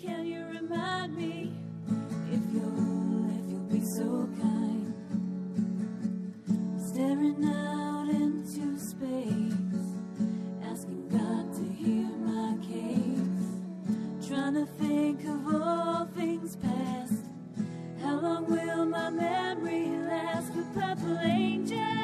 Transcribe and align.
can 0.00 0.26
you 0.26 0.44
remind 0.44 1.16
me 1.16 1.52
if 2.30 2.40
you'll, 2.52 3.30
if 3.30 3.50
you'll 3.50 3.68
be 3.70 3.80
so 3.80 4.28
kind? 4.40 4.94
Staring 6.78 7.44
out 7.44 8.08
into 8.08 8.78
space, 8.78 9.86
asking 10.62 11.08
God 11.08 11.52
to 11.54 11.64
hear 11.72 12.08
my 12.18 12.56
case. 12.64 14.28
Trying 14.28 14.54
to 14.54 14.66
think 14.78 15.24
of 15.24 15.54
all 15.54 16.06
things 16.14 16.56
past. 16.56 17.24
How 18.00 18.20
long 18.20 18.46
will 18.46 18.86
my 18.86 19.10
memory 19.10 19.88
last? 20.06 20.54
With 20.54 20.72
purple 20.74 21.18
angel, 21.18 21.97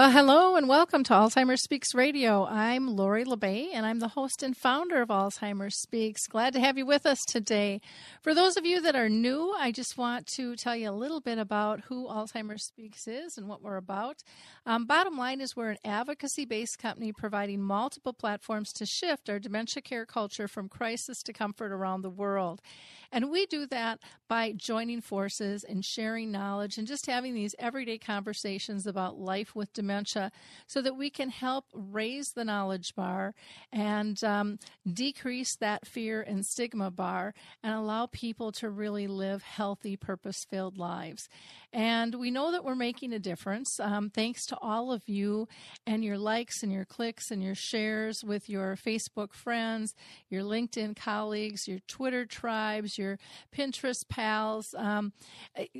Well, 0.00 0.12
hello 0.12 0.56
and 0.56 0.66
welcome 0.66 1.04
to 1.04 1.12
Alzheimer's 1.12 1.62
Speaks 1.62 1.94
Radio. 1.94 2.46
I'm 2.46 2.96
Lori 2.96 3.22
La 3.22 3.36
Bey 3.36 3.68
and 3.70 3.84
I'm 3.84 3.98
the 3.98 4.08
host 4.08 4.42
and 4.42 4.56
founder 4.56 5.02
of 5.02 5.10
Alzheimer's 5.10 5.78
Speaks. 5.78 6.26
Glad 6.26 6.54
to 6.54 6.60
have 6.60 6.78
you 6.78 6.86
with 6.86 7.04
us 7.04 7.18
today. 7.28 7.82
For 8.22 8.32
those 8.32 8.56
of 8.56 8.64
you 8.64 8.80
that 8.80 8.96
are 8.96 9.10
new, 9.10 9.54
I 9.58 9.72
just 9.72 9.98
want 9.98 10.26
to 10.28 10.56
tell 10.56 10.74
you 10.74 10.88
a 10.88 10.92
little 10.92 11.20
bit 11.20 11.36
about 11.36 11.80
who 11.80 12.08
Alzheimer's 12.08 12.64
Speaks 12.64 13.06
is 13.06 13.36
and 13.36 13.46
what 13.46 13.60
we're 13.60 13.76
about. 13.76 14.22
Um, 14.64 14.86
bottom 14.86 15.18
line 15.18 15.42
is 15.42 15.54
we're 15.54 15.72
an 15.72 15.78
advocacy 15.84 16.46
based 16.46 16.78
company 16.78 17.12
providing 17.12 17.60
multiple 17.60 18.14
platforms 18.14 18.72
to 18.76 18.86
shift 18.86 19.28
our 19.28 19.38
dementia 19.38 19.82
care 19.82 20.06
culture 20.06 20.48
from 20.48 20.70
crisis 20.70 21.22
to 21.24 21.34
comfort 21.34 21.72
around 21.72 22.00
the 22.00 22.08
world. 22.08 22.62
And 23.12 23.30
we 23.30 23.46
do 23.46 23.66
that 23.66 23.98
by 24.28 24.52
joining 24.52 25.00
forces 25.00 25.64
and 25.64 25.84
sharing 25.84 26.30
knowledge 26.30 26.78
and 26.78 26.86
just 26.86 27.06
having 27.06 27.34
these 27.34 27.54
everyday 27.58 27.98
conversations 27.98 28.86
about 28.86 29.18
life 29.18 29.54
with 29.56 29.72
dementia 29.72 30.30
so 30.66 30.80
that 30.82 30.96
we 30.96 31.10
can 31.10 31.30
help 31.30 31.64
raise 31.74 32.32
the 32.32 32.44
knowledge 32.44 32.94
bar 32.94 33.34
and 33.72 34.22
um, 34.22 34.58
decrease 34.90 35.56
that 35.56 35.86
fear 35.86 36.22
and 36.22 36.46
stigma 36.46 36.90
bar 36.90 37.34
and 37.62 37.74
allow 37.74 38.06
people 38.06 38.52
to 38.52 38.70
really 38.70 39.08
live 39.08 39.42
healthy, 39.42 39.96
purpose 39.96 40.44
filled 40.48 40.78
lives. 40.78 41.28
And 41.72 42.14
we 42.16 42.30
know 42.30 42.52
that 42.52 42.64
we're 42.64 42.74
making 42.74 43.12
a 43.12 43.18
difference 43.18 43.78
um, 43.80 44.10
thanks 44.10 44.46
to 44.46 44.58
all 44.60 44.92
of 44.92 45.08
you 45.08 45.48
and 45.86 46.04
your 46.04 46.18
likes 46.18 46.62
and 46.62 46.72
your 46.72 46.84
clicks 46.84 47.30
and 47.30 47.42
your 47.42 47.54
shares 47.54 48.24
with 48.24 48.48
your 48.48 48.76
Facebook 48.76 49.32
friends, 49.32 49.94
your 50.28 50.42
LinkedIn 50.42 50.96
colleagues, 50.96 51.68
your 51.68 51.78
Twitter 51.86 52.26
tribes, 52.26 52.98
your 53.00 53.18
Pinterest 53.56 54.08
pals. 54.08 54.74
Um, 54.76 55.12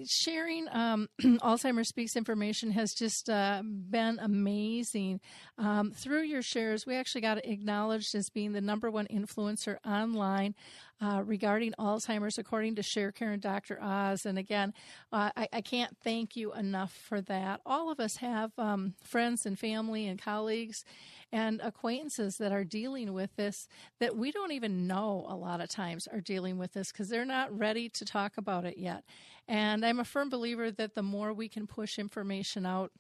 sharing 0.07 0.67
um, 0.73 1.09
Alzheimer's 1.23 1.89
Speaks 1.89 2.17
information 2.17 2.73
has 2.73 2.93
just 2.93 3.29
uh, 3.29 3.63
been 3.63 4.19
amazing. 4.21 5.21
Um, 5.59 5.93
through 5.93 6.23
your 6.23 6.43
shares, 6.43 6.87
we 6.87 6.97
actually 6.97 7.21
got 7.21 7.45
acknowledged 7.45 8.15
as 8.15 8.31
being 8.31 8.53
the 8.53 8.61
number 8.61 8.91
one 8.91 9.07
influencer 9.07 9.77
online 9.87 10.55
uh, 11.01 11.23
regarding 11.25 11.73
Alzheimer's, 11.79 12.39
according 12.39 12.75
to 12.77 12.83
ShareCare 12.83 13.33
and 13.33 13.43
Dr. 13.43 13.79
Oz. 13.83 14.27
And 14.27 14.39
again, 14.39 14.75
uh, 15.13 15.31
I, 15.37 15.49
I, 15.53 15.61
can't 15.63 15.97
thank 16.03 16.37
you 16.37 16.53
enough 16.53 16.93
for 16.93 17.21
that. 17.23 17.61
All 17.65 17.91
of 17.91 18.01
us 18.01 18.17
have 18.17 18.53
um, 18.59 18.95
friends 19.03 19.47
and 19.47 19.59
family 19.59 20.07
and 20.07 20.21
colleagues 20.21 20.85
and 21.33 21.61
acquaintances 21.63 22.37
that 22.39 22.53
are 22.53 22.65
dealing 22.65 23.13
with 23.15 23.35
this 23.37 23.69
that 23.99 24.17
we 24.17 24.31
don't 24.33 24.53
even 24.53 24.87
know 24.87 25.25
a 25.29 25.37
lot 25.37 25.61
of 25.61 25.69
times 25.69 26.07
are 26.07 26.21
dealing 26.21 26.59
with 26.59 26.73
this 26.73 26.93
because 26.93 27.09
they're 27.09 27.25
not 27.25 27.57
ready 27.57 27.89
to 27.89 28.05
talk 28.05 28.37
about 28.37 28.65
it 28.65 28.77
yet. 28.77 29.05
And 29.49 29.85
I'm 29.85 30.01
a 30.01 30.05
firm 30.05 30.29
believer 30.29 30.71
that 30.71 30.95
the 30.95 31.03
more 31.03 31.33
we 31.33 31.49
can 31.49 31.67
push 31.67 31.99
information 31.99 32.67
out, 32.67 32.93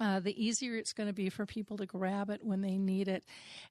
uh, 0.00 0.20
the 0.20 0.42
easier 0.42 0.76
it's 0.76 0.92
going 0.92 1.08
to 1.08 1.12
be 1.12 1.28
for 1.28 1.46
people 1.46 1.76
to 1.76 1.86
grab 1.86 2.30
it 2.30 2.44
when 2.44 2.60
they 2.60 2.76
need 2.78 3.08
it. 3.08 3.24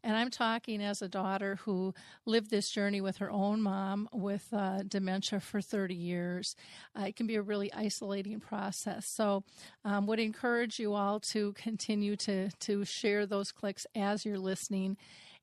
And 0.04 0.16
I'm 0.16 0.30
talking 0.30 0.82
as 0.82 1.02
a 1.02 1.08
daughter 1.08 1.60
who 1.64 1.94
lived 2.26 2.50
this 2.50 2.70
journey 2.70 3.02
with 3.02 3.18
her 3.18 3.32
own 3.32 3.62
mom 3.62 4.10
with 4.12 4.48
uh, 4.54 4.84
dementia 4.88 5.40
for 5.40 5.62
30 5.62 5.96
years. 5.96 6.56
Uh, 6.98 7.06
it 7.06 7.16
can 7.16 7.28
be 7.28 7.36
a 7.36 7.42
really 7.42 7.72
isolating 7.74 8.40
process. 8.40 9.08
So, 9.08 9.44
um, 9.86 10.08
would 10.08 10.20
encourage 10.20 10.80
you 10.80 10.94
all 10.94 11.20
to 11.20 11.54
continue 11.54 12.16
to 12.18 12.50
to 12.52 12.86
share 12.86 13.26
those 13.26 13.52
clicks 13.52 13.86
as 13.96 14.26
you're 14.26 14.40
listening, 14.40 14.98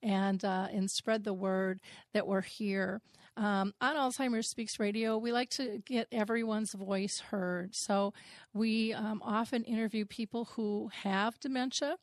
and 0.05 0.45
uh, 0.45 0.69
and 0.73 0.91
spread 0.91 1.25
the 1.25 1.35
word 1.35 1.81
that 2.13 2.27
we're 2.27 2.43
here. 2.43 3.01
Um, 3.37 3.75
on 3.81 3.97
Alzheimer's 3.97 4.47
Speaks 4.47 4.79
Radio, 4.79 5.19
we 5.19 5.33
like 5.33 5.51
to 5.51 5.83
get 5.85 6.07
everyone's 6.13 6.73
voice 6.73 7.19
heard. 7.19 7.75
So 7.75 8.13
we 8.53 8.93
um, 8.93 9.21
often 9.25 9.65
interview 9.65 10.05
people 10.05 10.45
who 10.55 10.91
have 11.03 11.41
dementia. 11.41 11.97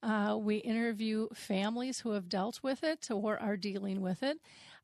Uh, 0.00 0.36
we 0.40 0.58
interview 0.58 1.26
families 1.34 2.00
who 2.00 2.12
have 2.12 2.28
dealt 2.28 2.60
with 2.62 2.84
it 2.84 3.08
or 3.10 3.36
are 3.42 3.56
dealing 3.56 4.00
with 4.00 4.22
it. 4.22 4.38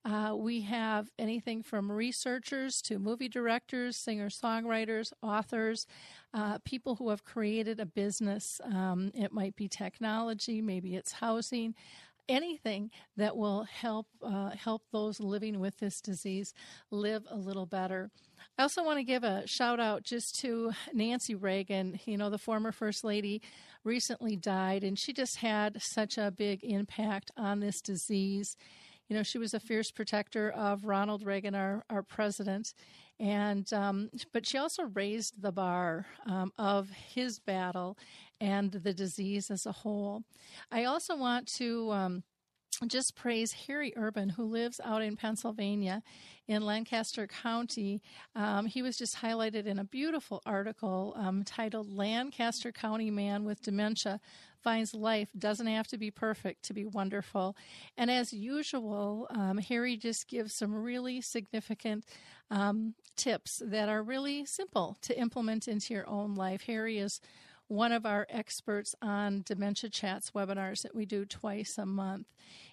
Uh, 0.04 0.34
we 0.37 0.62
have 0.62 1.09
anything 1.16 1.62
from 1.62 1.91
researchers 1.91 2.83
to 2.83 2.99
movie 2.99 3.28
directors, 3.28 3.97
singer 3.97 4.28
songwriters, 4.28 5.12
authors, 5.22 5.87
uh, 6.34 6.59
people 6.65 6.97
who 6.97 7.10
have 7.10 7.22
created 7.22 7.78
a 7.78 7.87
business. 7.87 8.60
Um, 8.65 9.12
it 9.15 9.33
might 9.33 9.54
be 9.54 9.69
technology, 9.69 10.60
maybe 10.60 10.97
it's 10.97 11.12
housing 11.12 11.77
anything 12.28 12.91
that 13.16 13.37
will 13.37 13.65
help 13.65 14.06
uh, 14.22 14.50
help 14.50 14.83
those 14.93 15.21
living 15.21 15.60
with 15.60 15.78
this 15.78 16.00
disease 16.00 16.53
live 16.91 17.25
a 17.31 17.37
little 17.37 17.66
better. 17.66 18.10
I 18.59 18.62
also 18.62 18.84
want 18.84 18.99
to 18.99 19.05
give 19.05 19.25
a 19.25 19.47
shout 19.47 19.81
out 19.81 20.03
just 20.03 20.38
to 20.41 20.72
Nancy 20.93 21.34
Reagan. 21.34 21.99
You 22.05 22.19
know, 22.19 22.31
the 22.31 22.38
former 22.38 22.72
First 22.72 23.05
Lady 23.05 23.43
recently 23.84 24.37
died, 24.37 24.84
and 24.84 24.99
she 24.99 25.12
just 25.12 25.38
had 25.38 25.81
such 25.81 26.19
a 26.19 26.31
big 26.31 26.62
impact 26.62 27.31
on 27.37 27.60
this 27.60 27.81
disease. 27.81 28.56
You 29.09 29.16
know, 29.16 29.22
she 29.22 29.39
was 29.39 29.53
a 29.53 29.60
fierce 29.60 29.91
protector 29.91 30.50
of 30.50 30.84
Ronald 30.84 31.25
Reagan, 31.25 31.54
our, 31.54 31.84
our 31.91 32.03
president, 32.03 32.72
and 33.22 33.72
um, 33.72 34.10
but 34.33 34.44
she 34.44 34.59
also 34.59 34.83
raised 34.94 35.41
the 35.41 35.53
bar 35.53 36.06
um, 36.27 36.53
of 36.59 36.91
his 36.91 37.38
battle 37.38 37.97
and 38.41 38.72
the 38.72 38.93
disease 38.93 39.49
as 39.50 39.65
a 39.65 39.72
whole. 39.72 40.25
I 40.72 40.84
also 40.84 41.16
want 41.16 41.47
to 41.55 41.93
um, 41.93 42.25
just 42.87 43.15
praise 43.15 43.53
Harry 43.53 43.93
Urban, 43.97 44.31
who 44.31 44.44
lives 44.44 44.81
out 44.83 45.03
in 45.03 45.16
Pennsylvania 45.16 46.03
in 46.49 46.62
Lancaster 46.62 47.27
County. 47.27 48.03
Um, 48.34 48.66
he 48.66 48.83
was 48.83 48.97
just 48.97 49.16
highlighted 49.16 49.66
in 49.66 49.78
a 49.78 49.84
beautiful 49.84 50.43
article 50.44 51.15
um, 51.16 51.44
titled 51.44 51.93
Lancaster 51.93 52.72
County 52.72 53.10
Man 53.10 53.44
with 53.44 53.62
Dementia 53.62 54.21
Finds 54.62 54.94
Life 54.94 55.28
Doesn't 55.38 55.66
Have 55.66 55.87
to 55.88 55.99
Be 55.99 56.10
Perfect 56.10 56.65
to 56.65 56.75
Be 56.75 56.84
Wonderful. 56.84 57.56
And 57.97 58.10
as 58.10 58.33
usual, 58.33 59.28
um, 59.31 59.59
Harry 59.59 59.97
just 59.97 60.28
gives 60.28 60.54
some 60.54 60.75
really 60.75 61.21
significant 61.21 62.04
um, 62.50 62.94
tips 63.16 63.62
that 63.65 63.89
are 63.89 64.03
really 64.03 64.44
simple 64.44 64.97
to 65.03 65.19
implement 65.19 65.69
into 65.69 65.94
your 65.94 66.09
own 66.09 66.34
life. 66.34 66.62
Harry 66.66 66.99
is 66.99 67.21
one 67.72 67.91
of 67.91 68.05
our 68.05 68.27
experts 68.28 68.94
on 69.00 69.43
Dementia 69.47 69.88
Chats 69.88 70.33
webinars 70.33 70.83
that 70.83 70.94
we 70.94 71.06
do 71.06 71.25
twice 71.25 71.78
a 71.78 71.87
month. 71.87 72.27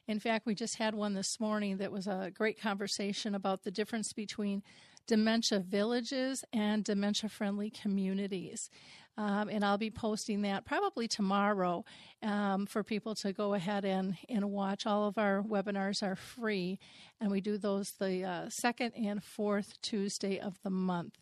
In 0.08 0.20
fact, 0.20 0.46
we 0.46 0.54
just 0.54 0.76
had 0.76 0.94
one 0.94 1.14
this 1.14 1.40
morning 1.40 1.78
that 1.78 1.92
was 1.92 2.06
a 2.06 2.32
great 2.34 2.60
conversation 2.60 3.34
about 3.34 3.64
the 3.64 3.72
difference 3.72 4.12
between 4.12 4.62
dementia 5.08 5.60
villages 5.60 6.44
and 6.52 6.84
dementia 6.84 7.30
friendly 7.30 7.70
communities. 7.70 8.70
Um, 9.18 9.48
and 9.50 9.64
I'll 9.64 9.78
be 9.78 9.90
posting 9.90 10.42
that 10.42 10.66
probably 10.66 11.08
tomorrow 11.08 11.86
um, 12.22 12.66
for 12.66 12.84
people 12.84 13.16
to 13.16 13.32
go 13.32 13.54
ahead 13.54 13.86
and, 13.86 14.18
and 14.28 14.52
watch. 14.52 14.86
All 14.86 15.08
of 15.08 15.18
our 15.18 15.42
webinars 15.42 16.04
are 16.04 16.18
free, 16.18 16.78
and 17.22 17.32
we 17.32 17.40
do 17.40 17.58
those 17.58 17.92
the 17.92 18.26
uh, 18.26 18.50
second 18.50 18.92
and 18.96 19.24
fourth 19.24 19.82
Tuesday 19.82 20.40
of 20.40 20.60
the 20.62 20.70
month. 20.70 21.18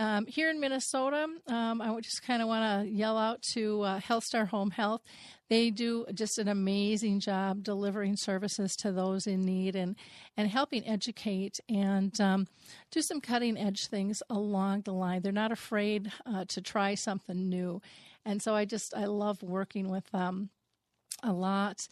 Um, 0.00 0.26
here 0.26 0.48
in 0.48 0.60
Minnesota, 0.60 1.26
um, 1.48 1.82
I 1.82 1.98
just 2.00 2.22
kind 2.22 2.40
of 2.40 2.46
want 2.46 2.84
to 2.84 2.88
yell 2.88 3.18
out 3.18 3.42
to 3.54 3.82
uh, 3.82 4.00
HealthStar 4.00 4.46
Home 4.48 4.70
Health. 4.70 5.02
They 5.48 5.70
do 5.70 6.06
just 6.14 6.38
an 6.38 6.46
amazing 6.46 7.18
job 7.18 7.64
delivering 7.64 8.14
services 8.14 8.76
to 8.76 8.92
those 8.92 9.26
in 9.26 9.42
need 9.42 9.74
and, 9.74 9.96
and 10.36 10.48
helping 10.48 10.86
educate 10.86 11.58
and 11.68 12.18
um, 12.20 12.46
do 12.92 13.02
some 13.02 13.20
cutting 13.20 13.58
edge 13.58 13.88
things 13.88 14.22
along 14.30 14.82
the 14.82 14.92
line. 14.92 15.22
They're 15.22 15.32
not 15.32 15.50
afraid 15.50 16.12
uh, 16.24 16.44
to 16.46 16.60
try 16.60 16.94
something 16.94 17.48
new. 17.48 17.82
And 18.24 18.40
so 18.40 18.54
I 18.54 18.66
just, 18.66 18.94
I 18.94 19.06
love 19.06 19.42
working 19.42 19.88
with 19.88 20.08
them. 20.12 20.50
A 21.22 21.32
lot. 21.32 21.86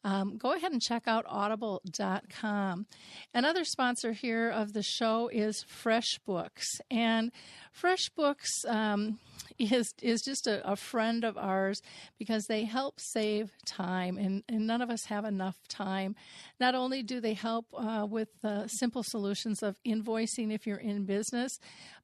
um, 0.05 0.39
go 0.39 0.53
ahead 0.53 0.73
and 0.73 0.81
check 0.81 1.03
out 1.07 1.25
audible.com. 1.29 2.87
Another 3.35 3.65
sponsor 3.65 4.13
here 4.13 4.49
of 4.49 4.73
the 4.73 4.83
show 4.83 5.29
is 5.29 5.65
FreshBooks. 5.65 6.65
And 6.91 7.33
FreshBooks 7.77 8.47
um, 8.69 9.19
is 9.59 9.93
is 10.01 10.23
just 10.23 10.47
a, 10.47 10.71
a, 10.71 10.77
friend 10.77 11.25
of 11.25 11.37
ours 11.37 11.83
because 12.17 12.45
they 12.47 12.65
help 12.65 12.95
save 12.99 13.51
time, 13.67 14.17
and, 14.17 14.45
and 14.49 14.67
none 14.67 14.81
of 14.81 14.89
us 14.89 15.05
have 15.07 15.25
enough 15.25 15.57
time. 15.69 16.15
Not 16.61 16.77
only 16.77 17.03
do 17.03 17.21
they 17.21 17.35
help 17.35 17.67
uh, 17.77 18.07
with 18.09 18.29
simple 18.69 19.03
solutions 19.05 19.63
of 19.63 19.77
invoicing 19.87 20.53
if 20.53 20.67
you're 20.67 20.77
in 20.77 21.07
business, 21.07 21.59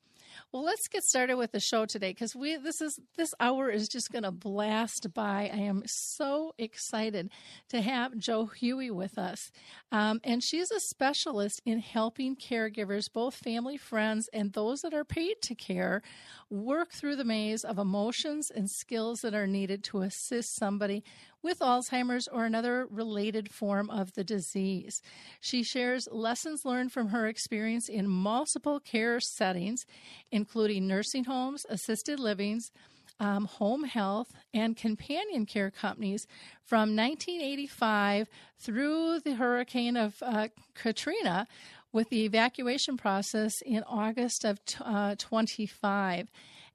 Well, 0.51 0.63
let's 0.63 0.87
get 0.87 1.03
started 1.03 1.35
with 1.35 1.51
the 1.51 1.59
show 1.59 1.85
today 1.85 2.11
because 2.11 2.35
we 2.35 2.57
this 2.57 2.81
is 2.81 2.99
this 3.17 3.33
hour 3.39 3.69
is 3.69 3.87
just 3.87 4.11
going 4.11 4.23
to 4.23 4.31
blast 4.31 5.13
by. 5.13 5.49
I 5.53 5.57
am 5.57 5.83
so 5.85 6.53
excited 6.57 7.29
to 7.69 7.81
have 7.81 8.17
Jo 8.17 8.45
Huey 8.45 8.91
with 8.91 9.17
us, 9.17 9.51
um, 9.91 10.19
and 10.23 10.43
she's 10.43 10.71
a 10.71 10.79
specialist 10.79 11.61
in 11.65 11.79
helping 11.79 12.35
caregivers, 12.35 13.11
both 13.11 13.35
family, 13.35 13.77
friends, 13.77 14.29
and 14.33 14.53
those 14.53 14.81
that 14.81 14.93
are 14.93 15.05
paid 15.05 15.41
to 15.43 15.55
care, 15.55 16.01
work 16.49 16.91
through 16.91 17.15
the 17.15 17.23
maze 17.23 17.63
of 17.63 17.77
emotions 17.77 18.51
and 18.53 18.69
skills 18.69 19.19
that 19.21 19.33
are 19.33 19.47
needed 19.47 19.83
to 19.85 20.01
assist 20.01 20.55
somebody 20.55 21.03
with 21.45 21.59
Alzheimer's 21.59 22.27
or 22.27 22.43
another 22.43 22.87
related 22.89 23.51
form 23.51 23.87
of 23.91 24.13
the 24.15 24.23
disease. 24.23 24.99
She 25.39 25.61
shares 25.61 26.07
lessons 26.11 26.65
learned 26.65 26.91
from 26.91 27.09
her 27.09 27.27
experience 27.27 27.87
in 27.87 28.09
multiple 28.09 28.79
care 28.79 29.19
settings, 29.19 29.85
including 30.31 30.87
nursing 30.87 31.25
homes, 31.25 31.63
assisted 31.69 32.19
livings, 32.19 32.71
um, 33.19 33.45
home 33.45 33.83
health, 33.83 34.33
and 34.55 34.75
companion 34.75 35.45
care 35.45 35.69
companies 35.69 36.25
from 36.63 36.95
1985 36.95 38.27
through 38.57 39.19
the 39.19 39.35
hurricane 39.35 39.95
of 39.95 40.15
uh, 40.23 40.47
Katrina 40.73 41.47
with 41.93 42.09
the 42.09 42.25
evacuation 42.25 42.97
process 42.97 43.61
in 43.61 43.83
August 43.83 44.45
of 44.45 44.59
uh, 44.81 45.13
25. 45.19 46.27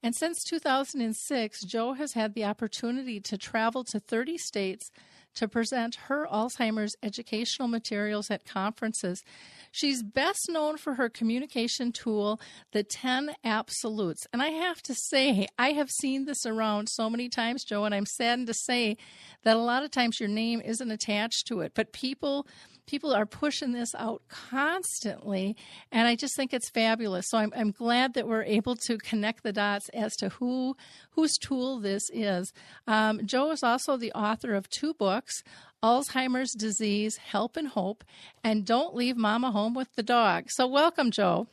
And 0.03 0.15
since 0.15 0.43
2006, 0.45 1.65
Jo 1.65 1.93
has 1.93 2.15
had 2.15 2.35
the 2.35 2.45
opportunity 2.45 3.21
to 3.21 3.37
travel 3.37 3.85
to 3.85 4.01
30 4.01 4.39
states 4.39 4.91
to 5.35 5.47
present 5.47 5.95
her 6.07 6.27
Alzheimer's 6.27 6.97
educational 7.03 7.69
materials 7.69 8.31
at 8.31 8.45
conferences. 8.45 9.23
She's 9.71 10.03
best 10.03 10.49
known 10.49 10.77
for 10.77 10.95
her 10.95 11.09
communication 11.09 11.93
tool, 11.93 12.41
the 12.73 12.83
10 12.83 13.35
Absolutes. 13.45 14.27
And 14.33 14.43
I 14.43 14.49
have 14.49 14.83
to 14.83 14.95
say, 14.95 15.47
I 15.59 15.71
have 15.71 15.91
seen 15.91 16.25
this 16.25 16.45
around 16.45 16.89
so 16.89 17.09
many 17.09 17.29
times, 17.29 17.65
Jo, 17.65 17.85
and 17.85 17.95
I'm 17.95 18.07
saddened 18.07 18.49
to 18.49 18.55
say 18.55 18.97
that 19.45 19.57
a 19.57 19.61
lot 19.61 19.85
of 19.85 19.91
times 19.91 20.19
your 20.19 20.29
name 20.29 20.61
isn't 20.61 20.91
attached 20.91 21.47
to 21.49 21.61
it. 21.61 21.73
But 21.75 21.93
people 21.93 22.47
people 22.87 23.13
are 23.15 23.27
pushing 23.27 23.73
this 23.73 23.95
out 23.95 24.23
constantly, 24.29 25.57
and 25.91 26.07
I 26.07 26.17
just 26.17 26.37
think 26.37 26.53
it's 26.53 26.71
fabulous. 26.71 27.27
So 27.29 27.39
I'm, 27.39 27.53
I'm 27.57 27.71
glad 27.71 28.15
that 28.15 28.29
we're 28.29 28.45
able 28.45 28.77
to 28.77 28.99
connect 28.99 29.43
the 29.43 29.53
dots 29.53 29.89
as 29.91 30.15
to 30.17 30.31
who 30.31 30.77
whose 31.11 31.37
tool 31.37 31.81
this 31.81 32.11
is. 32.13 32.53
Um, 32.87 33.27
Jo 33.27 33.51
is 33.51 33.63
also 33.63 33.97
the 33.97 34.13
author 34.13 34.55
of 34.55 34.69
two 34.69 34.95
books. 34.95 35.43
Alzheimer's 35.83 36.53
disease, 36.53 37.17
help 37.17 37.57
and 37.57 37.69
hope, 37.69 38.05
and 38.45 38.67
don't 38.67 38.95
leave 38.95 39.17
mama 39.17 39.51
home 39.51 39.73
with 39.73 39.89
the 39.97 40.03
dog. 40.03 40.51
So, 40.51 40.67
welcome, 40.67 41.11
Jo. 41.11 41.47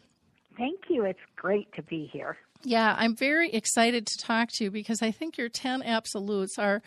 Thank 0.58 0.90
you. 0.90 1.06
It's 1.06 1.20
great 1.38 1.72
to 1.76 1.82
be 1.84 2.10
here. 2.12 2.38
Yeah, 2.64 2.96
I'm 2.98 3.16
very 3.16 3.52
excited 3.52 4.06
to 4.08 4.18
talk 4.18 4.50
to 4.54 4.66
you 4.66 4.72
because 4.72 5.02
I 5.02 5.12
think 5.12 5.38
your 5.38 5.50
10 5.50 5.84
absolutes 5.84 6.58
are 6.58 6.82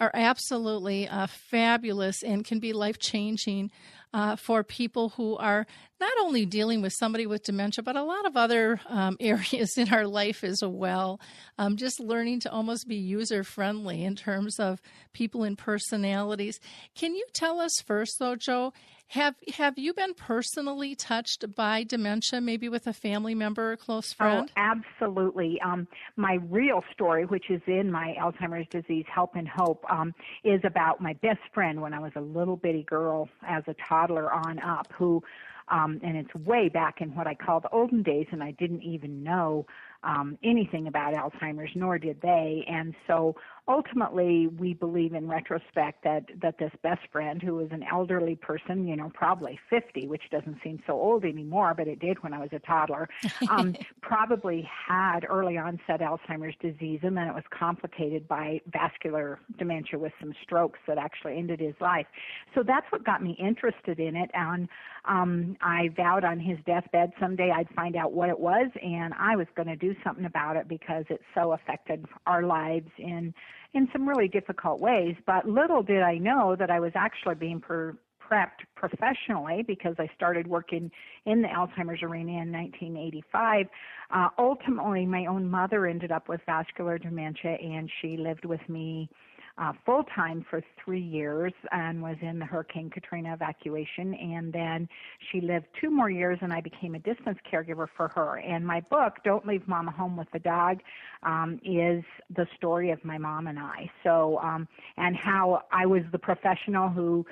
are 0.00 0.10
absolutely 0.14 1.08
uh, 1.08 1.26
fabulous 1.26 2.22
and 2.22 2.44
can 2.44 2.58
be 2.58 2.72
life 2.72 2.98
changing 2.98 3.70
uh, 4.14 4.36
for 4.36 4.62
people 4.62 5.10
who 5.10 5.36
are 5.36 5.66
not 6.00 6.12
only 6.20 6.46
dealing 6.46 6.80
with 6.80 6.92
somebody 6.92 7.26
with 7.26 7.42
dementia, 7.42 7.82
but 7.82 7.96
a 7.96 8.02
lot 8.02 8.24
of 8.24 8.36
other 8.36 8.80
um, 8.88 9.16
areas 9.20 9.76
in 9.76 9.92
our 9.92 10.06
life 10.06 10.44
as 10.44 10.62
well. 10.62 11.20
Um, 11.58 11.76
just 11.76 11.98
learning 11.98 12.40
to 12.40 12.52
almost 12.52 12.86
be 12.86 12.94
user 12.94 13.42
friendly 13.42 14.04
in 14.04 14.14
terms 14.14 14.60
of 14.60 14.80
people 15.12 15.42
and 15.42 15.58
personalities. 15.58 16.60
Can 16.94 17.16
you 17.16 17.26
tell 17.32 17.60
us 17.60 17.72
first, 17.84 18.20
though, 18.20 18.36
Jo? 18.36 18.72
Have 19.08 19.34
have 19.54 19.78
you 19.78 19.92
been 19.94 20.14
personally 20.14 20.94
touched 20.94 21.54
by 21.54 21.84
dementia, 21.84 22.40
maybe 22.40 22.68
with 22.68 22.86
a 22.86 22.92
family 22.92 23.34
member 23.34 23.72
or 23.72 23.76
close 23.76 24.12
oh, 24.14 24.16
friend? 24.16 24.52
Oh, 24.56 24.60
absolutely. 24.60 25.60
Um, 25.60 25.86
my 26.16 26.38
real 26.48 26.82
story, 26.92 27.24
which 27.24 27.50
is 27.50 27.60
in 27.66 27.92
my 27.92 28.16
Alzheimer's 28.20 28.66
disease 28.70 29.04
Help 29.12 29.36
and 29.36 29.48
Hope, 29.48 29.84
um, 29.90 30.14
is 30.42 30.60
about 30.64 31.00
my 31.00 31.12
best 31.14 31.40
friend 31.52 31.80
when 31.80 31.94
I 31.94 32.00
was 32.00 32.12
a 32.16 32.20
little 32.20 32.56
bitty 32.56 32.84
girl, 32.84 33.28
as 33.46 33.62
a 33.68 33.74
toddler 33.88 34.32
on 34.32 34.58
up, 34.58 34.92
who 34.96 35.22
um, 35.68 36.00
and 36.02 36.16
it's 36.16 36.34
way 36.34 36.68
back 36.68 37.00
in 37.00 37.14
what 37.14 37.26
I 37.26 37.34
call 37.34 37.60
the 37.60 37.70
olden 37.70 38.02
days, 38.02 38.26
and 38.32 38.42
I 38.42 38.50
didn't 38.52 38.82
even 38.82 39.22
know 39.22 39.66
um, 40.02 40.38
anything 40.44 40.86
about 40.86 41.14
Alzheimer's, 41.14 41.70
nor 41.74 41.98
did 41.98 42.20
they. 42.20 42.64
And 42.68 42.94
so 43.06 43.34
ultimately, 43.66 44.46
we 44.46 44.74
believe 44.74 45.14
in 45.14 45.26
retrospect 45.26 46.04
that, 46.04 46.24
that 46.42 46.58
this 46.58 46.72
best 46.82 47.00
friend, 47.10 47.42
who 47.42 47.54
was 47.54 47.68
an 47.70 47.82
elderly 47.90 48.36
person, 48.36 48.86
you 48.86 48.94
know, 48.94 49.10
probably 49.14 49.58
50, 49.70 50.06
which 50.06 50.24
doesn't 50.30 50.58
seem 50.62 50.82
so 50.86 50.92
old 50.92 51.24
anymore, 51.24 51.72
but 51.74 51.88
it 51.88 51.98
did 51.98 52.22
when 52.22 52.34
I 52.34 52.40
was 52.40 52.50
a 52.52 52.58
toddler, 52.58 53.08
um, 53.50 53.74
probably 54.02 54.68
had 54.88 55.20
early 55.28 55.56
onset 55.56 56.00
Alzheimer's 56.00 56.56
disease, 56.60 57.00
and 57.02 57.16
then 57.16 57.26
it 57.26 57.34
was 57.34 57.44
complicated 57.50 58.28
by 58.28 58.60
vascular 58.70 59.38
dementia 59.58 59.98
with 59.98 60.12
some 60.20 60.34
strokes 60.42 60.78
that 60.86 60.98
actually 60.98 61.38
ended 61.38 61.60
his 61.60 61.74
life. 61.80 62.06
So 62.54 62.62
that's 62.62 62.86
what 62.90 63.04
got 63.04 63.22
me 63.22 63.34
interested 63.40 63.98
in 63.98 64.14
it. 64.14 64.30
And 64.34 64.68
um, 65.06 65.56
I 65.62 65.88
vowed 65.96 66.24
on 66.24 66.38
his 66.38 66.58
deathbed 66.66 67.12
someday 67.18 67.50
I'd 67.50 67.68
find 67.70 67.96
out 67.96 68.12
what 68.12 68.28
it 68.28 68.38
was, 68.38 68.70
and 68.82 69.14
I 69.18 69.36
was 69.36 69.46
going 69.56 69.68
to 69.68 69.76
do 69.76 69.94
something 70.04 70.26
about 70.26 70.56
it 70.56 70.68
because 70.68 71.04
it 71.08 71.22
so 71.34 71.52
affected 71.52 72.04
our 72.26 72.42
lives 72.42 72.90
in 72.98 73.32
in 73.74 73.88
some 73.92 74.08
really 74.08 74.28
difficult 74.28 74.80
ways. 74.80 75.16
But 75.26 75.48
little 75.48 75.82
did 75.82 76.02
I 76.02 76.18
know 76.18 76.56
that 76.56 76.70
I 76.70 76.80
was 76.80 76.92
actually 76.94 77.34
being 77.34 77.60
per, 77.60 77.96
prepped 78.22 78.64
professionally 78.74 79.62
because 79.66 79.94
I 79.98 80.08
started 80.16 80.46
working 80.46 80.90
in 81.26 81.42
the 81.42 81.48
Alzheimer's 81.48 82.02
arena 82.02 82.42
in 82.42 82.52
1985. 82.52 83.66
Uh, 84.10 84.28
ultimately, 84.38 85.06
my 85.06 85.26
own 85.26 85.50
mother 85.50 85.86
ended 85.86 86.12
up 86.12 86.28
with 86.28 86.40
vascular 86.46 86.98
dementia, 86.98 87.56
and 87.60 87.90
she 88.00 88.16
lived 88.16 88.44
with 88.44 88.66
me 88.68 89.08
uh, 89.56 89.72
full 89.86 90.02
time 90.14 90.44
for 90.50 90.62
three 90.84 91.00
years 91.00 91.52
and 91.70 92.02
was 92.02 92.16
in 92.20 92.38
the 92.38 92.44
Hurricane 92.44 92.90
Katrina 92.90 93.34
evacuation. 93.34 94.14
And 94.14 94.52
then 94.52 94.88
she 95.30 95.40
lived 95.40 95.66
two 95.80 95.90
more 95.90 96.10
years, 96.10 96.38
and 96.42 96.52
I 96.52 96.60
became 96.60 96.94
a 96.94 96.98
distance 96.98 97.38
caregiver 97.50 97.86
for 97.96 98.08
her. 98.08 98.38
And 98.38 98.66
my 98.66 98.80
book, 98.80 99.18
Don't 99.24 99.46
Leave 99.46 99.66
Mama 99.68 99.92
Home 99.92 100.16
with 100.16 100.28
the 100.32 100.40
Dog, 100.40 100.80
um, 101.22 101.60
is 101.64 102.02
the 102.34 102.46
story 102.56 102.90
of 102.90 103.04
my 103.04 103.16
mom 103.16 103.46
and 103.46 103.58
I. 103.58 103.90
So, 104.02 104.38
um, 104.42 104.66
and 104.96 105.16
how 105.16 105.62
I 105.70 105.86
was 105.86 106.02
the 106.10 106.18
professional 106.18 106.88
who 106.88 107.24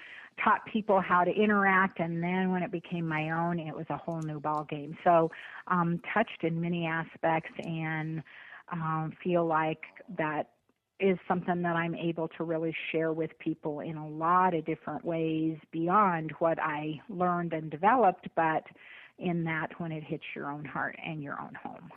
taught 0.42 0.64
people 0.66 1.00
how 1.00 1.24
to 1.24 1.30
interact 1.30 2.00
and 2.00 2.22
then 2.22 2.50
when 2.50 2.62
it 2.62 2.72
became 2.72 3.06
my 3.06 3.30
own 3.30 3.58
it 3.58 3.76
was 3.76 3.84
a 3.90 3.96
whole 3.98 4.22
new 4.22 4.40
ball 4.40 4.64
game 4.64 4.96
so 5.04 5.30
um 5.68 6.00
touched 6.14 6.42
in 6.42 6.58
many 6.58 6.86
aspects 6.86 7.52
and 7.64 8.22
um, 8.72 9.12
feel 9.22 9.44
like 9.44 9.82
that 10.16 10.48
is 11.02 11.18
something 11.26 11.62
that 11.62 11.76
I'm 11.76 11.94
able 11.94 12.28
to 12.38 12.44
really 12.44 12.74
share 12.90 13.12
with 13.12 13.30
people 13.38 13.80
in 13.80 13.96
a 13.96 14.08
lot 14.08 14.54
of 14.54 14.64
different 14.64 15.04
ways 15.04 15.58
beyond 15.72 16.32
what 16.38 16.58
I 16.60 17.00
learned 17.08 17.52
and 17.52 17.70
developed, 17.70 18.28
but 18.36 18.64
in 19.18 19.44
that 19.44 19.78
when 19.78 19.92
it 19.92 20.02
hits 20.02 20.24
your 20.34 20.50
own 20.50 20.64
heart 20.64 20.96
and 21.04 21.22
your 21.22 21.40
own 21.40 21.54
home. 21.62 21.90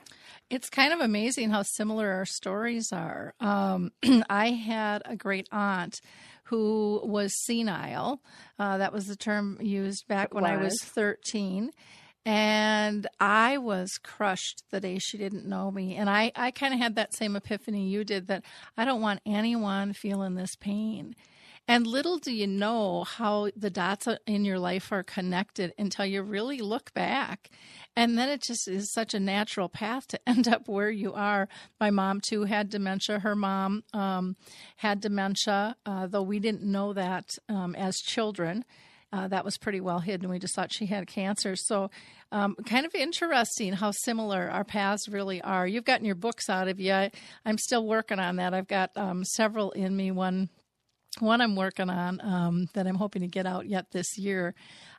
It's 0.49 0.69
kind 0.69 0.93
of 0.93 0.99
amazing 0.99 1.49
how 1.49 1.63
similar 1.63 2.11
our 2.11 2.25
stories 2.25 2.91
are. 2.91 3.33
Um, 3.39 3.91
I 4.29 4.49
had 4.49 5.01
a 5.05 5.15
great 5.15 5.47
aunt 5.51 6.01
who 6.45 7.01
was 7.03 7.33
senile. 7.45 8.21
Uh, 8.59 8.77
that 8.77 8.93
was 8.93 9.05
the 9.05 9.15
term 9.15 9.57
used 9.61 10.07
back 10.07 10.33
when 10.33 10.45
I 10.45 10.57
was 10.57 10.79
13. 10.83 11.71
And 12.25 13.05
I 13.19 13.59
was 13.59 13.99
crushed 13.99 14.63
the 14.71 14.79
day 14.79 14.97
she 14.97 15.17
didn't 15.17 15.45
know 15.45 15.69
me. 15.69 15.95
And 15.95 16.09
I, 16.09 16.31
I 16.35 16.49
kind 16.49 16.73
of 16.73 16.79
had 16.79 16.95
that 16.95 17.13
same 17.13 17.35
epiphany 17.35 17.87
you 17.87 18.03
did 18.03 18.27
that 18.27 18.43
I 18.75 18.83
don't 18.83 19.01
want 19.01 19.21
anyone 19.25 19.93
feeling 19.93 20.33
this 20.33 20.55
pain. 20.55 21.15
And 21.67 21.87
little 21.87 22.17
do 22.17 22.31
you 22.31 22.45
know 22.45 23.03
how 23.03 23.49
the 23.55 23.71
dots 23.71 24.07
in 24.27 24.45
your 24.45 24.59
life 24.59 24.91
are 24.91 25.01
connected 25.01 25.73
until 25.79 26.05
you 26.05 26.21
really 26.21 26.59
look 26.59 26.93
back. 26.93 27.49
And 27.95 28.17
then 28.17 28.29
it 28.29 28.43
just 28.43 28.67
is 28.67 28.91
such 28.91 29.13
a 29.13 29.19
natural 29.19 29.67
path 29.67 30.07
to 30.09 30.19
end 30.29 30.47
up 30.47 30.67
where 30.67 30.91
you 30.91 31.13
are. 31.13 31.47
My 31.79 31.89
mom, 31.89 32.21
too, 32.21 32.43
had 32.43 32.69
dementia. 32.69 33.19
Her 33.19 33.35
mom 33.35 33.83
um, 33.93 34.35
had 34.77 34.99
dementia, 34.99 35.75
uh, 35.85 36.07
though 36.07 36.21
we 36.21 36.39
didn't 36.39 36.63
know 36.63 36.93
that 36.93 37.29
um, 37.49 37.73
as 37.75 37.97
children. 37.97 38.63
Uh, 39.13 39.27
that 39.27 39.45
was 39.45 39.57
pretty 39.57 39.79
well 39.79 39.99
hidden. 39.99 40.29
We 40.29 40.39
just 40.39 40.55
thought 40.55 40.73
she 40.73 40.87
had 40.87 41.07
cancer. 41.07 41.55
So, 41.55 41.89
um, 42.31 42.55
kind 42.65 42.85
of 42.85 42.93
interesting 42.95 43.73
how 43.73 43.91
similar 43.91 44.49
our 44.49 44.63
paths 44.63 45.07
really 45.07 45.41
are. 45.41 45.65
You've 45.65 45.85
gotten 45.85 46.05
your 46.05 46.15
books 46.15 46.49
out 46.49 46.67
of 46.67 46.79
you. 46.79 46.91
I, 46.91 47.11
am 47.45 47.57
still 47.57 47.85
working 47.85 48.19
on 48.19 48.37
that. 48.37 48.53
I've 48.53 48.67
got 48.67 48.91
um, 48.95 49.23
several 49.23 49.71
in 49.71 49.95
me. 49.95 50.11
One 50.11 50.49
one 51.21 51.41
I'm 51.41 51.55
working 51.55 51.89
on 51.89 52.19
um, 52.21 52.69
that 52.73 52.87
I'm 52.87 52.95
hoping 52.95 53.21
to 53.21 53.27
get 53.27 53.45
out 53.45 53.67
yet 53.67 53.91
this 53.91 54.17
year. 54.17 54.55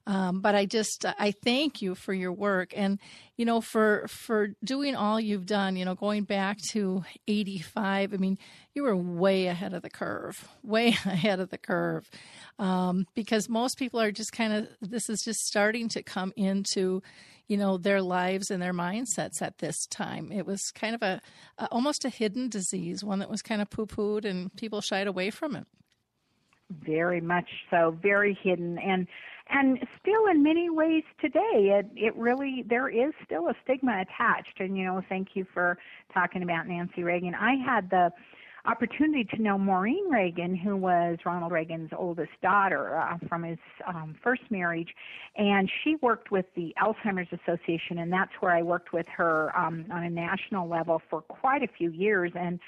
Um, 0.08 0.40
but 0.40 0.54
I 0.54 0.66
just 0.66 1.04
I 1.04 1.32
thank 1.32 1.82
you 1.82 1.96
for 1.96 2.14
your 2.14 2.32
work 2.32 2.73
and 2.76 3.00
you 3.37 3.44
know 3.44 3.61
for 3.61 4.06
for 4.06 4.50
doing 4.62 4.94
all 4.94 5.18
you've 5.18 5.46
done. 5.46 5.75
You 5.75 5.85
know, 5.85 5.96
going 5.96 6.23
back 6.23 6.58
to 6.70 7.04
'85. 7.26 8.14
I 8.14 8.16
mean, 8.16 8.38
you 8.73 8.85
were 8.85 8.96
way 8.96 9.46
ahead 9.46 9.75
of 9.75 9.82
the 9.82 9.90
curve, 9.90 10.49
way 10.62 10.88
ahead 10.88 11.40
of 11.40 11.50
the 11.50 11.58
curve, 11.58 12.08
um, 12.61 13.06
because 13.16 13.49
most 13.49 13.78
people 13.78 14.00
are 14.00 14.12
just 14.12 14.32
kind 14.32 14.52
of 14.52 14.68
this 14.80 15.08
is 15.08 15.23
just 15.25 15.40
starting 15.40 15.88
to 15.90 16.04
come 16.04 16.32
into 16.37 17.02
you 17.49 17.56
know 17.56 17.76
their 17.76 18.00
lives 18.00 18.50
and 18.50 18.62
their 18.62 18.73
mindsets 18.73 19.42
at 19.42 19.58
this 19.58 19.87
time. 19.87 20.30
It 20.30 20.46
was 20.46 20.70
kind 20.73 20.94
of 20.94 21.02
a, 21.02 21.20
a 21.58 21.66
almost 21.73 22.04
a 22.04 22.11
hidden 22.11 22.49
disease, 22.49 23.02
one 23.02 23.18
that 23.18 23.30
was 23.30 23.42
kind 23.42 23.61
of 23.61 23.70
poo 23.70 23.87
pooed 23.87 24.25
and 24.25 24.54
people 24.54 24.80
shied 24.80 25.08
away 25.08 25.30
from 25.30 25.56
it. 25.56 25.66
Very 26.70 27.20
much 27.20 27.49
so, 27.70 27.96
very 28.02 28.37
hidden 28.42 28.78
and 28.78 29.06
and 29.49 29.78
still 30.00 30.26
in 30.26 30.42
many 30.42 30.68
ways 30.68 31.04
today 31.20 31.78
it 31.78 31.87
it 31.94 32.16
really 32.16 32.64
there 32.68 32.88
is 32.88 33.12
still 33.25 33.49
a 33.49 33.54
stigma 33.62 34.00
attached 34.00 34.58
and 34.58 34.76
you 34.76 34.85
know 34.85 35.00
thank 35.08 35.37
you 35.37 35.46
for 35.54 35.78
talking 36.12 36.42
about 36.42 36.66
Nancy 36.66 37.04
Reagan. 37.04 37.35
I 37.35 37.54
had 37.54 37.88
the 37.90 38.11
opportunity 38.66 39.25
to 39.25 39.40
know 39.40 39.56
Maureen 39.56 40.11
Reagan, 40.11 40.54
who 40.54 40.76
was 40.76 41.18
Ronald 41.25 41.52
Reagan's 41.52 41.90
oldest 41.96 42.32
daughter 42.42 42.99
uh, 42.99 43.16
from 43.28 43.44
his 43.44 43.58
um, 43.87 44.16
first 44.23 44.42
marriage, 44.50 44.88
and 45.37 45.70
she 45.85 45.96
worked 46.02 46.30
with 46.30 46.46
the 46.56 46.75
Alzheimer's 46.82 47.28
Association, 47.32 47.99
and 47.99 48.12
that's 48.12 48.32
where 48.40 48.52
I 48.52 48.62
worked 48.62 48.92
with 48.92 49.06
her 49.16 49.56
um, 49.56 49.87
on 49.92 50.02
a 50.02 50.11
national 50.11 50.68
level 50.68 51.00
for 51.08 51.23
quite 51.23 51.62
a 51.62 51.68
few 51.68 51.90
years. 51.90 52.32
And 52.35 52.58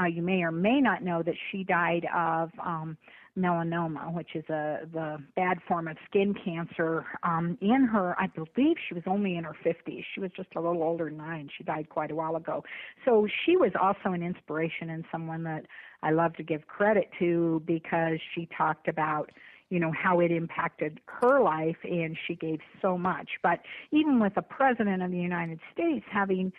uh, 0.00 0.06
you 0.06 0.22
may 0.22 0.42
or 0.42 0.52
may 0.52 0.80
not 0.80 1.02
know 1.02 1.22
that 1.22 1.34
she 1.50 1.64
died 1.64 2.06
of 2.14 2.50
um, 2.58 2.96
melanoma, 3.38 4.12
which 4.12 4.34
is 4.34 4.44
a 4.50 4.80
the 4.92 5.16
bad 5.36 5.58
form 5.66 5.88
of 5.88 5.96
skin 6.08 6.34
cancer. 6.44 7.04
Um, 7.22 7.56
in 7.60 7.86
her, 7.86 8.14
I 8.20 8.26
believe 8.26 8.76
she 8.88 8.94
was 8.94 9.04
only 9.06 9.36
in 9.36 9.44
her 9.44 9.56
50s. 9.64 10.04
She 10.14 10.20
was 10.20 10.30
just 10.36 10.48
a 10.54 10.60
little 10.60 10.82
older 10.82 11.08
than 11.08 11.20
I, 11.20 11.38
and 11.38 11.50
she 11.56 11.64
died 11.64 11.88
quite 11.88 12.10
a 12.10 12.14
while 12.14 12.36
ago. 12.36 12.62
So 13.04 13.26
she 13.44 13.56
was 13.56 13.72
also 13.80 14.12
an 14.12 14.22
inspiration 14.22 14.90
and 14.90 15.04
someone 15.10 15.44
that 15.44 15.66
I 16.02 16.10
love 16.10 16.34
to 16.34 16.42
give 16.42 16.66
credit 16.66 17.08
to 17.20 17.62
because 17.66 18.18
she 18.34 18.48
talked 18.56 18.88
about 18.88 19.30
you 19.70 19.80
know 19.80 19.92
how 19.92 20.20
it 20.20 20.30
impacted 20.30 21.00
her 21.06 21.40
life 21.40 21.78
and 21.82 22.14
she 22.26 22.34
gave 22.34 22.58
so 22.82 22.98
much 22.98 23.30
but 23.42 23.60
even 23.90 24.20
with 24.20 24.34
the 24.34 24.42
president 24.42 25.02
of 25.02 25.10
the 25.10 25.16
united 25.16 25.58
states 25.72 26.04
having 26.12 26.52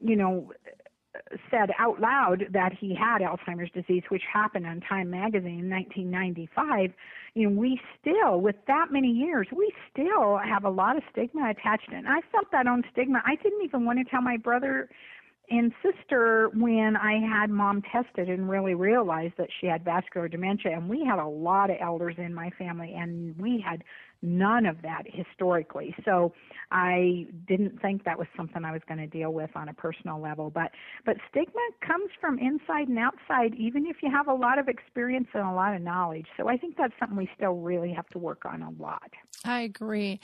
you 0.00 0.14
know 0.14 0.52
said 1.50 1.70
out 1.78 2.00
loud 2.00 2.44
that 2.52 2.72
he 2.72 2.94
had 2.94 3.20
Alzheimer's 3.20 3.70
disease, 3.72 4.02
which 4.08 4.22
happened 4.32 4.66
on 4.66 4.80
Time 4.80 5.10
magazine 5.10 5.60
in 5.60 5.70
1995, 5.70 6.92
you 7.34 7.48
know, 7.48 7.58
we 7.58 7.80
still, 8.00 8.40
with 8.40 8.56
that 8.66 8.86
many 8.90 9.08
years, 9.08 9.46
we 9.54 9.72
still 9.90 10.38
have 10.38 10.64
a 10.64 10.70
lot 10.70 10.96
of 10.96 11.02
stigma 11.10 11.50
attached. 11.50 11.90
And 11.92 12.08
I 12.08 12.20
felt 12.30 12.50
that 12.52 12.66
own 12.66 12.82
stigma. 12.92 13.22
I 13.26 13.36
didn't 13.36 13.62
even 13.62 13.84
want 13.84 13.98
to 13.98 14.04
tell 14.04 14.22
my 14.22 14.36
brother 14.36 14.88
and 15.50 15.72
sister 15.82 16.50
when 16.54 16.96
I 16.96 17.20
had 17.20 17.50
mom 17.50 17.82
tested 17.82 18.28
and 18.28 18.48
really 18.48 18.74
realized 18.74 19.34
that 19.38 19.48
she 19.60 19.66
had 19.66 19.84
vascular 19.84 20.28
dementia. 20.28 20.72
And 20.72 20.88
we 20.88 21.04
had 21.04 21.18
a 21.18 21.26
lot 21.26 21.68
of 21.70 21.76
elders 21.80 22.14
in 22.16 22.32
my 22.32 22.50
family, 22.58 22.94
and 22.96 23.36
we 23.38 23.62
had 23.66 23.82
none 24.22 24.66
of 24.66 24.82
that 24.82 25.02
historically. 25.06 25.94
So 26.04 26.32
I 26.70 27.26
didn't 27.46 27.80
think 27.82 28.04
that 28.04 28.18
was 28.18 28.28
something 28.36 28.64
I 28.64 28.72
was 28.72 28.80
going 28.88 28.98
to 28.98 29.06
deal 29.06 29.32
with 29.32 29.50
on 29.54 29.68
a 29.68 29.74
personal 29.74 30.20
level. 30.20 30.50
But 30.50 30.70
but 31.04 31.16
stigma 31.30 31.60
comes 31.86 32.10
from 32.20 32.38
inside 32.38 32.88
and 32.88 32.98
outside, 32.98 33.54
even 33.56 33.86
if 33.86 33.96
you 34.02 34.10
have 34.10 34.28
a 34.28 34.34
lot 34.34 34.58
of 34.58 34.68
experience 34.68 35.28
and 35.34 35.46
a 35.46 35.52
lot 35.52 35.74
of 35.74 35.82
knowledge. 35.82 36.26
So 36.36 36.48
I 36.48 36.56
think 36.56 36.76
that's 36.76 36.94
something 36.98 37.16
we 37.16 37.28
still 37.36 37.54
really 37.54 37.92
have 37.92 38.06
to 38.08 38.18
work 38.18 38.44
on 38.46 38.62
a 38.62 38.70
lot. 38.82 39.10
I 39.44 39.62
agree. 39.62 40.20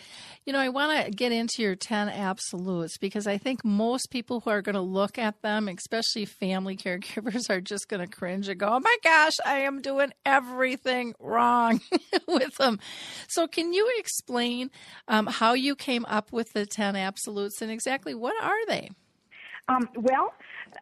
You 0.47 0.53
know, 0.53 0.61
I 0.61 0.69
want 0.69 1.05
to 1.05 1.11
get 1.11 1.33
into 1.33 1.63
your 1.63 1.75
10 1.75 2.09
absolutes 2.09 2.99
because 2.99 3.27
I 3.27 3.37
think 3.37 3.65
most 3.65 4.11
people 4.11 4.41
who 4.41 4.51
are 4.51 4.63
going 4.63 4.77
to 4.77 4.81
look 4.81 5.19
at 5.19 5.43
them, 5.43 5.69
especially 5.69 6.25
family 6.25 6.77
caregivers, 6.79 7.51
are 7.51 7.61
just 7.61 7.89
going 7.89 8.01
to 8.01 8.07
cringe 8.07 8.49
and 8.49 8.61
go, 8.61 8.69
oh 8.69 8.81
my 8.81 8.97
gosh, 9.03 9.35
I 9.45 9.61
am 9.61 9.81
doing 9.81 10.13
everything 10.25 11.15
wrong 11.19 11.81
with 12.29 12.57
them. 12.57 12.79
So, 13.27 13.47
can 13.47 13.73
you 13.73 13.88
explain 13.99 14.71
um, 15.07 15.27
how 15.27 15.55
you 15.55 15.75
came 15.75 16.05
up 16.07 16.33
with 16.33 16.53
the 16.53 16.67
10 16.67 16.97
absolutes 16.97 17.63
and 17.63 17.71
exactly 17.71 18.15
what 18.15 18.35
are 18.43 18.67
they? 18.67 18.91
Um, 19.69 19.87
well, 19.97 20.33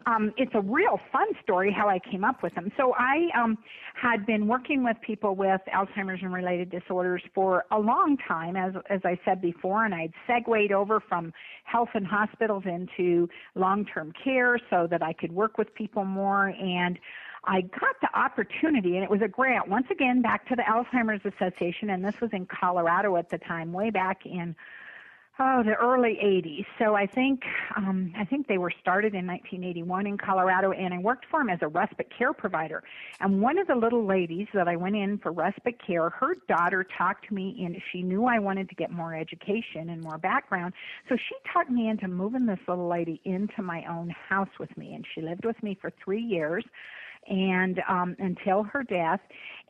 um, 0.07 0.33
it's 0.37 0.53
a 0.55 0.61
real 0.61 1.01
fun 1.11 1.27
story 1.43 1.75
how 1.77 1.89
I 1.89 1.99
came 1.99 2.25
up 2.25 2.43
with 2.43 2.55
them. 2.55 2.71
So 2.77 2.95
I 2.97 3.29
um, 3.37 3.59
had 4.01 4.25
been 4.27 4.47
working 4.47 4.85
with 4.85 4.97
people 5.05 5.35
with 5.35 5.61
Alzheimer's 5.75 6.21
and 6.23 6.33
related 6.33 6.71
disorders 6.71 7.23
for 7.35 7.65
a 7.73 7.79
long 7.79 8.17
time, 8.29 8.57
as 8.57 8.75
as 8.89 9.01
I 9.05 9.19
said 9.25 9.41
before, 9.41 9.85
and 9.85 9.95
I'd 9.95 10.13
segued 10.27 10.73
over 10.73 11.01
from 11.01 11.33
health 11.65 11.89
and 11.95 12.07
hospitals 12.07 12.63
into 12.65 13.29
long-term 13.55 14.13
care 14.23 14.59
so 14.71 14.87
that 14.91 15.03
I 15.03 15.13
could 15.13 15.33
work 15.33 15.59
with 15.59 15.75
people 15.75 16.05
more 16.05 16.49
and. 16.49 16.99
I 17.47 17.61
got 17.61 18.01
the 18.01 18.09
opportunity, 18.19 18.97
and 18.97 19.05
it 19.05 19.11
was 19.11 19.23
a 19.23 19.29
grant, 19.29 19.69
once 19.69 19.87
again, 19.91 20.21
back 20.21 20.49
to 20.49 20.57
the 20.57 20.63
Alzheimer's 20.63 21.25
Association, 21.25 21.91
and 21.91 22.05
this 22.05 22.21
was 22.21 22.31
in 22.33 22.47
Colorado 22.47 23.17
at 23.17 23.31
the 23.31 23.39
time, 23.39 23.73
way 23.73 23.91
back 23.91 24.27
in 24.27 24.57
oh 25.39 25.63
the 25.63 25.75
early 25.75 26.19
80s 26.23 26.65
so 26.79 26.95
i 26.95 27.07
think 27.07 27.43
um 27.77 28.13
i 28.17 28.25
think 28.25 28.47
they 28.47 28.57
were 28.57 28.73
started 28.81 29.15
in 29.15 29.27
1981 29.27 30.07
in 30.07 30.17
colorado 30.17 30.73
and 30.73 30.95
i 30.95 30.99
worked 30.99 31.27
for 31.31 31.41
them 31.41 31.51
as 31.51 31.59
a 31.63 31.69
respite 31.69 32.11
care 32.17 32.33
provider. 32.33 32.83
And 33.21 33.41
one 33.43 33.59
of 33.59 33.67
the 33.67 33.75
little 33.75 34.07
ladies 34.07 34.47
that 34.55 34.67
i 34.69 34.77
went 34.77 34.97
in 34.97 35.19
for 35.19 35.33
respite 35.33 35.79
care 35.85 36.09
her 36.11 36.37
daughter 36.49 36.87
talked 36.97 37.29
to 37.29 37.35
me 37.35 37.55
and 37.65 37.77
she 37.93 38.03
knew 38.03 38.25
i 38.25 38.39
wanted 38.39 38.69
to 38.71 38.75
get 38.75 38.91
more 38.91 39.15
education 39.15 39.91
and 39.91 40.01
more 40.01 40.19
background. 40.19 40.73
So 41.09 41.17
she 41.17 41.35
talked 41.53 41.71
me 41.71 41.89
into 41.89 42.09
moving 42.09 42.47
this 42.47 42.61
little 42.67 42.89
lady 42.89 43.21
into 43.25 43.63
my 43.63 43.85
own 43.91 44.15
house 44.29 44.59
with 44.59 44.75
me 44.77 44.95
and 44.95 45.05
she 45.15 45.21
lived 45.21 45.45
with 45.45 45.63
me 45.63 45.77
for 45.81 45.93
three 46.03 46.23
years 46.23 46.65
and 47.29 47.81
um 47.89 48.17
until 48.19 48.63
her 48.63 48.83
death 48.83 49.21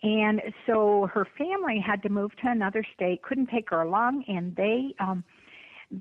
and 0.03 0.41
so 0.67 1.09
her 1.13 1.27
family 1.39 1.83
had 1.85 2.03
to 2.03 2.09
move 2.09 2.31
to 2.43 2.49
another 2.49 2.85
state 2.95 3.23
couldn't 3.23 3.49
take 3.49 3.71
her 3.71 3.83
along 3.83 4.25
and 4.29 4.55
they 4.57 4.95
um 5.01 5.25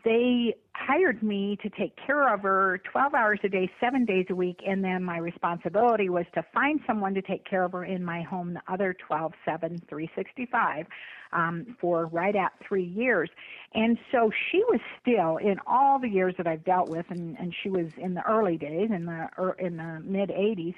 they 0.03 0.55
hired 0.73 1.21
me 1.21 1.57
to 1.61 1.69
take 1.69 1.93
care 2.07 2.33
of 2.33 2.41
her 2.41 2.81
12 2.91 3.13
hours 3.13 3.39
a 3.43 3.49
day, 3.49 3.69
seven 3.79 4.03
days 4.03 4.25
a 4.29 4.35
week, 4.35 4.59
and 4.65 4.83
then 4.83 5.03
my 5.03 5.17
responsibility 5.17 6.09
was 6.09 6.25
to 6.33 6.43
find 6.53 6.79
someone 6.87 7.13
to 7.13 7.21
take 7.21 7.45
care 7.45 7.63
of 7.63 7.71
her 7.73 7.85
in 7.85 8.03
my 8.03 8.23
home 8.23 8.55
the 8.55 8.61
other 8.71 8.95
12, 9.07 9.31
7, 9.45 9.81
365 9.87 10.87
um, 11.33 11.77
for 11.79 12.07
right 12.07 12.35
at 12.35 12.51
three 12.67 12.83
years. 12.83 13.29
And 13.75 13.97
so 14.11 14.31
she 14.51 14.63
was 14.69 14.79
still 15.01 15.37
in 15.37 15.57
all 15.67 15.99
the 15.99 16.09
years 16.09 16.33
that 16.37 16.47
I've 16.47 16.65
dealt 16.65 16.89
with, 16.89 17.05
and, 17.09 17.37
and 17.37 17.53
she 17.61 17.69
was 17.69 17.85
in 17.97 18.15
the 18.15 18.23
early 18.23 18.57
days, 18.57 18.89
in 18.93 19.05
the 19.05 19.29
er, 19.37 19.55
in 19.59 19.77
the 19.77 20.01
mid 20.03 20.29
80s 20.29 20.75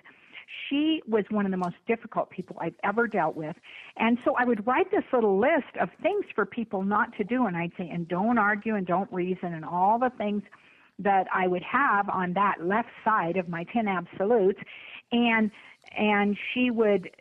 she 0.69 1.01
was 1.07 1.25
one 1.29 1.45
of 1.45 1.51
the 1.51 1.57
most 1.57 1.75
difficult 1.87 2.29
people 2.29 2.57
I've 2.59 2.75
ever 2.83 3.07
dealt 3.07 3.35
with. 3.35 3.55
And 3.97 4.17
so 4.23 4.35
I 4.37 4.45
would 4.45 4.65
write 4.65 4.89
this 4.91 5.03
little 5.11 5.39
list 5.39 5.75
of 5.79 5.89
things 6.01 6.25
for 6.33 6.45
people 6.45 6.83
not 6.83 7.15
to 7.17 7.23
do. 7.23 7.45
And 7.45 7.57
I'd 7.57 7.71
say, 7.77 7.89
and 7.89 8.07
don't 8.07 8.37
argue 8.37 8.75
and 8.75 8.87
don't 8.87 9.11
reason 9.11 9.53
and 9.53 9.65
all 9.65 9.99
the 9.99 10.11
things 10.17 10.43
that 10.99 11.27
I 11.33 11.47
would 11.47 11.63
have 11.63 12.09
on 12.09 12.33
that 12.33 12.55
left 12.61 12.89
side 13.03 13.37
of 13.37 13.47
my 13.47 13.65
10 13.65 13.87
absolutes 13.87 14.59
and 15.11 15.51
and 15.97 16.37
she 16.53 16.71
would 16.71 17.11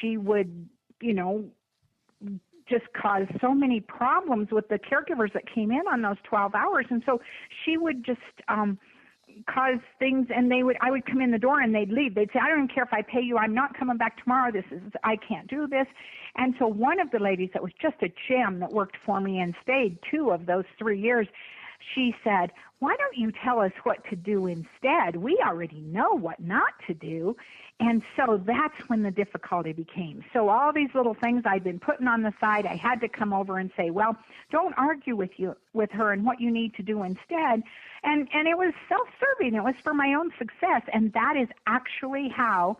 she 0.00 0.16
would 0.16 0.68
you 1.00 1.12
know 1.12 1.44
just 2.68 2.86
caused 3.00 3.30
so 3.40 3.54
many 3.54 3.80
problems 3.80 4.48
with 4.50 4.68
the 4.68 4.78
caregivers 4.78 5.32
that 5.34 5.44
came 5.52 5.70
in 5.70 5.82
on 5.92 6.02
those 6.02 6.16
12 6.24 6.54
hours 6.54 6.86
and 6.90 7.02
so 7.04 7.20
she 7.64 7.76
would 7.76 8.04
just 8.04 8.20
um 8.48 8.78
cause 9.48 9.78
things 9.98 10.26
and 10.34 10.50
they 10.50 10.62
would 10.62 10.76
I 10.80 10.90
would 10.90 11.04
come 11.06 11.20
in 11.20 11.30
the 11.30 11.38
door 11.38 11.60
and 11.60 11.74
they'd 11.74 11.90
leave. 11.90 12.14
They'd 12.14 12.30
say, 12.32 12.40
I 12.42 12.48
don't 12.48 12.64
even 12.64 12.68
care 12.68 12.84
if 12.84 12.92
I 12.92 13.02
pay 13.02 13.20
you, 13.20 13.36
I'm 13.36 13.54
not 13.54 13.76
coming 13.78 13.96
back 13.96 14.22
tomorrow. 14.22 14.50
This 14.50 14.64
is 14.70 14.82
I 15.04 15.16
can't 15.16 15.48
do 15.48 15.66
this. 15.66 15.86
And 16.36 16.54
so 16.58 16.66
one 16.66 17.00
of 17.00 17.10
the 17.10 17.18
ladies 17.18 17.50
that 17.54 17.62
was 17.62 17.72
just 17.80 17.96
a 18.02 18.08
gem 18.28 18.60
that 18.60 18.72
worked 18.72 18.96
for 19.04 19.20
me 19.20 19.40
and 19.40 19.54
stayed 19.62 19.98
two 20.10 20.30
of 20.30 20.46
those 20.46 20.64
three 20.78 21.00
years, 21.00 21.26
she 21.94 22.14
said, 22.24 22.52
Why 22.78 22.96
don't 22.96 23.16
you 23.16 23.32
tell 23.44 23.60
us 23.60 23.72
what 23.84 24.04
to 24.10 24.16
do 24.16 24.46
instead? 24.46 25.16
We 25.16 25.38
already 25.44 25.80
know 25.80 26.12
what 26.12 26.40
not 26.40 26.72
to 26.86 26.94
do. 26.94 27.36
And 27.78 28.02
so 28.16 28.40
that's 28.46 28.88
when 28.88 29.02
the 29.02 29.10
difficulty 29.10 29.72
became. 29.72 30.24
So 30.32 30.48
all 30.48 30.72
these 30.72 30.88
little 30.94 31.14
things 31.14 31.42
I'd 31.44 31.62
been 31.62 31.78
putting 31.78 32.06
on 32.06 32.22
the 32.22 32.32
side, 32.40 32.64
I 32.64 32.74
had 32.74 33.02
to 33.02 33.08
come 33.08 33.34
over 33.34 33.58
and 33.58 33.70
say, 33.76 33.90
well, 33.90 34.16
don't 34.50 34.74
argue 34.78 35.14
with 35.14 35.32
you 35.36 35.56
with 35.74 35.90
her 35.90 36.12
and 36.12 36.24
what 36.24 36.40
you 36.40 36.50
need 36.50 36.74
to 36.76 36.82
do 36.82 37.02
instead. 37.02 37.62
And 38.02 38.28
and 38.32 38.48
it 38.48 38.56
was 38.56 38.72
self-serving. 38.88 39.54
It 39.54 39.62
was 39.62 39.74
for 39.82 39.92
my 39.92 40.14
own 40.14 40.30
success, 40.38 40.82
and 40.92 41.12
that 41.12 41.36
is 41.36 41.48
actually 41.66 42.28
how 42.34 42.78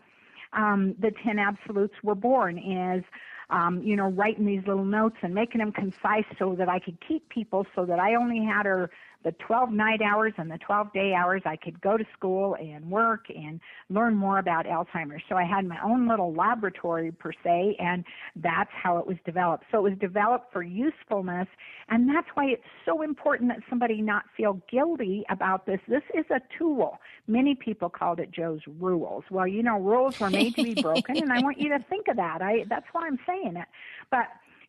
um, 0.53 0.95
the 0.99 1.11
ten 1.23 1.37
absolutes 1.37 1.95
were 2.01 2.15
born. 2.15 2.57
Is 2.57 3.03
um, 3.49 3.81
you 3.81 3.95
know, 3.95 4.09
writing 4.09 4.45
these 4.45 4.65
little 4.67 4.85
notes 4.85 5.17
and 5.21 5.33
making 5.33 5.59
them 5.59 5.71
concise 5.71 6.25
so 6.37 6.55
that 6.55 6.67
I 6.67 6.79
could 6.79 6.97
keep 7.07 7.27
people 7.29 7.65
so 7.75 7.85
that 7.85 7.99
I 7.99 8.15
only 8.15 8.43
had 8.43 8.65
her 8.65 8.89
the 9.23 9.31
12 9.45 9.71
night 9.71 10.01
hours 10.01 10.33
and 10.37 10.49
the 10.49 10.57
12 10.59 10.93
day 10.93 11.13
hours, 11.13 11.41
I 11.45 11.55
could 11.55 11.79
go 11.81 11.97
to 11.97 12.05
school 12.15 12.55
and 12.55 12.89
work 12.89 13.25
and 13.29 13.59
learn 13.89 14.15
more 14.15 14.39
about 14.39 14.65
Alzheimer's. 14.65 15.23
So 15.27 15.35
I 15.35 15.43
had 15.43 15.65
my 15.65 15.77
own 15.83 16.07
little 16.07 16.33
laboratory 16.33 17.11
per 17.11 17.31
se, 17.43 17.75
and 17.79 18.03
that's 18.35 18.69
how 18.71 18.97
it 18.97 19.07
was 19.07 19.17
developed. 19.25 19.65
So 19.71 19.79
it 19.79 19.89
was 19.89 19.99
developed 19.99 20.53
for 20.53 20.63
usefulness, 20.63 21.47
and 21.89 22.07
that's 22.07 22.27
why 22.35 22.45
it's 22.45 22.63
so 22.85 23.01
important 23.01 23.49
that 23.49 23.59
somebody 23.69 24.01
not 24.01 24.23
feel 24.35 24.61
guilty 24.69 25.25
about 25.29 25.65
this. 25.65 25.79
This 25.87 26.03
is 26.13 26.25
a 26.29 26.41
tool. 26.57 26.99
Many 27.27 27.55
people 27.55 27.89
called 27.89 28.19
it 28.19 28.31
Jo's 28.31 28.61
rules. 28.79 29.23
Well, 29.29 29.47
you 29.47 29.63
know, 29.63 29.79
rules 29.79 30.19
were 30.19 30.29
made 30.29 30.55
to 30.55 30.63
be 30.63 30.81
broken, 30.81 31.17
and 31.17 31.31
I 31.31 31.41
want 31.41 31.59
you 31.59 31.69
to 31.69 31.83
think 31.89 32.07
of 32.07 32.17
that. 32.17 32.41
I 32.41 32.65
that's 32.69 32.87
why 32.91 33.07
I'm 33.07 33.19
saying 33.27 33.57
it. 33.57 33.67
But 34.09 34.27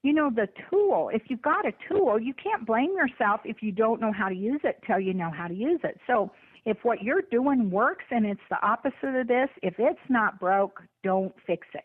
you 0.08 0.14
know 0.14 0.30
the 0.34 0.48
tool 0.70 1.10
if 1.12 1.20
you've 1.28 1.42
got 1.42 1.66
a 1.66 1.72
tool 1.86 2.18
you 2.18 2.32
can't 2.32 2.66
blame 2.66 2.94
yourself 2.96 3.42
if 3.44 3.62
you 3.62 3.70
don't 3.70 4.00
know 4.00 4.10
how 4.10 4.30
to 4.30 4.34
use 4.34 4.60
it 4.64 4.80
till 4.86 4.98
you 4.98 5.12
know 5.12 5.30
how 5.30 5.46
to 5.46 5.52
use 5.52 5.80
it. 5.84 6.00
So 6.06 6.30
if 6.64 6.78
what 6.82 7.02
you're 7.02 7.24
doing 7.30 7.70
works 7.70 8.06
and 8.10 8.24
it's 8.24 8.40
the 8.48 8.56
opposite 8.66 9.14
of 9.20 9.28
this 9.28 9.50
if 9.62 9.74
it's 9.78 10.00
not 10.08 10.40
broke 10.40 10.80
don't 11.04 11.34
fix 11.46 11.66
it. 11.74 11.84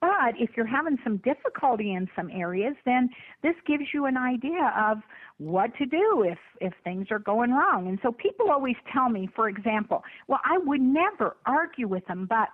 But 0.00 0.34
if 0.40 0.50
you're 0.56 0.66
having 0.66 0.98
some 1.04 1.18
difficulty 1.18 1.92
in 1.94 2.08
some 2.16 2.30
areas 2.32 2.74
then 2.84 3.08
this 3.44 3.54
gives 3.64 3.84
you 3.94 4.06
an 4.06 4.16
idea 4.16 4.74
of 4.76 4.98
what 5.38 5.70
to 5.76 5.86
do 5.86 6.24
if 6.26 6.38
if 6.60 6.72
things 6.82 7.12
are 7.12 7.20
going 7.20 7.52
wrong. 7.52 7.86
And 7.86 8.00
so 8.02 8.10
people 8.10 8.50
always 8.50 8.76
tell 8.92 9.08
me 9.08 9.28
for 9.36 9.48
example 9.48 10.02
well 10.26 10.40
i 10.44 10.58
would 10.58 10.80
never 10.80 11.36
argue 11.46 11.86
with 11.86 12.04
them 12.06 12.26
but 12.28 12.48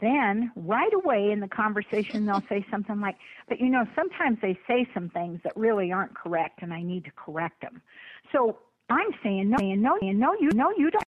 then 0.00 0.50
right 0.56 0.92
away 0.94 1.30
in 1.30 1.40
the 1.40 1.48
conversation 1.48 2.26
they'll 2.26 2.42
say 2.48 2.64
something 2.70 3.00
like 3.00 3.16
but 3.48 3.60
you 3.60 3.68
know 3.68 3.84
sometimes 3.94 4.38
they 4.42 4.58
say 4.66 4.86
some 4.94 5.08
things 5.10 5.40
that 5.44 5.56
really 5.56 5.92
aren't 5.92 6.14
correct 6.14 6.62
and 6.62 6.72
i 6.72 6.82
need 6.82 7.04
to 7.04 7.10
correct 7.16 7.60
them 7.60 7.80
so 8.32 8.58
i'm 8.88 9.10
saying 9.22 9.50
no 9.50 9.56
and 9.58 9.82
no 9.82 9.98
and 10.00 10.18
no 10.18 10.34
you 10.40 10.50
no 10.54 10.72
you 10.76 10.90
don't 10.90 11.04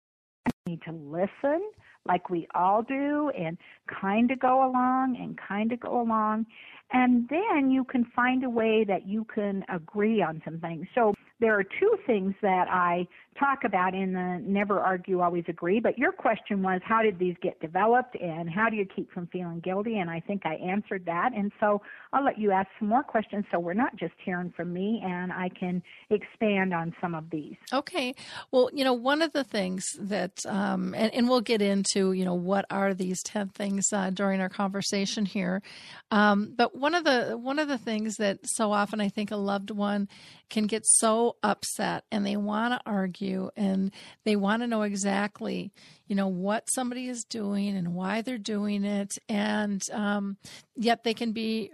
need 0.66 0.80
to 0.82 0.92
listen 0.92 1.62
like 2.04 2.30
we 2.30 2.46
all 2.54 2.82
do 2.82 3.30
and 3.38 3.56
kind 3.86 4.30
of 4.30 4.40
go 4.40 4.68
along 4.68 5.16
and 5.20 5.38
kind 5.38 5.72
of 5.72 5.80
go 5.80 6.00
along. 6.00 6.46
And 6.92 7.28
then 7.28 7.70
you 7.70 7.84
can 7.84 8.04
find 8.04 8.44
a 8.44 8.50
way 8.50 8.84
that 8.86 9.06
you 9.06 9.24
can 9.24 9.64
agree 9.68 10.20
on 10.22 10.42
some 10.44 10.58
things. 10.58 10.86
So 10.94 11.14
there 11.40 11.58
are 11.58 11.64
two 11.64 11.96
things 12.06 12.34
that 12.42 12.68
I 12.68 13.06
talk 13.38 13.64
about 13.64 13.94
in 13.94 14.12
the 14.12 14.42
Never 14.44 14.80
Argue, 14.80 15.20
Always 15.20 15.44
Agree. 15.48 15.80
But 15.80 15.98
your 15.98 16.12
question 16.12 16.62
was, 16.62 16.80
how 16.84 17.02
did 17.02 17.18
these 17.18 17.34
get 17.42 17.58
developed 17.60 18.16
and 18.16 18.48
how 18.48 18.68
do 18.68 18.76
you 18.76 18.86
keep 18.86 19.10
from 19.12 19.26
feeling 19.28 19.60
guilty? 19.60 19.98
And 19.98 20.10
I 20.10 20.20
think 20.20 20.42
I 20.44 20.54
answered 20.54 21.04
that. 21.06 21.30
And 21.34 21.50
so 21.58 21.80
I'll 22.12 22.24
let 22.24 22.38
you 22.38 22.50
ask 22.50 22.68
some 22.78 22.88
more 22.88 23.02
questions 23.02 23.44
so 23.50 23.58
we're 23.58 23.72
not 23.74 23.96
just 23.96 24.14
hearing 24.24 24.52
from 24.54 24.72
me 24.72 25.02
and 25.04 25.32
I 25.32 25.48
can 25.48 25.82
expand 26.10 26.74
on 26.74 26.94
some 27.00 27.14
of 27.14 27.30
these. 27.30 27.56
Okay. 27.72 28.14
Well, 28.50 28.70
you 28.72 28.84
know, 28.84 28.92
one 28.92 29.22
of 29.22 29.32
the 29.32 29.44
things 29.44 29.96
that, 29.98 30.44
um, 30.46 30.94
and, 30.94 31.12
and, 31.14 31.28
we'll 31.28 31.40
get 31.40 31.62
into, 31.62 32.12
you 32.12 32.24
know, 32.24 32.34
what 32.34 32.66
are 32.68 32.92
these 32.92 33.22
10 33.22 33.48
things 33.50 33.92
uh, 33.92 34.10
during 34.10 34.40
our 34.40 34.48
conversation 34.48 35.24
here. 35.24 35.62
Um, 36.10 36.52
but 36.56 36.76
one 36.76 36.94
of 36.94 37.04
the, 37.04 37.38
one 37.38 37.58
of 37.58 37.68
the 37.68 37.78
things 37.78 38.16
that 38.16 38.40
so 38.44 38.72
often 38.72 39.00
I 39.00 39.08
think 39.08 39.30
a 39.30 39.36
loved 39.36 39.70
one 39.70 40.08
can 40.50 40.66
get 40.66 40.84
so 40.84 41.36
upset 41.42 42.04
and 42.10 42.26
they 42.26 42.36
want 42.36 42.74
to 42.74 42.80
argue 42.84 43.21
and 43.56 43.92
they 44.24 44.36
want 44.36 44.62
to 44.62 44.66
know 44.66 44.82
exactly 44.82 45.72
you 46.06 46.16
know 46.16 46.28
what 46.28 46.68
somebody 46.70 47.08
is 47.08 47.24
doing 47.24 47.76
and 47.76 47.94
why 47.94 48.22
they're 48.22 48.38
doing 48.38 48.84
it 48.84 49.16
and 49.28 49.82
um, 49.92 50.36
yet 50.76 51.04
they 51.04 51.14
can 51.14 51.32
be 51.32 51.70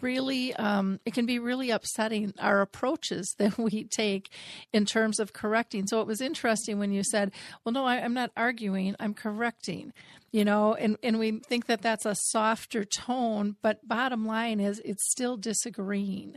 really 0.00 0.54
um, 0.54 1.00
it 1.04 1.14
can 1.14 1.26
be 1.26 1.38
really 1.38 1.70
upsetting 1.70 2.32
our 2.38 2.60
approaches 2.60 3.34
that 3.38 3.58
we 3.58 3.84
take 3.84 4.30
in 4.72 4.84
terms 4.84 5.18
of 5.18 5.32
correcting. 5.32 5.86
So 5.86 6.00
it 6.00 6.06
was 6.06 6.20
interesting 6.20 6.78
when 6.78 6.92
you 6.92 7.02
said 7.02 7.32
well 7.64 7.72
no 7.72 7.84
I, 7.84 7.96
i'm 7.96 8.14
not 8.14 8.30
arguing 8.36 8.94
i'm 9.00 9.14
correcting 9.14 9.92
you 10.32 10.44
know 10.44 10.74
and, 10.74 10.96
and 11.02 11.18
we 11.18 11.40
think 11.40 11.66
that 11.66 11.82
that's 11.82 12.06
a 12.06 12.14
softer 12.14 12.84
tone 12.84 13.56
but 13.62 13.86
bottom 13.86 14.26
line 14.26 14.60
is 14.60 14.80
it's 14.84 15.10
still 15.10 15.36
disagreeing 15.36 16.36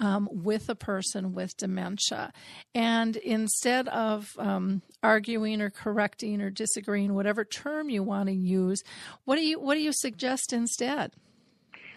um, 0.00 0.28
with 0.32 0.68
a 0.68 0.74
person 0.74 1.32
with 1.32 1.56
dementia. 1.56 2.32
And 2.74 3.16
instead 3.16 3.86
of 3.88 4.30
um, 4.38 4.82
arguing 5.02 5.60
or 5.60 5.70
correcting 5.70 6.40
or 6.40 6.50
disagreeing, 6.50 7.14
whatever 7.14 7.44
term 7.44 7.90
you 7.90 8.02
want 8.02 8.28
to 8.28 8.34
use, 8.34 8.82
what 9.24 9.36
do 9.36 9.42
you 9.42 9.60
what 9.60 9.74
do 9.74 9.80
you 9.80 9.92
suggest 9.92 10.52
instead? 10.52 11.12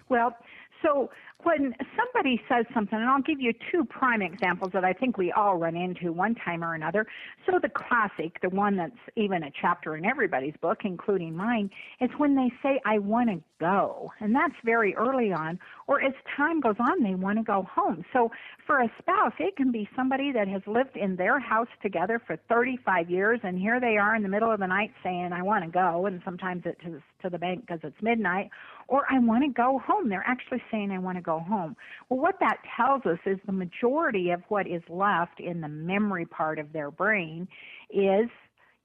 Well, 0.09 0.35
so 0.83 1.09
when 1.43 1.75
somebody 1.97 2.41
says 2.49 2.65
something, 2.73 2.97
and 2.97 3.07
I'll 3.07 3.21
give 3.21 3.39
you 3.39 3.53
two 3.71 3.85
prime 3.85 4.21
examples 4.21 4.71
that 4.73 4.83
I 4.83 4.93
think 4.93 5.17
we 5.17 5.31
all 5.31 5.57
run 5.57 5.75
into 5.75 6.11
one 6.11 6.35
time 6.35 6.63
or 6.63 6.73
another. 6.73 7.05
So 7.45 7.59
the 7.61 7.69
classic, 7.69 8.39
the 8.41 8.49
one 8.49 8.75
that's 8.77 8.91
even 9.15 9.43
a 9.43 9.51
chapter 9.61 9.95
in 9.95 10.05
everybody's 10.05 10.55
book, 10.61 10.79
including 10.83 11.35
mine, 11.35 11.69
is 12.01 12.09
when 12.17 12.35
they 12.35 12.51
say, 12.61 12.81
I 12.85 12.99
want 12.99 13.29
to 13.29 13.41
go. 13.59 14.11
And 14.19 14.35
that's 14.35 14.55
very 14.65 14.95
early 14.95 15.31
on. 15.31 15.59
Or 15.87 16.01
as 16.01 16.13
time 16.35 16.59
goes 16.59 16.75
on, 16.79 17.03
they 17.03 17.15
want 17.15 17.37
to 17.37 17.43
go 17.43 17.67
home. 17.71 18.03
So 18.13 18.31
for 18.65 18.81
a 18.81 18.91
spouse, 18.99 19.33
it 19.39 19.55
can 19.55 19.71
be 19.71 19.87
somebody 19.95 20.31
that 20.31 20.47
has 20.47 20.61
lived 20.67 20.95
in 20.95 21.15
their 21.15 21.39
house 21.39 21.67
together 21.81 22.21
for 22.25 22.37
35 22.49 23.09
years, 23.09 23.39
and 23.43 23.57
here 23.57 23.79
they 23.79 23.97
are 23.97 24.15
in 24.15 24.23
the 24.23 24.29
middle 24.29 24.51
of 24.51 24.59
the 24.59 24.67
night 24.67 24.91
saying, 25.03 25.31
I 25.33 25.41
want 25.41 25.65
to 25.65 25.71
go. 25.71 26.05
And 26.05 26.21
sometimes 26.23 26.63
it's 26.65 26.81
to 27.23 27.29
the 27.29 27.37
bank 27.37 27.61
because 27.61 27.79
it's 27.83 28.01
midnight 28.01 28.49
or 28.93 29.07
I 29.09 29.17
want 29.17 29.43
to 29.43 29.49
go 29.49 29.81
home. 29.83 30.07
They're 30.07 30.23
actually 30.27 30.61
saying 30.69 30.91
I 30.91 30.99
want 30.99 31.17
to 31.17 31.23
go 31.23 31.39
home. 31.39 31.75
Well, 32.09 32.19
what 32.19 32.35
that 32.41 32.57
tells 32.77 33.03
us 33.07 33.17
is 33.25 33.39
the 33.47 33.51
majority 33.51 34.29
of 34.29 34.43
what 34.49 34.67
is 34.67 34.83
left 34.87 35.39
in 35.39 35.61
the 35.61 35.67
memory 35.67 36.27
part 36.27 36.59
of 36.59 36.71
their 36.71 36.91
brain 36.91 37.47
is 37.89 38.29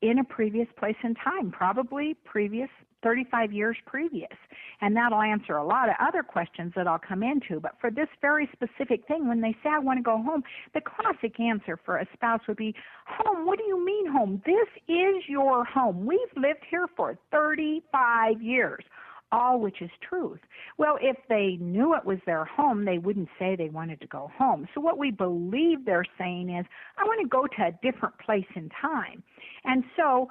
in 0.01 0.19
a 0.19 0.25
previous 0.25 0.67
place 0.79 0.97
in 1.05 1.15
time, 1.17 1.51
probably 1.51 2.17
previous 2.25 2.71
35 3.03 3.53
years 3.53 3.77
previous. 3.85 4.33
And 4.81 4.97
that'll 4.97 5.21
answer 5.21 5.59
a 5.59 5.67
lot 5.67 5.91
of 5.91 5.97
other 6.01 6.23
questions 6.23 6.73
that 6.75 6.87
I'll 6.87 6.99
come 6.99 7.23
into. 7.23 7.61
But 7.61 7.73
for 7.79 7.91
this 7.91 8.09
very 8.23 8.49
specific 8.55 9.07
thing, 9.07 9.29
when 9.29 9.43
they 9.43 9.55
say, 9.63 9.69
I 9.71 9.79
want 9.79 9.99
to 9.99 10.03
go 10.03 10.23
home, 10.23 10.43
the 10.73 10.81
classic 10.81 11.39
answer 11.39 11.79
for 11.85 11.99
a 11.99 12.07
spouse 12.15 12.41
would 12.49 12.57
be, 12.57 12.75
Home? 13.07 13.45
What 13.45 13.59
do 13.59 13.65
you 13.67 13.85
mean 13.85 14.07
home? 14.11 14.43
This 14.47 14.69
is 14.89 15.25
your 15.29 15.67
home. 15.67 16.07
We've 16.07 16.19
lived 16.35 16.65
here 16.71 16.87
for 16.97 17.19
35 17.31 18.41
years 18.41 18.85
all 19.33 19.61
which 19.61 19.83
is 19.83 19.91
truth. 20.09 20.41
Well, 20.79 20.99
if 21.01 21.17
they 21.29 21.57
knew 21.61 21.95
it 21.95 22.05
was 22.05 22.19
their 22.27 22.45
home, 22.45 22.85
they 22.85 22.99
wouldn't 22.99 23.29
say 23.39 23.57
they 23.57 23.69
wanted 23.69 24.01
to 24.01 24.07
go 24.07 24.31
home. 24.37 24.69
So 24.75 24.81
what 24.81 24.99
we 24.99 25.11
believe 25.11 25.85
they're 25.85 26.05
saying 26.17 26.51
is, 26.51 26.67
I 26.97 27.05
want 27.05 27.21
to 27.23 27.29
go 27.29 27.47
to 27.47 27.69
a 27.69 27.79
different 27.83 28.19
place 28.19 28.47
in 28.55 28.71
time. 28.81 29.23
And 29.65 29.85
so 29.97 30.29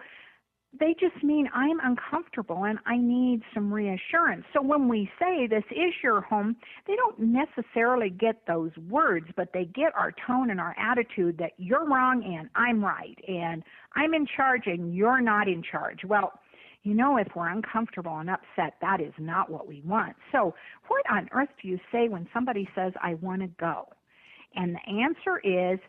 they 0.80 0.96
just 1.00 1.24
mean 1.24 1.50
I'm 1.54 1.80
uncomfortable 1.82 2.66
and 2.66 2.78
I 2.86 2.98
need 2.98 3.42
some 3.54 3.74
reassurance. 3.74 4.46
So 4.54 4.62
when 4.62 4.88
we 4.88 5.10
say 5.20 5.48
this 5.48 5.64
is 5.72 5.94
your 6.04 6.22
home, 6.22 6.56
they 6.86 6.96
don't 6.96 7.20
necessarily 7.20 8.10
get 8.10 8.46
those 8.48 8.72
words, 8.90 9.28
but 9.36 9.50
they 9.54 9.66
get 9.66 9.96
our 9.96 10.14
tone 10.26 10.50
and 10.50 10.60
our 10.60 10.76
attitude 10.78 11.38
that 11.40 11.52
you're 11.58 11.88
wrong 11.88 12.24
and 12.24 12.50
I'm 12.56 12.84
right 12.84 13.18
and 13.28 13.64
I'm 13.96 14.14
in 14.14 14.28
charge 14.28 14.64
and 14.66 14.94
you're 14.94 15.22
not 15.22 15.48
in 15.48 15.64
charge. 15.64 16.04
Well, 16.06 16.34
you 16.88 16.94
know, 16.94 17.18
if 17.18 17.28
we're 17.36 17.50
uncomfortable 17.50 18.18
and 18.18 18.30
upset, 18.30 18.76
that 18.80 19.02
is 19.02 19.12
not 19.18 19.50
what 19.50 19.68
we 19.68 19.82
want. 19.86 20.16
So, 20.32 20.56
what 20.88 21.04
on 21.12 21.28
earth 21.34 21.50
do 21.62 21.68
you 21.68 21.80
say 21.92 22.08
when 22.08 22.30
somebody 22.34 22.70
says, 22.74 22.94
I 23.04 23.16
want 23.16 23.42
to 23.42 23.48
go? 23.60 23.90
And 24.56 24.74
the 24.76 24.90
answer 24.90 25.40
is 25.44 25.80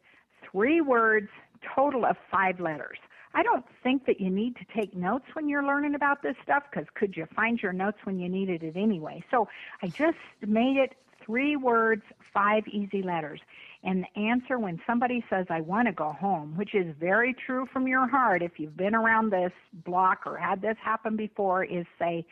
three 0.50 0.80
words 0.80 1.28
total 1.72 2.04
of 2.04 2.16
five 2.32 2.58
letters. 2.58 2.98
I 3.32 3.44
don't 3.44 3.64
think 3.84 4.06
that 4.06 4.20
you 4.20 4.28
need 4.28 4.56
to 4.56 4.64
take 4.76 4.96
notes 4.96 5.26
when 5.34 5.48
you're 5.48 5.62
learning 5.62 5.94
about 5.94 6.20
this 6.20 6.34
stuff 6.42 6.64
because 6.68 6.88
could 6.94 7.16
you 7.16 7.26
find 7.36 7.60
your 7.62 7.72
notes 7.72 7.98
when 8.02 8.18
you 8.18 8.28
needed 8.28 8.64
it 8.64 8.76
anyway? 8.76 9.22
So 9.30 9.46
I 9.82 9.88
just 9.88 10.18
made 10.44 10.78
it 10.78 10.96
three 11.24 11.54
words, 11.54 12.02
five 12.34 12.66
easy 12.66 13.02
letters. 13.02 13.40
And 13.84 14.04
the 14.04 14.20
answer 14.20 14.58
when 14.58 14.80
somebody 14.86 15.24
says, 15.30 15.46
I 15.50 15.60
want 15.60 15.86
to 15.86 15.92
go 15.92 16.12
home, 16.12 16.56
which 16.56 16.74
is 16.74 16.94
very 16.98 17.34
true 17.34 17.66
from 17.72 17.86
your 17.86 18.08
heart 18.08 18.42
if 18.42 18.58
you've 18.58 18.76
been 18.76 18.94
around 18.94 19.30
this 19.30 19.52
block 19.84 20.26
or 20.26 20.36
had 20.36 20.60
this 20.60 20.76
happen 20.82 21.16
before, 21.16 21.64
is 21.64 21.86
say, 21.98 22.26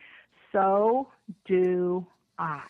So 0.53 1.09
do 1.47 2.05
I. 2.39 2.65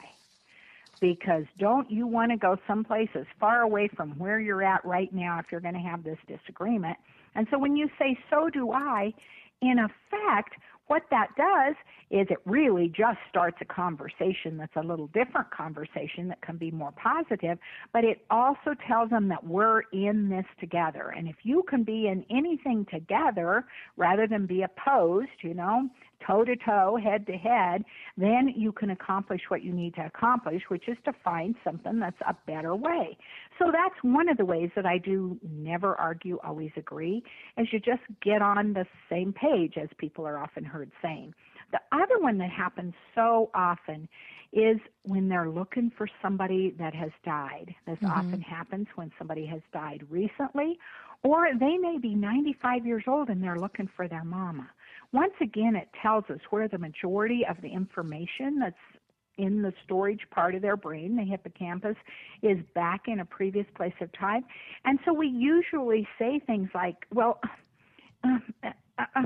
Because 1.01 1.45
don't 1.59 1.91
you 1.91 2.07
want 2.07 2.33
to 2.33 2.37
go 2.37 2.57
someplace 2.67 3.11
as 3.15 3.27
far 3.41 3.62
away 3.62 3.89
from 3.89 4.12
where 4.19 4.41
you're 4.41 4.62
at 4.62 4.85
right 4.85 5.12
now 5.12 5.39
if 5.39 5.47
you're 5.51 5.61
going 5.61 5.75
to 5.75 5.81
have 5.81 6.05
this 6.05 6.19
disagreement? 6.27 6.99
And 7.35 7.47
so 7.51 7.59
when 7.59 7.77
you 7.77 7.89
say, 7.99 8.19
So 8.29 8.51
do 8.51 8.73
I, 8.73 9.15
in 9.62 9.79
effect, 9.79 10.55
what 10.87 11.03
that 11.11 11.29
does 11.37 11.75
is 12.11 12.27
it 12.31 12.38
really 12.44 12.88
just 12.88 13.18
starts 13.29 13.57
a 13.61 13.64
conversation 13.64 14.57
that's 14.57 14.77
a 14.77 14.81
little 14.81 15.09
different 15.09 15.51
conversation 15.51 16.29
that 16.29 16.40
can 16.42 16.57
be 16.57 16.70
more 16.70 16.92
positive, 16.92 17.59
but 17.92 18.05
it 18.05 18.25
also 18.31 18.75
tells 18.87 19.11
them 19.11 19.29
that 19.29 19.44
we're 19.44 19.83
in 19.92 20.29
this 20.29 20.44
together. 20.61 21.12
And 21.16 21.29
if 21.29 21.37
you 21.42 21.64
can 21.68 21.83
be 21.83 22.07
in 22.07 22.25
anything 22.31 22.87
together 22.90 23.64
rather 23.96 24.27
than 24.27 24.46
be 24.46 24.62
opposed, 24.62 25.29
you 25.42 25.55
know, 25.55 25.88
toe 26.24 26.44
to 26.44 26.57
toe, 26.57 26.98
head 27.02 27.26
to 27.26 27.33
head, 27.33 27.85
then 28.16 28.52
you 28.57 28.72
can 28.72 28.90
accomplish 28.90 29.42
what 29.48 29.62
you 29.62 29.72
need 29.72 29.94
to 29.94 30.07
accomplish, 30.07 30.62
which 30.68 30.88
is 30.88 30.96
to 31.05 31.12
find 31.24 31.55
something 31.64 31.98
that's 31.98 32.20
a 32.29 32.37
better 32.46 32.74
way. 32.74 33.16
So 33.59 33.70
that's 33.72 33.94
one 34.02 34.29
of 34.29 34.37
the 34.37 34.44
ways 34.44 34.70
that 34.76 34.87
I 34.87 34.98
do 34.98 35.38
never 35.42 35.94
argue, 35.96 36.38
always 36.44 36.72
agree, 36.76 37.22
is 37.59 37.68
you 37.72 37.81
just 37.81 38.02
get 38.22 38.42
on 38.42 38.72
the 38.72 38.87
same 39.11 39.33
page, 39.33 39.74
as 39.81 39.88
people 39.98 40.26
are 40.26 40.38
often 40.38 40.64
heard 40.64 40.90
saying. 41.02 41.35
The 41.72 41.81
other 41.92 42.18
one 42.20 42.38
that 42.38 42.50
happens 42.50 42.94
so 43.14 43.50
often 43.55 44.09
is 44.52 44.79
when 45.02 45.29
they're 45.29 45.50
looking 45.50 45.90
for 45.96 46.09
somebody 46.22 46.74
that 46.79 46.94
has 46.94 47.11
died. 47.24 47.74
This 47.87 47.96
mm-hmm. 47.96 48.07
often 48.07 48.40
happens 48.40 48.87
when 48.94 49.11
somebody 49.18 49.44
has 49.46 49.61
died 49.72 50.07
recently, 50.09 50.79
or 51.22 51.48
they 51.59 51.76
may 51.76 51.98
be 51.98 52.14
95 52.14 52.87
years 52.87 53.05
old 53.07 53.29
and 53.29 53.42
they're 53.42 53.59
looking 53.59 53.88
for 53.96 54.09
their 54.09 54.24
mama. 54.24 54.70
Once 55.16 55.33
again, 55.40 55.74
it 55.74 55.88
tells 56.02 56.24
us 56.29 56.40
where 56.50 56.68
the 56.68 56.76
majority 56.76 57.40
of 57.48 57.57
the 57.62 57.68
information 57.68 58.59
that's 58.61 58.76
in 59.38 59.62
the 59.62 59.72
storage 59.83 60.20
part 60.31 60.55
of 60.55 60.61
their 60.61 60.76
brain, 60.76 61.16
the 61.16 61.22
hippocampus, 61.22 61.96
is 62.42 62.59
back 62.74 63.09
in 63.09 63.20
a 63.20 63.24
previous 63.24 63.64
place 63.74 63.94
of 64.02 64.12
time. 64.12 64.44
And 64.85 64.98
so 65.07 65.14
we 65.14 65.26
usually 65.26 66.07
say 66.18 66.38
things 66.46 66.68
like, 66.74 67.07
well, 67.14 67.40
uh, 68.24 68.38
uh, 68.98 69.05
uh, 69.16 69.22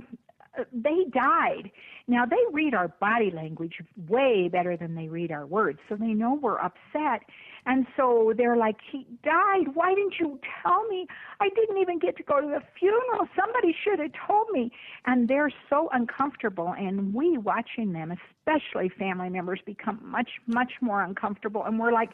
they 0.72 1.06
died. 1.12 1.72
Now 2.06 2.24
they 2.24 2.36
read 2.52 2.72
our 2.72 2.94
body 3.00 3.32
language 3.32 3.74
way 4.08 4.48
better 4.48 4.76
than 4.76 4.94
they 4.94 5.08
read 5.08 5.32
our 5.32 5.46
words, 5.46 5.80
so 5.88 5.96
they 5.96 6.14
know 6.14 6.38
we're 6.40 6.60
upset. 6.60 7.22
And 7.66 7.86
so 7.96 8.32
they're 8.36 8.56
like, 8.56 8.76
he 8.90 9.06
died. 9.22 9.74
Why 9.74 9.94
didn't 9.94 10.14
you 10.18 10.38
tell 10.62 10.84
me? 10.88 11.06
I 11.40 11.48
didn't 11.50 11.78
even 11.78 11.98
get 11.98 12.16
to 12.16 12.22
go 12.22 12.40
to 12.40 12.46
the 12.46 12.62
funeral. 12.78 13.28
Somebody 13.38 13.74
should 13.84 13.98
have 13.98 14.12
told 14.26 14.48
me. 14.52 14.72
And 15.06 15.28
they're 15.28 15.52
so 15.68 15.88
uncomfortable. 15.92 16.74
And 16.78 17.14
we 17.14 17.38
watching 17.38 17.92
them, 17.92 18.12
especially 18.12 18.88
family 18.88 19.28
members, 19.28 19.60
become 19.64 20.00
much, 20.02 20.30
much 20.46 20.72
more 20.80 21.02
uncomfortable. 21.02 21.64
And 21.64 21.78
we're 21.78 21.92
like, 21.92 22.10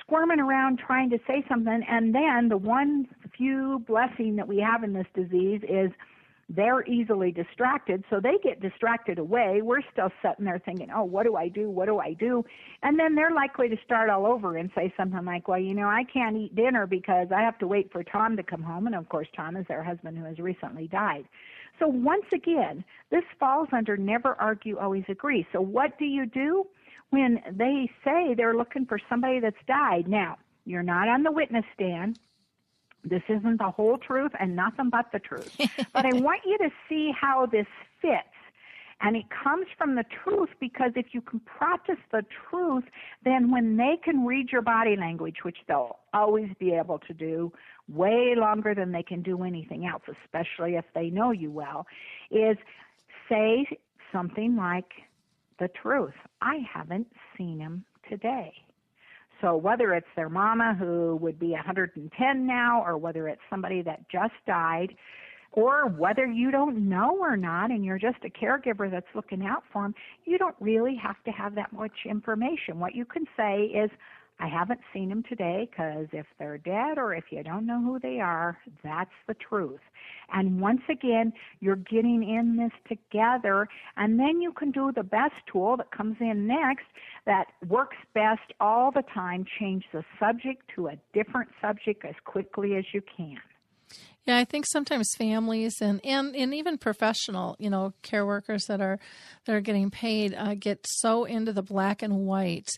squirming 0.00 0.40
around 0.40 0.78
trying 0.78 1.10
to 1.10 1.18
say 1.26 1.44
something 1.48 1.82
and 1.88 2.14
then 2.14 2.48
the 2.48 2.56
one 2.56 3.06
few 3.36 3.82
blessing 3.86 4.36
that 4.36 4.48
we 4.48 4.58
have 4.58 4.82
in 4.82 4.92
this 4.92 5.06
disease 5.14 5.60
is 5.68 5.90
they're 6.54 6.84
easily 6.86 7.32
distracted, 7.32 8.04
so 8.10 8.20
they 8.20 8.36
get 8.42 8.60
distracted 8.60 9.18
away. 9.18 9.60
We're 9.62 9.82
still 9.92 10.10
sitting 10.22 10.44
there 10.44 10.58
thinking, 10.58 10.88
oh, 10.94 11.04
what 11.04 11.24
do 11.24 11.36
I 11.36 11.48
do? 11.48 11.70
What 11.70 11.86
do 11.86 11.98
I 11.98 12.12
do? 12.12 12.44
And 12.82 12.98
then 12.98 13.14
they're 13.14 13.30
likely 13.30 13.68
to 13.70 13.76
start 13.84 14.10
all 14.10 14.26
over 14.26 14.56
and 14.56 14.70
say 14.74 14.92
something 14.96 15.24
like, 15.24 15.48
well, 15.48 15.58
you 15.58 15.74
know, 15.74 15.88
I 15.88 16.04
can't 16.12 16.36
eat 16.36 16.54
dinner 16.54 16.86
because 16.86 17.28
I 17.34 17.40
have 17.40 17.58
to 17.58 17.66
wait 17.66 17.90
for 17.90 18.04
Tom 18.04 18.36
to 18.36 18.42
come 18.42 18.62
home. 18.62 18.86
And 18.86 18.94
of 18.94 19.08
course, 19.08 19.28
Tom 19.34 19.56
is 19.56 19.66
their 19.66 19.82
husband 19.82 20.18
who 20.18 20.24
has 20.24 20.38
recently 20.38 20.88
died. 20.88 21.24
So 21.78 21.88
once 21.88 22.26
again, 22.34 22.84
this 23.10 23.24
falls 23.40 23.68
under 23.72 23.96
never 23.96 24.34
argue, 24.40 24.78
always 24.78 25.04
agree. 25.08 25.46
So 25.52 25.60
what 25.60 25.98
do 25.98 26.04
you 26.04 26.26
do 26.26 26.66
when 27.10 27.40
they 27.50 27.90
say 28.04 28.34
they're 28.34 28.56
looking 28.56 28.84
for 28.84 28.98
somebody 29.08 29.40
that's 29.40 29.56
died? 29.66 30.06
Now, 30.06 30.36
you're 30.64 30.82
not 30.82 31.08
on 31.08 31.22
the 31.22 31.32
witness 31.32 31.64
stand 31.74 32.18
this 33.04 33.22
isn't 33.28 33.58
the 33.58 33.70
whole 33.70 33.98
truth 33.98 34.32
and 34.38 34.54
nothing 34.54 34.90
but 34.90 35.06
the 35.12 35.18
truth. 35.18 35.56
but 35.92 36.06
I 36.06 36.12
want 36.14 36.42
you 36.44 36.58
to 36.58 36.70
see 36.88 37.12
how 37.18 37.46
this 37.46 37.66
fits. 38.00 38.28
And 39.00 39.16
it 39.16 39.24
comes 39.30 39.66
from 39.76 39.96
the 39.96 40.04
truth 40.04 40.50
because 40.60 40.92
if 40.94 41.06
you 41.12 41.20
can 41.20 41.40
practice 41.40 41.98
the 42.12 42.24
truth, 42.48 42.84
then 43.24 43.50
when 43.50 43.76
they 43.76 43.98
can 44.02 44.24
read 44.24 44.50
your 44.52 44.62
body 44.62 44.94
language, 44.96 45.38
which 45.42 45.58
they'll 45.66 45.98
always 46.14 46.50
be 46.60 46.72
able 46.72 47.00
to 47.00 47.12
do 47.12 47.52
way 47.88 48.34
longer 48.36 48.76
than 48.76 48.92
they 48.92 49.02
can 49.02 49.20
do 49.22 49.42
anything 49.42 49.86
else, 49.86 50.02
especially 50.24 50.76
if 50.76 50.84
they 50.94 51.10
know 51.10 51.32
you 51.32 51.50
well, 51.50 51.86
is 52.30 52.56
say 53.28 53.66
something 54.12 54.54
like 54.54 54.92
the 55.58 55.68
truth. 55.68 56.14
I 56.40 56.58
haven't 56.72 57.08
seen 57.36 57.58
him 57.58 57.84
today. 58.08 58.52
So 59.42 59.56
whether 59.56 59.92
it's 59.92 60.06
their 60.16 60.30
mama 60.30 60.74
who 60.78 61.16
would 61.16 61.38
be 61.38 61.50
110 61.50 62.46
now, 62.46 62.82
or 62.82 62.96
whether 62.96 63.28
it's 63.28 63.42
somebody 63.50 63.82
that 63.82 64.08
just 64.08 64.32
died, 64.46 64.94
or 65.52 65.86
whether 65.88 66.24
you 66.24 66.50
don't 66.50 66.88
know 66.88 67.18
or 67.20 67.36
not 67.36 67.70
and 67.70 67.84
you're 67.84 67.98
just 67.98 68.18
a 68.24 68.30
caregiver 68.30 68.90
that's 68.90 69.14
looking 69.14 69.44
out 69.44 69.62
for 69.70 69.82
them, 69.82 69.94
you 70.24 70.38
don't 70.38 70.56
really 70.60 70.96
have 70.96 71.22
to 71.24 71.30
have 71.30 71.54
that 71.56 71.72
much 71.74 71.92
information. 72.06 72.80
What 72.80 72.94
you 72.94 73.04
can 73.04 73.26
say 73.36 73.64
is, 73.64 73.90
I 74.42 74.48
haven't 74.48 74.80
seen 74.92 75.08
them 75.08 75.22
today 75.22 75.68
because 75.70 76.08
if 76.12 76.26
they're 76.36 76.58
dead 76.58 76.98
or 76.98 77.14
if 77.14 77.26
you 77.30 77.44
don't 77.44 77.64
know 77.64 77.80
who 77.80 78.00
they 78.00 78.18
are, 78.18 78.58
that's 78.82 79.14
the 79.28 79.34
truth. 79.34 79.80
And 80.32 80.60
once 80.60 80.80
again, 80.90 81.32
you're 81.60 81.76
getting 81.76 82.28
in 82.28 82.56
this 82.56 82.72
together, 82.88 83.68
and 83.96 84.18
then 84.18 84.40
you 84.40 84.52
can 84.52 84.72
do 84.72 84.90
the 84.90 85.04
best 85.04 85.34
tool 85.50 85.76
that 85.76 85.92
comes 85.92 86.16
in 86.18 86.48
next 86.48 86.86
that 87.24 87.46
works 87.68 87.96
best 88.14 88.52
all 88.58 88.90
the 88.90 89.04
time 89.14 89.44
change 89.60 89.84
the 89.92 90.02
subject 90.18 90.62
to 90.74 90.88
a 90.88 90.98
different 91.14 91.50
subject 91.60 92.04
as 92.04 92.16
quickly 92.24 92.74
as 92.74 92.84
you 92.92 93.00
can. 93.16 93.38
Yeah, 94.24 94.36
I 94.36 94.44
think 94.44 94.66
sometimes 94.68 95.08
families 95.18 95.80
and, 95.80 96.00
and, 96.04 96.36
and 96.36 96.54
even 96.54 96.78
professional, 96.78 97.56
you 97.58 97.68
know, 97.68 97.92
care 98.02 98.24
workers 98.24 98.66
that 98.66 98.80
are 98.80 99.00
that 99.44 99.54
are 99.54 99.60
getting 99.60 99.90
paid 99.90 100.32
uh, 100.32 100.54
get 100.54 100.86
so 100.88 101.24
into 101.24 101.52
the 101.52 101.62
black 101.62 102.02
and 102.02 102.24
white. 102.24 102.70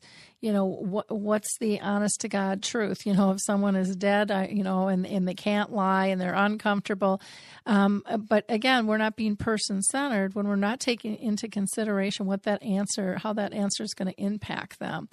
You 0.44 0.52
know, 0.52 0.66
what 0.66 1.10
what's 1.10 1.56
the 1.56 1.80
honest 1.80 2.20
to 2.20 2.28
God 2.28 2.62
truth? 2.62 3.06
You 3.06 3.14
know, 3.14 3.30
if 3.30 3.40
someone 3.40 3.76
is 3.76 3.96
dead, 3.96 4.30
I, 4.30 4.48
you 4.48 4.62
know, 4.62 4.88
and, 4.88 5.06
and 5.06 5.26
they 5.26 5.32
can't 5.32 5.72
lie 5.72 6.08
and 6.08 6.20
they're 6.20 6.34
uncomfortable. 6.34 7.22
Um, 7.64 8.02
but 8.28 8.44
again, 8.50 8.86
we're 8.86 8.98
not 8.98 9.16
being 9.16 9.36
person 9.36 9.80
centered 9.80 10.34
when 10.34 10.46
we're 10.46 10.56
not 10.56 10.80
taking 10.80 11.16
into 11.16 11.48
consideration 11.48 12.26
what 12.26 12.42
that 12.42 12.62
answer, 12.62 13.16
how 13.22 13.32
that 13.32 13.54
answer 13.54 13.82
is 13.84 13.94
going 13.94 14.12
to 14.12 14.20
impact 14.20 14.78
them. 14.80 15.08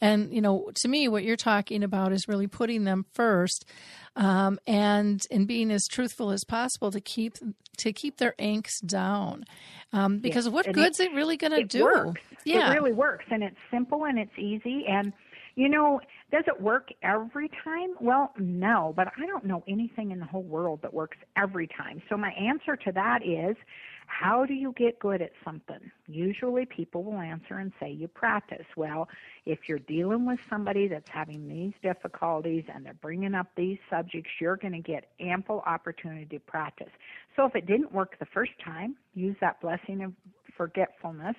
And 0.00 0.32
you 0.32 0.40
know, 0.40 0.70
to 0.82 0.88
me, 0.88 1.08
what 1.08 1.24
you're 1.24 1.36
talking 1.36 1.82
about 1.82 2.12
is 2.12 2.28
really 2.28 2.46
putting 2.46 2.84
them 2.84 3.06
first 3.12 3.64
um, 4.14 4.60
and 4.68 5.20
and 5.32 5.48
being 5.48 5.72
as 5.72 5.86
truthful 5.86 6.30
as 6.30 6.44
possible 6.44 6.92
to 6.92 7.00
keep 7.00 7.34
to 7.78 7.92
keep 7.92 8.18
their 8.18 8.34
angst 8.38 8.86
down. 8.86 9.44
Um, 9.92 10.18
because 10.18 10.48
what 10.48 10.66
and 10.66 10.74
good's 10.74 11.00
it, 11.00 11.10
it 11.10 11.14
really 11.14 11.36
going 11.36 11.52
to 11.52 11.64
do? 11.64 11.84
Works. 11.84 12.20
Yeah, 12.44 12.70
it 12.70 12.74
really 12.74 12.92
works, 12.92 13.24
and 13.30 13.42
it's 13.42 13.56
simple 13.70 14.04
and 14.04 14.18
it's 14.18 14.38
easy. 14.38 14.84
And 14.86 15.12
you 15.56 15.70
know, 15.70 16.00
does 16.30 16.44
it 16.46 16.60
work 16.60 16.90
every 17.02 17.50
time? 17.64 17.94
Well, 17.98 18.32
no, 18.38 18.92
but 18.94 19.08
I 19.16 19.26
don't 19.26 19.44
know 19.44 19.64
anything 19.66 20.10
in 20.10 20.20
the 20.20 20.26
whole 20.26 20.42
world 20.42 20.82
that 20.82 20.92
works 20.92 21.16
every 21.34 21.66
time. 21.66 22.02
So 22.08 22.16
my 22.16 22.30
answer 22.32 22.76
to 22.76 22.92
that 22.92 23.26
is 23.26 23.56
how 24.06 24.44
do 24.46 24.54
you 24.54 24.72
get 24.76 24.98
good 24.98 25.20
at 25.20 25.32
something? 25.44 25.90
Usually 26.06 26.64
people 26.64 27.02
will 27.02 27.18
answer 27.18 27.58
and 27.58 27.72
say 27.80 27.90
you 27.90 28.06
practice. 28.06 28.66
Well, 28.76 29.08
if 29.44 29.68
you're 29.68 29.78
dealing 29.78 30.26
with 30.26 30.38
somebody 30.48 30.88
that's 30.88 31.08
having 31.08 31.48
these 31.48 31.72
difficulties 31.82 32.64
and 32.72 32.84
they're 32.84 32.94
bringing 32.94 33.34
up 33.34 33.48
these 33.56 33.78
subjects, 33.90 34.30
you're 34.40 34.56
going 34.56 34.74
to 34.74 34.80
get 34.80 35.10
ample 35.20 35.62
opportunity 35.66 36.26
to 36.26 36.38
practice. 36.40 36.92
So 37.36 37.44
if 37.44 37.54
it 37.54 37.66
didn't 37.66 37.92
work 37.92 38.18
the 38.18 38.26
first 38.26 38.52
time, 38.64 38.96
use 39.14 39.36
that 39.40 39.60
blessing 39.60 40.02
of 40.02 40.12
forgetfulness 40.56 41.36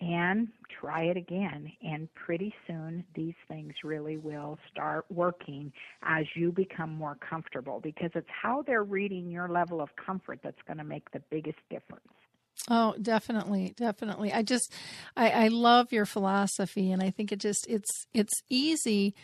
and 0.00 0.48
try 0.80 1.04
it 1.04 1.16
again. 1.16 1.72
And 1.82 2.12
pretty 2.14 2.52
soon, 2.66 3.04
these 3.14 3.34
things 3.48 3.72
really 3.84 4.16
will 4.16 4.58
start 4.70 5.06
working 5.08 5.72
as 6.02 6.26
you 6.34 6.52
become 6.52 6.90
more 6.90 7.16
comfortable 7.28 7.80
because 7.80 8.10
it's 8.14 8.28
how 8.28 8.62
they're 8.66 8.84
reading 8.84 9.30
your 9.30 9.48
level 9.48 9.80
of 9.80 9.88
comfort 10.04 10.40
that's 10.42 10.60
going 10.66 10.78
to 10.78 10.84
make 10.84 11.10
the 11.12 11.22
biggest 11.30 11.58
difference. 11.70 12.02
Oh, 12.68 12.94
definitely, 13.00 13.74
definitely. 13.76 14.32
I 14.32 14.42
just, 14.42 14.72
I, 15.16 15.30
I 15.30 15.48
love 15.48 15.92
your 15.92 16.06
philosophy, 16.06 16.90
and 16.90 17.02
I 17.02 17.10
think 17.10 17.30
it 17.30 17.38
just, 17.38 17.66
it's, 17.68 18.06
it's 18.12 18.32
easy 18.48 19.14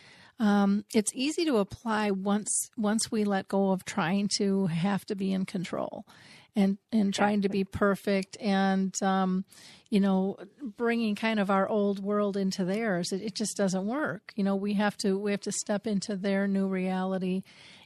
um, 0.43 0.83
it's 0.93 1.13
easy 1.15 1.45
to 1.45 1.57
apply 1.57 2.11
once 2.11 2.69
once 2.75 3.09
we 3.09 3.23
let 3.23 3.47
go 3.47 3.71
of 3.71 3.85
trying 3.85 4.29
to 4.39 4.67
have 4.67 5.05
to 5.05 5.15
be 5.15 5.31
in 5.31 5.45
control 5.45 6.05
and 6.53 6.77
and 6.91 7.13
trying 7.13 7.43
to 7.43 7.49
be 7.49 7.63
perfect 7.63 8.35
and 8.41 8.93
um, 9.01 9.45
you 9.89 10.01
know 10.01 10.35
bringing 10.61 11.15
kind 11.15 11.39
of 11.39 11.49
our 11.49 11.65
old 11.69 12.03
world 12.03 12.35
into 12.35 12.65
theirs. 12.65 13.13
It, 13.13 13.21
it 13.21 13.35
just 13.35 13.55
doesn't 13.55 13.87
work. 13.87 14.33
You 14.35 14.43
know 14.43 14.57
we 14.57 14.73
have 14.73 14.97
to 14.97 15.17
we 15.17 15.31
have 15.31 15.39
to 15.41 15.51
step 15.53 15.87
into 15.87 16.17
their 16.17 16.45
new 16.45 16.67
reality 16.67 17.43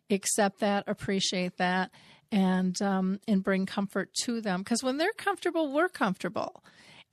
accept 0.10 0.62
that 0.62 0.86
appreciate 0.88 1.58
that 1.58 1.92
and 2.32 2.82
um, 2.82 3.20
and 3.28 3.44
bring 3.44 3.68
comfort 3.68 4.10
to 4.24 4.42
them. 4.42 4.62
Because 4.62 4.82
when 4.82 4.98
they're 4.98 5.14
comfortable 5.16 5.72
we're 5.72 5.90
comfortable 5.90 6.64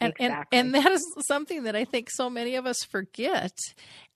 and, 0.00 0.12
exactly. 0.18 0.58
and 0.58 0.74
and 0.74 0.84
that 0.84 0.92
is 0.92 1.04
something 1.26 1.64
that 1.64 1.76
I 1.76 1.84
think 1.84 2.10
so 2.10 2.28
many 2.28 2.56
of 2.56 2.66
us 2.66 2.84
forget. 2.84 3.56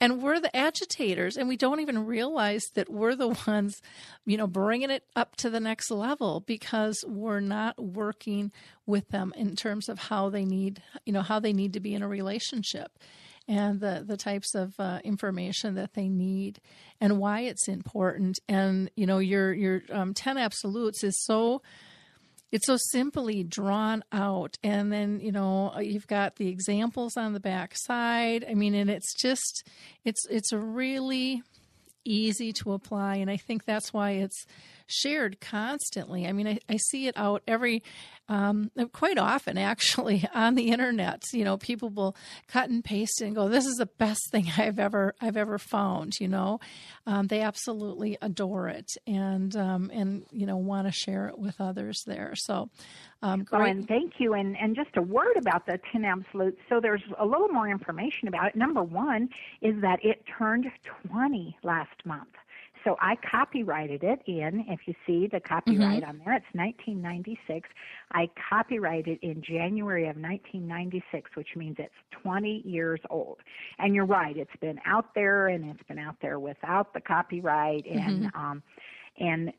And 0.00 0.22
we're 0.22 0.40
the 0.40 0.54
agitators, 0.56 1.36
and 1.36 1.48
we 1.48 1.56
don't 1.56 1.80
even 1.80 2.06
realize 2.06 2.64
that 2.74 2.88
we're 2.90 3.14
the 3.14 3.36
ones, 3.46 3.80
you 4.26 4.36
know, 4.36 4.46
bringing 4.46 4.90
it 4.90 5.04
up 5.16 5.36
to 5.36 5.50
the 5.50 5.60
next 5.60 5.90
level 5.90 6.40
because 6.46 7.04
we're 7.06 7.40
not 7.40 7.82
working 7.82 8.52
with 8.86 9.08
them 9.08 9.32
in 9.36 9.56
terms 9.56 9.88
of 9.88 9.98
how 9.98 10.28
they 10.28 10.44
need, 10.44 10.82
you 11.04 11.12
know, 11.12 11.22
how 11.22 11.40
they 11.40 11.52
need 11.52 11.72
to 11.72 11.80
be 11.80 11.94
in 11.94 12.02
a 12.02 12.08
relationship 12.08 12.92
and 13.48 13.80
the, 13.80 14.04
the 14.06 14.16
types 14.16 14.54
of 14.54 14.78
uh, 14.78 15.00
information 15.02 15.74
that 15.74 15.94
they 15.94 16.08
need 16.08 16.60
and 17.00 17.18
why 17.18 17.40
it's 17.40 17.66
important. 17.66 18.38
And, 18.46 18.90
you 18.94 19.06
know, 19.06 19.18
your, 19.18 19.54
your 19.54 19.82
um, 19.90 20.12
10 20.12 20.36
absolutes 20.36 21.02
is 21.02 21.18
so 21.24 21.62
it's 22.50 22.66
so 22.66 22.76
simply 22.90 23.44
drawn 23.44 24.02
out. 24.12 24.56
And 24.62 24.92
then 24.92 25.20
you 25.20 25.32
know 25.32 25.78
you've 25.78 26.06
got 26.06 26.36
the 26.36 26.48
examples 26.48 27.16
on 27.16 27.32
the 27.32 27.40
back 27.40 27.74
side. 27.76 28.44
I 28.48 28.54
mean 28.54 28.74
and 28.74 28.90
it's 28.90 29.14
just 29.14 29.68
it's 30.04 30.26
it's 30.30 30.52
really 30.52 31.42
easy 32.04 32.52
to 32.54 32.72
apply. 32.72 33.16
And 33.16 33.30
i 33.30 33.36
think 33.36 33.64
that's 33.64 33.92
why 33.92 34.12
it's 34.12 34.46
shared 34.88 35.40
constantly 35.40 36.26
i 36.26 36.32
mean 36.32 36.46
i, 36.48 36.58
I 36.68 36.76
see 36.76 37.06
it 37.06 37.16
out 37.16 37.42
every 37.46 37.82
um, 38.30 38.70
quite 38.92 39.16
often 39.16 39.56
actually 39.56 40.28
on 40.34 40.54
the 40.54 40.68
internet 40.68 41.22
you 41.32 41.44
know 41.44 41.56
people 41.56 41.88
will 41.88 42.14
cut 42.46 42.68
and 42.68 42.84
paste 42.84 43.22
and 43.22 43.34
go 43.34 43.48
this 43.48 43.64
is 43.64 43.76
the 43.76 43.86
best 43.86 44.20
thing 44.30 44.50
i've 44.58 44.78
ever 44.78 45.14
i've 45.20 45.36
ever 45.36 45.58
found 45.58 46.14
you 46.20 46.28
know 46.28 46.58
um, 47.06 47.26
they 47.28 47.40
absolutely 47.40 48.18
adore 48.20 48.68
it 48.68 48.90
and 49.06 49.56
um, 49.56 49.90
and 49.94 50.24
you 50.32 50.46
know 50.46 50.56
want 50.56 50.86
to 50.86 50.92
share 50.92 51.28
it 51.28 51.38
with 51.38 51.60
others 51.60 52.02
there 52.06 52.32
so 52.34 52.68
um, 53.22 53.40
Oh, 53.52 53.58
great. 53.58 53.70
and 53.70 53.88
thank 53.88 54.14
you. 54.18 54.34
And, 54.34 54.56
and 54.56 54.76
just 54.76 54.96
a 54.96 55.02
word 55.02 55.36
about 55.36 55.66
the 55.66 55.80
10 55.90 56.04
absolutes. 56.04 56.58
So 56.68 56.78
there's 56.80 57.02
a 57.18 57.26
little 57.26 57.48
more 57.48 57.68
information 57.68 58.28
about 58.28 58.48
it. 58.50 58.56
Number 58.56 58.82
one 58.82 59.28
is 59.60 59.74
that 59.80 59.98
it 60.04 60.22
turned 60.38 60.66
20 61.10 61.56
last 61.64 62.04
month. 62.04 62.28
So 62.84 62.96
I 63.00 63.16
copyrighted 63.16 64.02
it 64.04 64.20
in, 64.26 64.64
if 64.68 64.80
you 64.86 64.94
see 65.06 65.26
the 65.26 65.40
copyright 65.40 66.02
on 66.04 66.20
there, 66.24 66.34
it's 66.34 66.46
1996. 66.52 67.68
I 68.12 68.28
copyrighted 68.48 69.18
in 69.22 69.42
January 69.42 70.04
of 70.04 70.16
1996, 70.16 71.30
which 71.34 71.48
means 71.56 71.76
it's 71.78 71.92
20 72.22 72.62
years 72.64 73.00
old. 73.10 73.38
And 73.78 73.94
you're 73.94 74.06
right, 74.06 74.36
it's 74.36 74.56
been 74.60 74.80
out 74.86 75.14
there 75.14 75.48
and 75.48 75.64
it's 75.70 75.82
been 75.88 75.98
out 75.98 76.16
there 76.20 76.38
without 76.38 76.94
the 76.94 77.00
copyright 77.00 77.86
and 77.86 78.30
um 78.34 78.62
and 79.20 79.52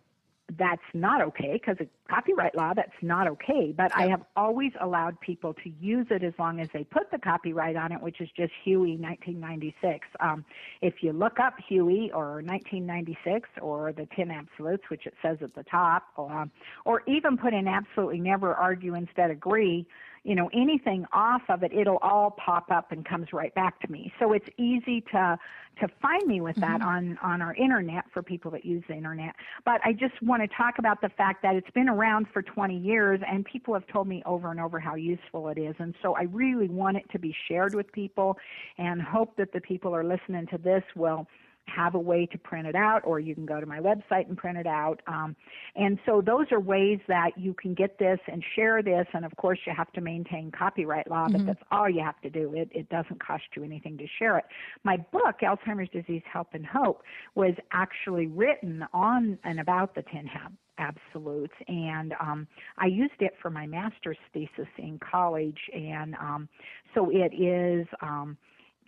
that's 0.57 0.81
not 0.93 1.21
okay 1.21 1.53
because 1.53 1.77
of 1.79 1.87
copyright 2.09 2.55
law 2.55 2.73
that's 2.73 2.91
not 3.01 3.27
okay. 3.27 3.73
But 3.75 3.95
i 3.95 4.07
have 4.07 4.21
always 4.35 4.71
allowed 4.81 5.19
people 5.19 5.53
to 5.53 5.69
use 5.79 6.07
it 6.09 6.23
as 6.23 6.33
long 6.39 6.59
as 6.59 6.69
they 6.73 6.83
put 6.83 7.11
the 7.11 7.19
copyright 7.19 7.75
on 7.75 7.91
it 7.91 8.01
which 8.01 8.21
is 8.21 8.29
just 8.35 8.51
huey 8.63 8.97
1996 8.97 10.07
um, 10.19 10.45
if 10.81 10.95
you 11.01 11.13
look 11.13 11.39
up 11.39 11.55
huey 11.67 12.11
or 12.13 12.41
1996 12.41 13.49
or 13.61 13.93
the 13.93 14.07
10 14.15 14.31
absolutes 14.31 14.83
which 14.89 15.05
it 15.05 15.13
says 15.21 15.37
at 15.41 15.53
the 15.55 15.63
top 15.63 16.03
um, 16.17 16.51
or 16.85 17.03
even 17.07 17.37
put 17.37 17.53
in 17.53 17.67
absolutely 17.67 18.19
never 18.19 18.53
argue 18.55 18.95
instead 18.95 19.29
agree 19.29 19.85
you 20.23 20.35
know 20.35 20.49
anything 20.53 21.05
off 21.13 21.41
of 21.49 21.63
it 21.63 21.71
it'll 21.73 21.97
all 21.97 22.31
pop 22.31 22.71
up 22.71 22.91
and 22.91 23.05
comes 23.05 23.33
right 23.33 23.53
back 23.55 23.79
to 23.81 23.91
me. 23.91 24.11
So 24.19 24.33
it's 24.33 24.49
easy 24.57 25.01
to 25.11 25.37
to 25.79 25.87
find 26.01 26.25
me 26.27 26.41
with 26.41 26.57
that 26.57 26.81
mm-hmm. 26.81 26.89
on 26.89 27.17
on 27.21 27.41
our 27.41 27.53
internet 27.55 28.05
for 28.13 28.21
people 28.21 28.51
that 28.51 28.65
use 28.65 28.83
the 28.87 28.95
internet. 28.95 29.35
But 29.65 29.81
i 29.83 29.93
just 29.93 30.21
want 30.21 30.41
to 30.41 30.47
talk 30.55 30.79
about 30.79 31.01
the 31.01 31.09
fact 31.09 31.41
that 31.43 31.55
it's 31.55 31.69
been 31.71 31.89
around 31.89 32.27
for 32.33 32.41
20 32.41 32.77
years 32.77 33.19
and 33.27 33.45
people 33.45 33.73
have 33.73 33.87
told 33.87 34.07
me 34.07 34.21
over 34.25 34.51
and 34.51 34.59
over 34.59 34.79
how 34.79 34.95
useful 34.95 35.49
it 35.49 35.57
is. 35.57 35.75
And 35.79 35.95
so 36.01 36.15
i 36.15 36.23
really 36.23 36.67
want 36.67 36.97
it 36.97 37.09
to 37.11 37.19
be 37.19 37.35
shared 37.47 37.73
with 37.73 37.91
people 37.91 38.37
and 38.77 39.01
hope 39.01 39.35
that 39.37 39.53
the 39.53 39.61
people 39.61 39.95
are 39.95 40.03
listening 40.03 40.47
to 40.47 40.57
this 40.57 40.83
will 40.95 41.27
have 41.75 41.95
a 41.95 41.99
way 41.99 42.25
to 42.25 42.37
print 42.37 42.67
it 42.67 42.75
out, 42.75 43.01
or 43.05 43.19
you 43.19 43.35
can 43.35 43.45
go 43.45 43.59
to 43.59 43.65
my 43.65 43.79
website 43.79 44.27
and 44.27 44.37
print 44.37 44.57
it 44.57 44.67
out. 44.67 45.01
Um, 45.07 45.35
and 45.75 45.99
so 46.05 46.21
those 46.21 46.47
are 46.51 46.59
ways 46.59 46.99
that 47.07 47.31
you 47.37 47.53
can 47.53 47.73
get 47.73 47.97
this 47.99 48.19
and 48.27 48.43
share 48.55 48.81
this. 48.81 49.05
And 49.13 49.25
of 49.25 49.35
course, 49.37 49.59
you 49.65 49.73
have 49.75 49.91
to 49.93 50.01
maintain 50.01 50.51
copyright 50.51 51.09
law, 51.09 51.27
but 51.29 51.45
that's 51.45 51.61
all 51.71 51.89
you 51.89 52.01
have 52.03 52.19
to 52.21 52.29
do. 52.29 52.53
It, 52.55 52.69
it 52.73 52.89
doesn't 52.89 53.23
cost 53.23 53.43
you 53.55 53.63
anything 53.63 53.97
to 53.97 54.05
share 54.17 54.37
it. 54.37 54.45
My 54.83 54.97
book, 54.97 55.37
Alzheimer's 55.41 55.89
Disease 55.91 56.23
Help 56.31 56.49
and 56.53 56.65
Hope, 56.65 57.03
was 57.35 57.53
actually 57.71 58.27
written 58.27 58.85
on 58.93 59.37
and 59.43 59.59
about 59.59 59.95
the 59.95 60.03
10 60.03 60.25
hab- 60.25 60.53
absolutes 60.77 61.53
and 61.67 62.13
um, 62.21 62.47
i 62.77 62.85
used 62.85 63.19
it 63.19 63.33
for 63.41 63.49
my 63.49 63.67
master's 63.67 64.17
thesis 64.33 64.67
in 64.77 64.97
college 64.99 65.59
and 65.73 66.15
um, 66.15 66.47
so 66.95 67.09
it 67.11 67.33
is 67.35 67.85
um, 68.01 68.37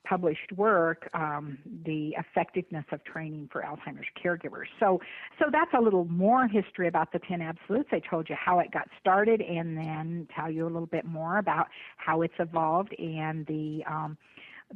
published 0.07 0.51
work, 0.55 1.09
um, 1.13 1.57
the 1.85 2.15
effectiveness 2.17 2.85
of 2.91 3.03
training 3.03 3.49
for 3.51 3.61
Alzheimer's 3.61 4.07
caregivers. 4.23 4.65
So, 4.79 4.99
so 5.39 5.45
that's 5.51 5.71
a 5.77 5.81
little 5.81 6.05
more 6.05 6.47
history 6.47 6.87
about 6.87 7.11
the 7.11 7.19
10 7.19 7.41
absolutes. 7.41 7.89
I 7.91 8.01
told 8.09 8.29
you 8.29 8.35
how 8.35 8.59
it 8.59 8.71
got 8.71 8.87
started, 8.99 9.41
and 9.41 9.77
then 9.77 10.27
tell 10.35 10.49
you 10.49 10.63
a 10.63 10.71
little 10.71 10.87
bit 10.87 11.05
more 11.05 11.37
about 11.37 11.67
how 11.97 12.21
it's 12.21 12.33
evolved 12.39 12.95
and 12.97 13.45
the 13.45 13.83
um, 13.89 14.17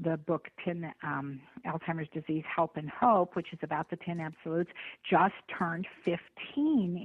the 0.04 0.18
book 0.18 0.50
10 0.64 0.92
um, 1.04 1.40
Alzheimer's 1.66 2.10
Disease 2.14 2.44
Help 2.54 2.78
and 2.78 2.90
Hope, 2.90 3.36
which 3.36 3.54
is 3.54 3.60
about 3.62 3.90
the 3.90 3.96
10 3.98 4.20
absolutes, 4.20 4.72
just 5.10 5.34
turned 5.58 5.88
15 6.04 6.18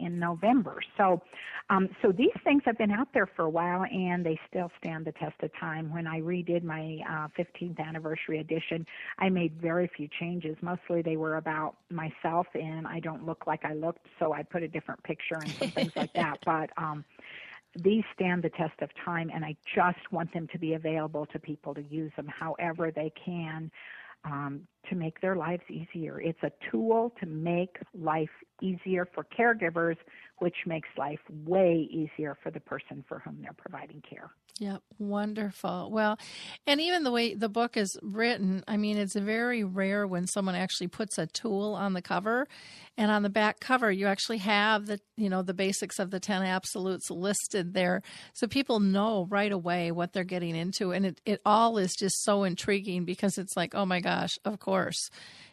in 0.05 0.18
November. 0.18 0.81
So, 0.96 1.22
um, 1.68 1.88
so 2.03 2.12
these 2.12 2.35
things 2.44 2.62
have 2.66 2.76
been 2.79 2.90
out 2.90 3.09
there 3.14 3.26
for 3.26 3.44
a 3.44 3.50
while, 3.50 3.85
and 3.85 4.24
they 4.24 4.38
still 4.48 4.70
stand 4.79 5.05
the 5.05 5.12
test 5.12 5.35
of 5.42 5.50
time. 5.59 5.92
When 5.92 6.07
I 6.07 6.20
redid 6.20 6.62
my 6.62 6.98
uh, 7.09 7.29
15th 7.38 7.79
anniversary 7.79 8.40
edition, 8.40 8.87
I 9.18 9.29
made 9.29 9.53
very 9.61 9.90
few 9.96 10.09
changes. 10.18 10.57
Mostly 10.61 11.03
they 11.03 11.16
were 11.16 11.37
about 11.37 11.76
myself, 11.90 12.46
and 12.55 12.87
I 12.87 13.00
don't 13.00 13.24
look 13.24 13.46
like 13.46 13.64
I 13.64 13.74
looked, 13.74 14.07
so 14.18 14.33
I 14.33 14.42
put 14.42 14.62
a 14.62 14.68
different 14.68 15.03
picture 15.05 15.42
and 15.42 15.50
some 15.53 15.70
things 15.70 15.92
like 15.96 16.12
that. 16.14 16.38
But 16.50 16.70
um, 16.76 17.05
these 17.76 18.04
stand 18.14 18.42
the 18.42 18.50
test 18.50 18.80
of 18.80 18.90
time, 19.04 19.30
and 19.33 19.44
I 19.44 19.56
just 19.74 20.11
want 20.11 20.33
them 20.35 20.48
to 20.52 20.59
be 20.59 20.74
available 20.74 21.26
to 21.26 21.38
people 21.38 21.74
to 21.74 21.83
use 21.83 22.12
them 22.16 22.26
however 22.26 22.90
they 22.90 23.12
can. 23.24 23.70
Um, 24.24 24.66
to 24.88 24.95
make 24.95 25.21
their 25.21 25.37
lives 25.37 25.62
easier. 25.69 26.21
It's 26.21 26.43
a 26.43 26.53
tool 26.71 27.12
to 27.21 27.27
make 27.27 27.77
life 27.95 28.31
easier 28.61 29.07
for 29.14 29.25
caregivers, 29.25 29.97
which 30.38 30.57
makes 30.66 30.88
life 30.97 31.21
way 31.47 31.88
easier 31.90 32.37
for 32.43 32.51
the 32.51 32.61
person 32.61 33.05
for 33.09 33.21
whom 33.21 33.38
they're 33.43 33.53
providing 33.53 34.03
care. 34.09 34.31
Yep, 34.59 34.83
wonderful. 34.99 35.90
Well, 35.90 36.19
and 36.66 36.83
even 36.83 37.03
the 37.03 37.11
way 37.11 37.35
the 37.35 37.49
book 37.49 37.79
is 37.79 37.97
written, 38.03 38.62
I 38.69 38.77
mean, 38.77 38.99
it's 38.99 39.14
very 39.14 39.64
rare 39.64 40.07
when 40.07 40.27
someone 40.27 40.55
actually 40.55 40.88
puts 40.88 41.16
a 41.16 41.27
tool 41.27 41.75
on 41.75 41.95
the 41.95 42.03
cover, 42.03 42.47
and 42.99 43.11
on 43.11 43.23
the 43.23 43.31
back 43.31 43.61
cover 43.61 43.90
you 43.90 44.07
actually 44.07 44.38
have 44.38 44.85
the 44.85 45.01
you 45.16 45.31
know 45.31 45.40
the 45.40 45.55
basics 45.55 45.99
of 45.99 46.11
the 46.11 46.21
ten 46.21 46.43
absolutes 46.43 47.11
listed 47.11 47.73
there, 47.73 48.03
so 48.35 48.47
people 48.47 48.81
know 48.81 49.27
right 49.31 49.53
away 49.53 49.93
what 49.93 50.12
they're 50.12 50.25
getting 50.25 50.55
into, 50.55 50.93
and 50.93 51.07
it 51.07 51.21
it 51.25 51.40
all 51.47 51.79
is 51.79 51.95
just 51.99 52.23
so 52.23 52.45
intriguing 52.45 53.07
because 53.07 53.38
it's 53.38 53.57
like, 53.57 53.75
oh 53.75 53.87
my 53.87 54.01
gosh, 54.01 54.33
of 54.45 54.59
course, 54.59 54.69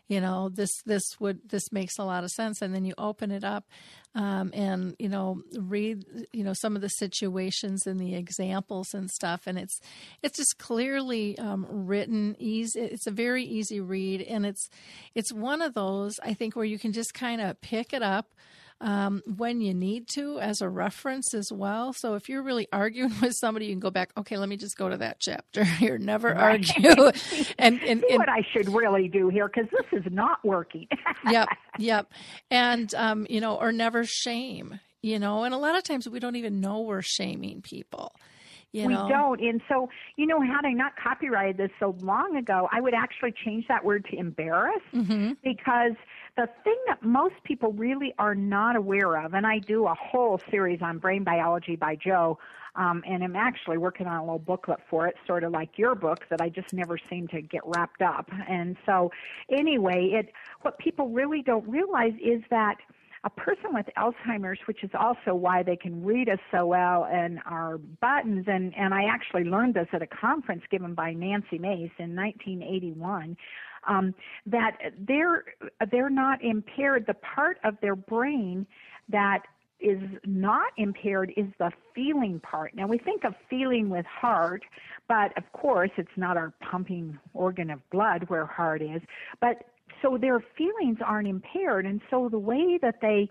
you 0.08 0.22
know 0.22 0.50
this 0.50 0.72
this 0.86 1.04
would 1.20 1.50
this 1.50 1.72
makes 1.72 1.98
a 1.98 2.04
lot 2.04 2.24
of 2.24 2.32
sense, 2.32 2.62
and 2.62 2.74
then 2.74 2.86
you 2.86 2.94
open 2.98 3.30
it 3.30 3.44
up 3.44 3.66
um, 4.16 4.52
and 4.54 4.96
you 5.00 5.10
know 5.10 5.42
read 5.58 6.06
you 6.32 6.44
know 6.44 6.54
some 6.54 6.76
of 6.76 6.82
the 6.82 6.90
situations 6.90 7.86
and 7.86 8.00
the 8.00 8.16
examples 8.16 8.94
and 8.94 9.10
stuff. 9.10 9.48
And 9.48 9.58
it's 9.58 9.80
it's 10.24 10.38
just 10.38 10.58
clearly 10.58 11.38
um, 11.38 11.68
written 11.70 12.36
easy 12.40 12.80
it's 12.80 13.08
a 13.08 13.12
very 13.12 13.44
easy 13.44 13.82
read. 13.82 14.22
And 14.22 14.46
it's 14.46 14.70
it's 15.14 15.34
one 15.34 15.62
of 15.62 15.74
those 15.74 16.20
i 16.24 16.34
think 16.34 16.56
where 16.56 16.66
you 16.66 16.80
can 16.80 16.94
just 16.94 17.14
kind 17.14 17.42
of 17.42 17.60
pick 17.62 17.94
it 17.94 18.02
up 18.02 18.34
um, 18.80 19.24
when 19.38 19.62
you 19.62 19.74
need 19.74 20.08
to 20.10 20.40
as 20.40 20.62
a 20.62 20.70
reference 20.70 21.34
as 21.34 21.52
well. 21.52 21.94
So 21.94 22.14
if 22.16 22.30
you're 22.30 22.44
really 22.44 22.68
arguing 22.72 23.12
with 23.22 23.36
somebody, 23.36 23.66
you 23.68 23.74
can 23.74 23.80
go 23.80 23.90
back. 23.90 24.12
Okay, 24.18 24.38
let 24.38 24.50
me 24.50 24.58
just 24.58 24.78
go 24.78 24.90
to 24.90 24.98
that 24.98 25.20
chapter 25.20 25.64
here. 25.80 25.98
Never 25.98 26.34
argue. 26.36 26.90
and 27.58 27.82
and, 27.84 28.02
See 28.02 28.10
and 28.10 28.18
what 28.18 28.30
I 28.30 28.46
should 28.54 28.70
really 28.70 29.08
do 29.08 29.30
here 29.30 29.48
because 29.48 29.70
this 29.72 30.00
is 30.06 30.12
not 30.12 30.44
working. 30.44 30.88
yep, 31.30 31.48
yep. 31.80 32.12
And 32.52 32.94
um, 32.96 33.26
you 33.30 33.42
know, 33.42 33.56
or 33.56 33.72
never 33.72 34.04
shame, 34.06 34.80
you 35.02 35.20
know, 35.20 35.44
and 35.44 35.54
a 35.54 35.58
lot 35.58 35.76
of 35.78 35.84
times 35.84 36.08
we 36.08 36.20
don't 36.20 36.36
even 36.36 36.60
know 36.60 36.82
we're 36.82 37.02
shaming 37.02 37.62
people. 37.62 38.14
You 38.74 38.86
we 38.86 38.94
don't. 38.94 39.40
And 39.40 39.62
so, 39.70 39.90
you 40.18 40.28
know, 40.28 40.42
had 40.42 40.66
I 40.66 40.74
not 40.74 40.92
copyrighted 41.02 41.58
this 41.58 41.72
so 41.80 41.96
long 42.02 42.36
ago, 42.36 42.68
I 42.72 42.82
would 42.82 42.94
actually 42.94 43.34
change 43.44 43.66
that 43.70 43.84
word 43.84 44.06
to 44.12 44.18
embarrass 44.18 44.82
Mm-hmm. 44.94 45.32
because 45.42 45.94
the 46.38 46.48
thing 46.64 46.78
that 46.88 47.02
most 47.02 47.36
people 47.44 47.74
really 47.74 48.14
are 48.20 48.36
not 48.36 48.76
aware 48.76 49.18
of, 49.18 49.34
and 49.34 49.46
I 49.46 49.58
do 49.58 49.88
a 49.88 49.96
whole 49.96 50.40
series 50.52 50.82
on 50.84 51.00
brain 51.00 51.24
biology 51.24 51.76
by 51.76 51.96
Jo, 51.96 52.38
um, 52.76 53.04
and 53.08 53.24
I'm 53.24 53.36
actually 53.36 53.80
working 53.80 54.06
on 54.06 54.18
a 54.18 54.22
little 54.22 54.38
booklet 54.38 54.80
for 54.88 55.08
it, 55.08 55.16
sort 55.26 55.44
of 55.44 55.52
like 55.52 55.80
your 55.80 55.96
book 55.96 56.26
that 56.30 56.40
I 56.40 56.50
just 56.50 56.72
never 56.74 57.00
seem 57.10 57.28
to 57.30 57.42
get 57.42 57.62
wrapped 57.66 58.04
up. 58.04 58.30
And 58.48 58.78
so, 58.86 59.12
anyway, 59.50 60.12
it 60.14 60.32
what 60.62 60.78
people 60.78 61.10
really 61.10 61.42
don't 61.42 61.68
realize 61.68 62.14
is 62.24 62.44
that 62.52 62.78
a 63.24 63.30
person 63.30 63.74
with 63.74 63.88
Alzheimer's, 63.98 64.60
which 64.66 64.84
is 64.84 64.92
also 64.98 65.34
why 65.34 65.64
they 65.64 65.76
can 65.76 66.04
read 66.04 66.30
us 66.30 66.40
so 66.52 66.66
well 66.66 67.06
and 67.12 67.40
our 67.46 67.78
buttons, 67.78 68.46
and, 68.48 68.74
and 68.78 68.94
I 68.94 69.04
actually 69.04 69.44
learned 69.44 69.74
this 69.74 69.88
at 69.94 70.02
a 70.02 70.08
conference 70.08 70.64
given 70.70 70.94
by 70.94 71.14
Nancy 71.14 71.58
Mace 71.58 71.92
in 72.00 72.16
1981, 72.16 73.38
um, 73.88 74.14
that 74.46 74.78
they're, 75.08 75.46
they're 75.92 76.10
not 76.10 76.44
impaired. 76.44 77.06
The 77.08 77.16
part 77.16 77.58
of 77.64 77.76
their 77.82 77.96
brain 77.96 78.68
that 79.10 79.44
is 79.80 80.02
not 80.26 80.72
impaired 80.78 81.32
is 81.38 81.46
the 81.60 81.72
feeling 81.94 82.40
part. 82.40 82.76
Now 82.76 82.88
we 82.88 82.98
think 82.98 83.24
of 83.24 83.34
feeling 83.50 83.90
with 83.90 84.06
heart, 84.06 84.64
but 85.08 85.38
of 85.38 85.44
course 85.54 85.92
it's 85.98 86.10
not 86.18 86.36
our 86.36 86.54
pumping 86.72 87.18
organ 87.34 87.70
of 87.70 87.88
blood 87.92 88.26
where 88.28 88.46
heart 88.46 88.82
is. 88.82 89.02
But 89.40 89.66
so 90.02 90.18
their 90.18 90.44
feelings 90.58 90.98
aren't 91.06 91.28
impaired, 91.28 91.86
and 91.86 92.02
so 92.10 92.30
the 92.30 92.40
way 92.40 92.78
that 92.82 92.96
they 93.02 93.30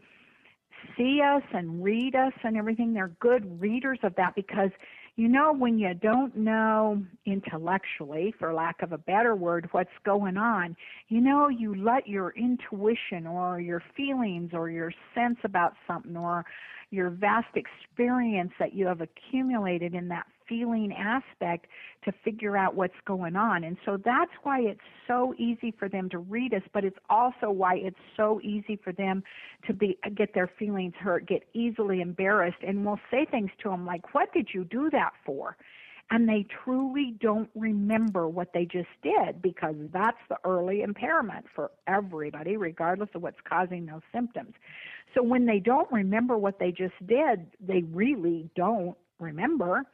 see 0.96 1.20
us 1.20 1.42
and 1.52 1.82
read 1.82 2.14
us 2.14 2.32
and 2.44 2.56
everything, 2.56 2.92
they're 2.92 3.12
good 3.20 3.60
readers 3.60 3.98
of 4.02 4.14
that 4.16 4.34
because 4.34 4.70
you 5.16 5.28
know 5.28 5.52
when 5.52 5.78
you 5.78 5.94
don't 5.94 6.36
know 6.36 7.02
intellectually, 7.24 8.34
for 8.38 8.52
lack 8.52 8.82
of 8.82 8.92
a 8.92 8.98
better 8.98 9.34
word, 9.34 9.68
what's 9.72 9.88
going 10.04 10.36
on, 10.36 10.76
you 11.08 11.20
know 11.20 11.48
you 11.48 11.74
let 11.74 12.06
your 12.06 12.34
intuition 12.36 13.26
or 13.26 13.60
your 13.60 13.82
feelings 13.96 14.50
or 14.52 14.68
your 14.70 14.92
sense 15.14 15.38
about 15.44 15.72
something 15.86 16.16
or 16.16 16.44
your 16.90 17.10
vast 17.10 17.56
experience 17.56 18.52
that 18.58 18.74
you 18.74 18.86
have 18.86 19.00
accumulated 19.00 19.94
in 19.94 20.08
that 20.08 20.26
feeling 20.48 20.92
aspect 20.92 21.66
to 22.04 22.12
figure 22.24 22.56
out 22.56 22.74
what's 22.74 22.94
going 23.06 23.36
on. 23.36 23.64
And 23.64 23.76
so 23.84 23.96
that's 23.96 24.30
why 24.42 24.60
it's 24.60 24.80
so 25.06 25.34
easy 25.38 25.72
for 25.78 25.88
them 25.88 26.08
to 26.10 26.18
read 26.18 26.54
us, 26.54 26.62
but 26.72 26.84
it's 26.84 26.98
also 27.10 27.50
why 27.50 27.76
it's 27.76 27.96
so 28.16 28.40
easy 28.42 28.76
for 28.76 28.92
them 28.92 29.22
to 29.66 29.72
be 29.72 29.98
get 30.14 30.34
their 30.34 30.50
feelings 30.58 30.94
hurt, 30.98 31.26
get 31.26 31.44
easily 31.54 32.00
embarrassed, 32.00 32.62
and 32.66 32.84
we'll 32.84 33.00
say 33.10 33.24
things 33.30 33.50
to 33.62 33.68
them 33.70 33.84
like, 33.86 34.14
"What 34.14 34.32
did 34.32 34.48
you 34.54 34.64
do 34.64 34.90
that 34.90 35.12
for?" 35.24 35.56
And 36.10 36.28
they 36.28 36.46
truly 36.64 37.16
don't 37.20 37.50
remember 37.56 38.28
what 38.28 38.52
they 38.52 38.64
just 38.64 38.88
did 39.02 39.42
because 39.42 39.74
that's 39.92 40.20
the 40.28 40.38
early 40.44 40.82
impairment 40.82 41.46
for 41.52 41.72
everybody, 41.88 42.56
regardless 42.56 43.08
of 43.14 43.22
what's 43.22 43.40
causing 43.42 43.86
those 43.86 44.02
symptoms. 44.12 44.54
So 45.14 45.22
when 45.22 45.46
they 45.46 45.58
don't 45.58 45.90
remember 45.90 46.38
what 46.38 46.60
they 46.60 46.70
just 46.70 46.94
did, 47.06 47.46
they 47.60 47.82
really 47.82 48.48
don't 48.54 48.96
remember. 49.18 49.84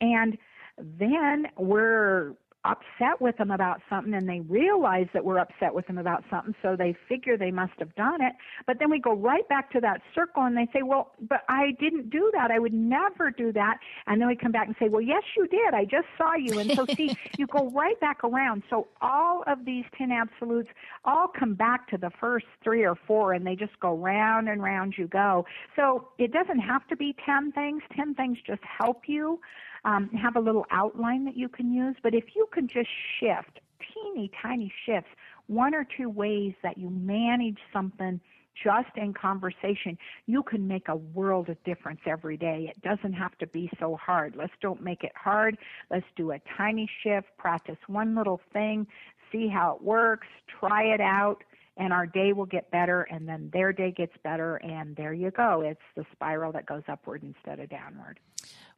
And 0.00 0.38
then 0.78 1.46
we're 1.56 2.34
upset 2.64 3.20
with 3.20 3.36
them 3.38 3.50
about 3.50 3.80
something 3.88 4.14
and 4.14 4.28
they 4.28 4.40
realize 4.40 5.06
that 5.14 5.24
we're 5.24 5.38
upset 5.38 5.72
with 5.72 5.86
them 5.86 5.96
about 5.96 6.24
something 6.28 6.54
so 6.60 6.74
they 6.76 6.94
figure 7.08 7.36
they 7.36 7.50
must 7.50 7.72
have 7.78 7.94
done 7.94 8.20
it. 8.20 8.32
But 8.66 8.78
then 8.78 8.90
we 8.90 8.98
go 9.00 9.14
right 9.14 9.48
back 9.48 9.70
to 9.72 9.80
that 9.80 10.02
circle 10.14 10.44
and 10.44 10.56
they 10.56 10.66
say 10.72 10.82
well 10.82 11.12
but 11.20 11.42
i 11.48 11.72
didn't 11.80 12.10
do 12.10 12.30
that. 12.34 12.50
I 12.50 12.58
would 12.58 12.74
never 12.74 13.30
do 13.30 13.52
that. 13.52 13.78
And 14.06 14.20
then 14.20 14.28
we 14.28 14.36
come 14.36 14.52
back 14.52 14.66
and 14.66 14.76
say 14.78 14.88
well 14.88 15.00
yes 15.00 15.22
you 15.36 15.46
did. 15.46 15.72
I 15.72 15.84
just 15.84 16.06
saw 16.16 16.34
you. 16.34 16.58
And 16.58 16.72
so 16.72 16.84
see 16.86 17.16
you 17.38 17.46
go 17.46 17.70
right 17.70 17.98
back 18.00 18.24
around. 18.24 18.64
So 18.68 18.88
all 19.00 19.44
of 19.46 19.64
these 19.64 19.84
10 19.96 20.10
absolutes 20.10 20.68
all 21.04 21.28
come 21.28 21.54
back 21.54 21.88
to 21.88 21.98
the 21.98 22.10
first 22.20 22.46
three 22.64 22.84
or 22.84 22.96
four 23.06 23.32
and 23.32 23.46
they 23.46 23.54
just 23.54 23.78
go 23.80 23.96
round 23.96 24.48
and 24.48 24.62
round 24.62 24.94
you 24.98 25.06
go. 25.06 25.46
So 25.76 26.08
it 26.18 26.32
doesn't 26.32 26.60
have 26.60 26.86
to 26.88 26.96
be 26.96 27.14
10 27.24 27.52
things. 27.52 27.82
10 27.96 28.14
things 28.14 28.38
just 28.44 28.62
help 28.64 29.02
you 29.06 29.40
um, 29.84 30.08
have 30.10 30.36
a 30.36 30.40
little 30.40 30.66
outline 30.70 31.24
that 31.24 31.36
you 31.36 31.48
can 31.48 31.72
use. 31.72 31.96
But 32.02 32.14
if 32.14 32.34
you 32.34 32.48
can 32.52 32.68
just 32.68 32.90
shift, 33.18 33.60
teeny 33.92 34.30
tiny 34.40 34.72
shifts, 34.86 35.10
one 35.46 35.74
or 35.74 35.86
two 35.96 36.10
ways 36.10 36.54
that 36.62 36.78
you 36.78 36.90
manage 36.90 37.58
something 37.72 38.20
just 38.62 38.96
in 38.96 39.14
conversation, 39.14 39.96
you 40.26 40.42
can 40.42 40.66
make 40.66 40.88
a 40.88 40.96
world 40.96 41.48
of 41.48 41.62
difference 41.64 42.00
every 42.06 42.36
day. 42.36 42.72
It 42.74 42.82
doesn't 42.82 43.12
have 43.12 43.36
to 43.38 43.46
be 43.46 43.70
so 43.78 43.96
hard. 43.96 44.34
Let's 44.36 44.52
don't 44.60 44.82
make 44.82 45.04
it 45.04 45.12
hard. 45.14 45.56
Let's 45.90 46.06
do 46.16 46.32
a 46.32 46.40
tiny 46.56 46.90
shift, 47.02 47.28
practice 47.38 47.78
one 47.86 48.14
little 48.14 48.40
thing, 48.52 48.86
see 49.30 49.48
how 49.48 49.76
it 49.76 49.82
works, 49.82 50.26
try 50.60 50.82
it 50.84 51.00
out, 51.00 51.44
and 51.76 51.92
our 51.92 52.06
day 52.06 52.32
will 52.32 52.46
get 52.46 52.70
better, 52.70 53.02
and 53.02 53.28
then 53.28 53.50
their 53.52 53.72
day 53.72 53.92
gets 53.92 54.14
better, 54.24 54.56
and 54.56 54.96
there 54.96 55.12
you 55.12 55.30
go. 55.30 55.60
It's 55.60 55.80
the 55.94 56.04
spiral 56.12 56.50
that 56.52 56.66
goes 56.66 56.82
upward 56.88 57.22
instead 57.22 57.60
of 57.60 57.70
downward. 57.70 58.18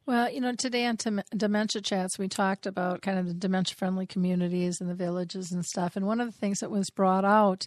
Well, 0.07 0.31
you 0.31 0.41
know, 0.41 0.55
today 0.55 0.87
on 0.87 0.97
Dem- 0.97 1.23
Dementia 1.37 1.83
Chats, 1.83 2.19
we 2.19 2.27
talked 2.27 2.67
about 2.67 3.03
kind 3.03 3.19
of 3.19 3.27
the 3.29 3.35
dementia 3.35 3.77
friendly 3.77 4.07
communities 4.07 4.81
and 4.81 4.89
the 4.89 4.95
villages 4.95 5.53
and 5.53 5.65
stuff. 5.65 5.95
And 5.95 6.07
one 6.07 6.21
of 6.21 6.27
the 6.27 6.39
things 6.39 6.61
that 6.61 6.71
was 6.71 6.91
brought 6.91 7.25
out 7.25 7.67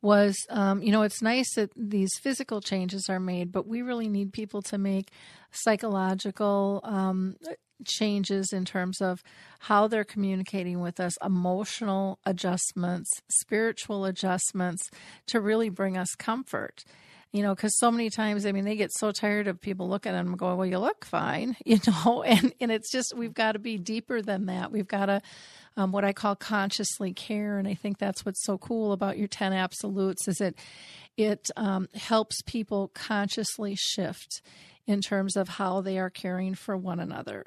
was, 0.00 0.36
um, 0.50 0.82
you 0.82 0.92
know, 0.92 1.02
it's 1.02 1.20
nice 1.20 1.54
that 1.56 1.70
these 1.76 2.16
physical 2.22 2.60
changes 2.60 3.08
are 3.08 3.20
made, 3.20 3.50
but 3.50 3.66
we 3.66 3.82
really 3.82 4.08
need 4.08 4.32
people 4.32 4.62
to 4.62 4.78
make 4.78 5.10
psychological 5.50 6.80
um, 6.84 7.36
changes 7.84 8.52
in 8.52 8.64
terms 8.64 9.00
of 9.00 9.22
how 9.60 9.88
they're 9.88 10.04
communicating 10.04 10.80
with 10.80 11.00
us, 11.00 11.18
emotional 11.24 12.18
adjustments, 12.24 13.10
spiritual 13.28 14.04
adjustments 14.04 14.90
to 15.26 15.40
really 15.40 15.68
bring 15.68 15.96
us 15.96 16.14
comfort 16.14 16.84
you 17.34 17.42
know, 17.42 17.52
because 17.52 17.76
so 17.76 17.90
many 17.90 18.10
times, 18.10 18.46
I 18.46 18.52
mean, 18.52 18.64
they 18.64 18.76
get 18.76 18.92
so 18.92 19.10
tired 19.10 19.48
of 19.48 19.60
people 19.60 19.88
looking 19.88 20.12
at 20.14 20.24
them 20.24 20.36
going, 20.36 20.56
well, 20.56 20.68
you 20.68 20.78
look 20.78 21.04
fine, 21.04 21.56
you 21.66 21.80
know, 21.84 22.22
and, 22.22 22.54
and 22.60 22.70
it's 22.70 22.92
just, 22.92 23.12
we've 23.16 23.34
got 23.34 23.52
to 23.52 23.58
be 23.58 23.76
deeper 23.76 24.22
than 24.22 24.46
that. 24.46 24.70
We've 24.70 24.86
got 24.86 25.06
to, 25.06 25.20
um, 25.76 25.90
what 25.90 26.04
I 26.04 26.12
call 26.12 26.36
consciously 26.36 27.12
care. 27.12 27.58
And 27.58 27.66
I 27.66 27.74
think 27.74 27.98
that's 27.98 28.24
what's 28.24 28.44
so 28.44 28.56
cool 28.56 28.92
about 28.92 29.18
your 29.18 29.26
10 29.26 29.52
absolutes 29.52 30.28
is 30.28 30.36
that 30.36 30.54
it 31.16 31.50
um, 31.56 31.88
helps 31.94 32.40
people 32.42 32.92
consciously 32.94 33.74
shift 33.74 34.40
in 34.86 35.00
terms 35.00 35.34
of 35.36 35.48
how 35.48 35.80
they 35.80 35.98
are 35.98 36.10
caring 36.10 36.54
for 36.54 36.76
one 36.76 37.00
another. 37.00 37.46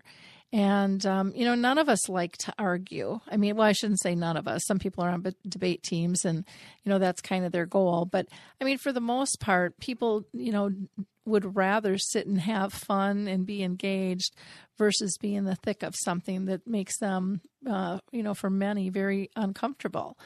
And, 0.53 1.05
um, 1.05 1.33
you 1.35 1.43
know, 1.43 1.55
none 1.55 1.77
of 1.77 1.89
us 1.89 2.07
like 2.07 2.37
to 2.37 2.53
argue. 2.57 3.19
I 3.29 3.35
mean, 3.35 3.57
well, 3.57 3.67
I 3.67 3.73
shouldn't 3.73 3.99
say 3.99 4.15
none 4.15 4.37
of 4.37 4.47
us. 4.47 4.65
Some 4.65 4.79
people 4.79 5.03
are 5.03 5.09
on 5.09 5.21
b- 5.21 5.35
debate 5.47 5.83
teams 5.83 6.23
and, 6.23 6.45
you 6.83 6.89
know, 6.89 6.99
that's 6.99 7.19
kind 7.19 7.45
of 7.45 7.51
their 7.51 7.65
goal. 7.65 8.05
But 8.05 8.27
I 8.61 8.63
mean, 8.63 8.77
for 8.77 8.93
the 8.93 9.01
most 9.01 9.41
part, 9.41 9.77
people, 9.79 10.23
you 10.31 10.53
know, 10.53 10.71
would 11.25 11.57
rather 11.57 11.97
sit 11.97 12.27
and 12.27 12.39
have 12.39 12.71
fun 12.71 13.27
and 13.27 13.45
be 13.45 13.61
engaged 13.61 14.35
versus 14.77 15.17
be 15.19 15.35
in 15.35 15.43
the 15.43 15.55
thick 15.55 15.83
of 15.83 15.95
something 15.97 16.45
that 16.45 16.65
makes 16.65 16.97
them, 16.97 17.41
uh, 17.69 17.99
you 18.11 18.23
know, 18.23 18.33
for 18.33 18.49
many 18.49 18.89
very 18.89 19.29
uncomfortable. 19.35 20.17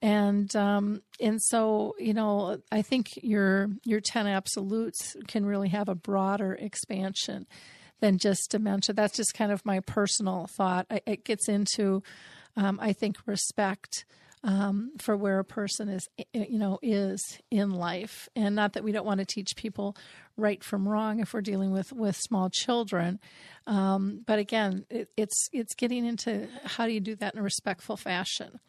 And 0.00 0.54
um, 0.54 1.02
and 1.20 1.42
so 1.42 1.96
you 1.98 2.12
know, 2.12 2.58
I 2.70 2.82
think 2.82 3.18
your 3.22 3.70
your 3.82 4.00
ten 4.00 4.26
absolutes 4.26 5.16
can 5.26 5.46
really 5.46 5.70
have 5.70 5.88
a 5.88 5.94
broader 5.94 6.52
expansion 6.52 7.46
than 8.00 8.18
just 8.18 8.50
dementia. 8.50 8.94
That's 8.94 9.16
just 9.16 9.34
kind 9.34 9.52
of 9.52 9.64
my 9.64 9.80
personal 9.80 10.48
thought. 10.56 10.86
It 11.06 11.24
gets 11.24 11.48
into, 11.48 12.02
um, 12.56 12.78
I 12.80 12.92
think, 12.92 13.16
respect 13.26 14.04
um, 14.44 14.92
for 14.98 15.16
where 15.16 15.40
a 15.40 15.44
person 15.44 15.88
is, 15.88 16.08
you 16.32 16.58
know, 16.58 16.78
is 16.80 17.40
in 17.50 17.70
life, 17.70 18.28
and 18.36 18.54
not 18.54 18.74
that 18.74 18.84
we 18.84 18.92
don't 18.92 19.06
want 19.06 19.18
to 19.18 19.26
teach 19.26 19.56
people 19.56 19.96
right 20.36 20.62
from 20.62 20.88
wrong 20.88 21.18
if 21.18 21.34
we're 21.34 21.40
dealing 21.40 21.72
with 21.72 21.92
with 21.92 22.16
small 22.16 22.48
children, 22.48 23.18
um, 23.66 24.22
but 24.24 24.38
again, 24.38 24.84
it, 24.88 25.08
it's 25.16 25.48
it's 25.52 25.74
getting 25.74 26.06
into 26.06 26.48
how 26.64 26.86
do 26.86 26.92
you 26.92 27.00
do 27.00 27.16
that 27.16 27.34
in 27.34 27.40
a 27.40 27.42
respectful 27.42 27.96
fashion. 27.96 28.60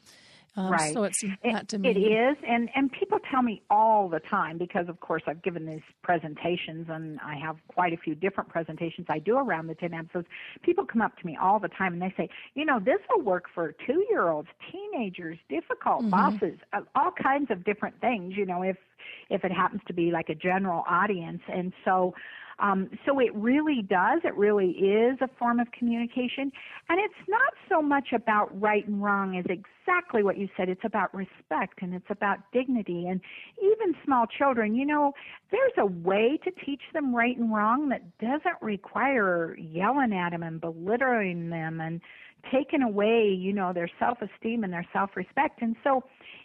Um, 0.57 0.71
right. 0.71 0.91
So 0.91 1.03
it's 1.03 1.23
not 1.23 1.61
it, 1.61 1.67
demeaning. 1.67 2.03
It 2.03 2.31
is, 2.31 2.37
and 2.47 2.67
and 2.75 2.91
people 2.91 3.19
tell 3.31 3.43
me 3.43 3.61
all 3.69 4.09
the 4.09 4.19
time 4.19 4.57
because, 4.57 4.89
of 4.89 4.99
course, 4.99 5.21
I've 5.27 5.43
given 5.43 5.67
these 5.67 5.83
presentations, 6.01 6.87
and 6.89 7.19
I 7.23 7.35
have 7.35 7.57
quite 7.67 7.93
a 7.93 7.97
few 7.97 8.15
different 8.15 8.49
presentations 8.49 9.05
I 9.07 9.19
do 9.19 9.37
around 9.37 9.67
the 9.67 9.75
ten 9.75 9.93
absolutes. 9.93 10.29
People 10.63 10.83
come 10.85 11.01
up 11.03 11.15
to 11.19 11.25
me 11.27 11.37
all 11.39 11.59
the 11.59 11.67
time, 11.69 11.93
and 11.93 12.01
they 12.01 12.13
say, 12.17 12.27
you 12.55 12.65
know, 12.65 12.79
this 12.79 12.97
will 13.09 13.23
work 13.23 13.45
for 13.53 13.71
two-year-olds, 13.85 14.47
teenagers, 14.71 15.37
difficult 15.47 16.03
Mhm. 16.05 16.09
bosses, 16.09 16.59
uh, 16.73 16.81
all 16.95 17.11
kinds 17.11 17.51
of 17.51 17.63
different 17.63 18.01
things. 18.01 18.35
You 18.35 18.47
know, 18.47 18.63
if 18.63 18.77
if 19.29 19.45
it 19.45 19.51
happens 19.51 19.83
to 19.87 19.93
be 19.93 20.09
like 20.11 20.29
a 20.29 20.35
general 20.35 20.83
audience, 20.87 21.43
and 21.47 21.71
so 21.85 22.15
Um, 22.59 22.89
so 23.05 23.19
it 23.19 23.33
really 23.35 23.83
does. 23.87 24.21
It 24.23 24.35
really 24.35 24.69
is 24.71 25.17
a 25.21 25.29
form 25.39 25.59
of 25.59 25.67
communication. 25.71 26.51
And 26.89 26.99
it's 26.99 27.27
not 27.27 27.53
so 27.69 27.81
much 27.81 28.09
about 28.13 28.59
right 28.59 28.87
and 28.87 29.01
wrong 29.03 29.37
as 29.37 29.45
exactly 29.45 30.23
what 30.23 30.37
you 30.37 30.49
said. 30.57 30.69
It's 30.69 30.83
about 30.83 31.13
respect 31.13 31.81
and 31.81 31.93
it's 31.93 32.09
about 32.09 32.39
dignity. 32.51 33.07
And 33.07 33.21
even 33.61 33.95
small 34.03 34.25
children, 34.25 34.75
you 34.75 34.85
know, 34.85 35.13
there's 35.51 35.73
a 35.77 35.85
way 35.85 36.39
to 36.43 36.51
teach 36.65 36.81
them 36.93 37.15
right 37.15 37.37
and 37.37 37.53
wrong 37.53 37.89
that 37.89 38.17
doesn't 38.17 38.61
require 38.61 39.55
yelling 39.57 40.13
at 40.13 40.31
them 40.31 40.43
and 40.43 40.59
belittling 40.59 41.49
them 41.49 41.79
and 41.79 42.01
taken 42.51 42.81
away, 42.81 43.27
you 43.27 43.53
know, 43.53 43.73
their 43.73 43.89
self-esteem 43.99 44.63
and 44.63 44.71
their 44.71 44.87
self-respect. 44.93 45.61
And 45.61 45.75
so 45.83 46.03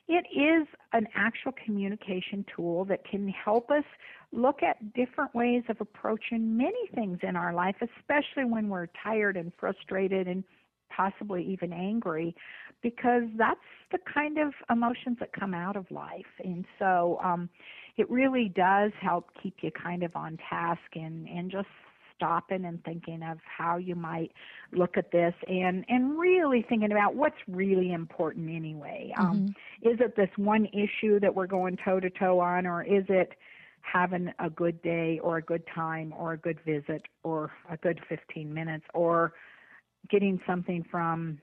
it 0.09 0.26
is 0.34 0.66
an 0.93 1.07
actual 1.14 1.53
communication 1.64 2.45
tool 2.55 2.84
that 2.86 3.05
can 3.05 3.28
help 3.28 3.70
us 3.70 3.84
look 4.32 4.62
at 4.62 4.95
different 4.95 5.34
ways 5.34 5.62
of 5.68 5.76
approaching 5.80 6.57
many 6.57 6.88
things 6.95 7.18
in 7.22 7.36
our 7.36 7.53
life, 7.55 7.76
especially 7.80 8.45
when 8.45 8.68
we're 8.68 8.88
tired 9.03 9.36
and 9.36 9.53
frustrated 9.61 10.26
and 10.26 10.43
possibly 10.90 11.45
even 11.45 11.72
angry, 11.72 12.34
because 12.82 13.22
that's 13.36 13.61
the 13.93 13.99
kind 14.12 14.38
of 14.38 14.53
emotions 14.70 15.16
that 15.20 15.32
come 15.32 15.55
out 15.55 15.76
of 15.76 15.90
life. 15.90 16.26
And 16.43 16.64
so 16.78 17.18
um, 17.22 17.49
it 17.97 18.11
really 18.11 18.53
does 18.55 18.90
help 19.01 19.30
keep 19.43 19.57
you 19.62 19.70
kind 19.70 20.03
of 20.03 20.16
on 20.16 20.38
task 20.51 20.80
and, 20.95 21.28
and 21.28 21.51
just 21.51 21.68
stopping 22.22 22.64
and 22.64 22.82
thinking 22.84 23.22
of 23.22 23.38
how 23.44 23.76
you 23.76 23.96
might 23.96 24.30
look 24.72 24.96
at 24.96 25.10
this 25.10 25.34
and 25.48 25.84
and 25.88 26.18
really 26.18 26.64
thinking 26.68 26.92
about 26.92 27.16
what's 27.16 27.36
really 27.48 27.92
important 27.92 28.48
anyway 28.48 29.12
um, 29.18 29.26
mm-hmm. 29.26 29.44
um, 29.46 29.54
is 29.82 29.98
it 30.00 30.14
this 30.14 30.28
one 30.36 30.66
issue 30.66 31.18
that 31.18 31.34
we're 31.34 31.46
going 31.46 31.76
toe 31.84 31.98
to 31.98 32.10
toe 32.10 32.38
on 32.38 32.66
or 32.66 32.84
is 32.84 33.04
it 33.08 33.32
having 33.80 34.32
a 34.38 34.48
good 34.48 34.80
day 34.82 35.18
or 35.22 35.38
a 35.38 35.42
good 35.42 35.64
time 35.74 36.14
or 36.16 36.34
a 36.34 36.38
good 36.38 36.58
visit 36.64 37.02
or 37.24 37.50
a 37.68 37.76
good 37.78 38.00
15 38.08 38.54
minutes 38.54 38.84
or 38.94 39.32
getting 40.08 40.40
something 40.46 40.84
from 40.88 41.38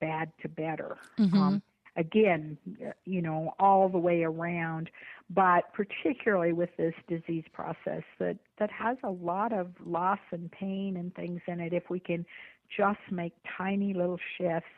bad 0.00 0.30
to 0.42 0.48
better 0.48 0.98
mm-hmm. 1.18 1.36
um, 1.36 1.62
again, 1.96 2.56
you 3.04 3.22
know, 3.22 3.54
all 3.58 3.88
the 3.88 3.98
way 3.98 4.22
around, 4.22 4.90
but 5.28 5.72
particularly 5.72 6.52
with 6.52 6.70
this 6.76 6.94
disease 7.08 7.44
process 7.52 8.02
that, 8.18 8.36
that 8.58 8.70
has 8.70 8.96
a 9.04 9.10
lot 9.10 9.52
of 9.52 9.68
loss 9.84 10.18
and 10.30 10.50
pain 10.50 10.96
and 10.96 11.14
things 11.14 11.40
in 11.46 11.60
it, 11.60 11.72
if 11.72 11.90
we 11.90 12.00
can 12.00 12.24
just 12.76 13.00
make 13.10 13.32
tiny 13.56 13.94
little 13.94 14.18
shifts, 14.38 14.68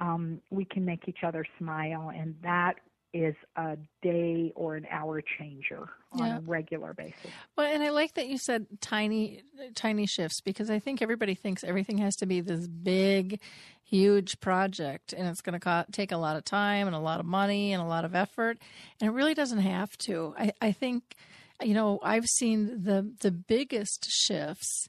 um, 0.00 0.40
we 0.50 0.64
can 0.64 0.84
make 0.84 1.08
each 1.08 1.24
other 1.24 1.44
smile, 1.58 2.10
and 2.14 2.34
that 2.42 2.74
is 3.12 3.34
a 3.56 3.76
day 4.00 4.52
or 4.54 4.76
an 4.76 4.86
hour 4.90 5.22
changer 5.38 5.88
on 6.12 6.26
yeah. 6.26 6.38
a 6.38 6.40
regular 6.40 6.94
basis. 6.94 7.30
Well, 7.56 7.72
and 7.72 7.82
I 7.82 7.90
like 7.90 8.14
that 8.14 8.28
you 8.28 8.38
said 8.38 8.66
tiny, 8.80 9.42
tiny 9.74 10.06
shifts 10.06 10.40
because 10.40 10.70
I 10.70 10.78
think 10.78 11.02
everybody 11.02 11.34
thinks 11.34 11.62
everything 11.62 11.98
has 11.98 12.16
to 12.16 12.26
be 12.26 12.40
this 12.40 12.66
big, 12.66 13.40
huge 13.84 14.40
project, 14.40 15.12
and 15.12 15.28
it's 15.28 15.42
going 15.42 15.52
to 15.52 15.60
co- 15.60 15.84
take 15.92 16.12
a 16.12 16.16
lot 16.16 16.36
of 16.36 16.44
time 16.44 16.86
and 16.86 16.96
a 16.96 17.00
lot 17.00 17.20
of 17.20 17.26
money 17.26 17.72
and 17.72 17.82
a 17.82 17.86
lot 17.86 18.04
of 18.04 18.14
effort, 18.14 18.58
and 19.00 19.08
it 19.08 19.12
really 19.12 19.34
doesn't 19.34 19.60
have 19.60 19.96
to. 19.98 20.34
I, 20.38 20.52
I 20.60 20.72
think, 20.72 21.14
you 21.62 21.74
know, 21.74 22.00
I've 22.02 22.26
seen 22.26 22.84
the 22.84 23.12
the 23.20 23.30
biggest 23.30 24.08
shifts 24.10 24.88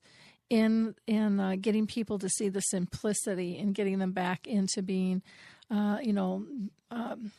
in 0.49 0.95
in 1.07 1.39
uh, 1.39 1.55
getting 1.59 1.87
people 1.87 2.19
to 2.19 2.29
see 2.29 2.47
the 2.47 2.61
simplicity 2.61 3.57
and 3.57 3.75
getting 3.75 3.99
them 3.99 4.13
back 4.13 4.47
into 4.47 4.81
being, 4.81 5.21
uh, 5.69 5.97
you 6.01 6.13
know. 6.13 6.45
Um, 6.89 7.31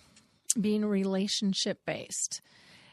being 0.60 0.84
relationship 0.84 1.80
based. 1.86 2.40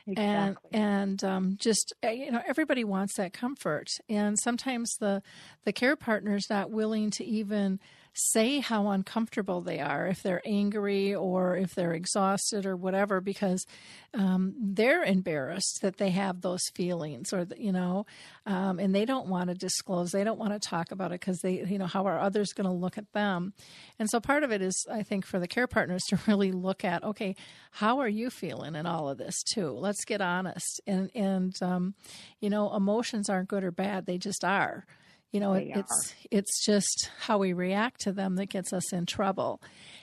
Exactly. 0.07 0.70
And 0.74 0.84
and 0.84 1.24
um, 1.24 1.57
just 1.59 1.93
uh, 2.03 2.09
you 2.09 2.32
know 2.32 2.41
everybody 2.47 2.84
wants 2.84 3.16
that 3.18 3.34
comfort, 3.34 3.88
and 4.09 4.38
sometimes 4.39 4.95
the 4.99 5.22
the 5.64 5.72
care 5.72 5.95
partner 5.95 6.36
is 6.36 6.47
not 6.49 6.72
willing 6.72 7.12
to 7.12 7.24
even 7.24 7.80
say 8.14 8.59
how 8.59 8.89
uncomfortable 8.89 9.62
they 9.62 9.80
are 9.80 10.07
if 10.07 10.22
they're 10.22 10.41
angry 10.45 11.16
or 11.16 11.55
if 11.55 11.74
they're 11.76 11.93
exhausted 11.93 12.66
or 12.66 12.76
whatever 12.76 13.22
because 13.22 13.66
um, 14.14 14.53
they're 14.59 15.03
embarrassed 15.03 15.80
that 15.82 15.97
they 15.97 16.09
have 16.09 16.41
those 16.41 16.62
feelings 16.76 17.32
or 17.32 17.47
you 17.57 17.72
know 17.72 18.05
um, 18.45 18.80
and 18.80 18.93
they 18.93 19.05
don't 19.05 19.28
want 19.28 19.49
to 19.49 19.55
disclose 19.55 20.12
they 20.12 20.26
don't 20.26 20.39
want 20.39 20.51
to 20.51 20.59
talk 20.59 20.91
about 20.91 21.12
it 21.12 21.22
because 21.22 21.39
they 21.39 21.66
you 21.66 21.78
know 21.78 21.86
how 21.86 22.05
are 22.05 22.20
others 22.20 22.51
going 22.53 22.68
to 22.68 22.74
look 22.74 22.97
at 22.97 23.12
them? 23.14 23.53
And 23.97 24.09
so 24.09 24.20
part 24.20 24.43
of 24.43 24.51
it 24.51 24.62
is 24.62 24.86
i 24.91 25.03
think 25.03 25.26
for 25.26 25.39
the 25.39 25.47
care 25.47 25.68
partners 25.68 26.01
to 26.09 26.20
really 26.28 26.51
look 26.51 26.84
at 26.84 27.03
okay 27.03 27.36
how 27.72 27.99
are 27.99 28.09
you 28.09 28.30
feeling 28.30 28.76
in 28.76 28.86
all 28.86 29.09
of 29.09 29.18
this 29.18 29.41
too? 29.43 29.72
Let's 29.72 30.03
get 30.03 30.22
honest. 30.22 30.82
And 30.86 31.09
and 31.16 31.55
um, 31.62 31.95
you 32.41 32.49
know 32.49 32.74
emotions 32.76 33.30
aren't 33.30 33.47
good 33.49 33.64
or 33.64 33.72
bad 33.72 34.05
they 34.05 34.18
just 34.18 34.43
are 34.43 34.86
you 35.32 35.40
know, 35.40 35.54
it, 35.54 35.72
it's 35.74 36.16
it's 36.30 36.66
just 36.66 37.10
how 37.20 37.38
we 37.38 37.54
react 37.54 38.02
to 38.02 38.12
them 38.12 38.36
that 38.36 38.48
gets 38.48 38.74
us 38.74 38.92
in 38.92 39.06
trouble. 39.06 39.62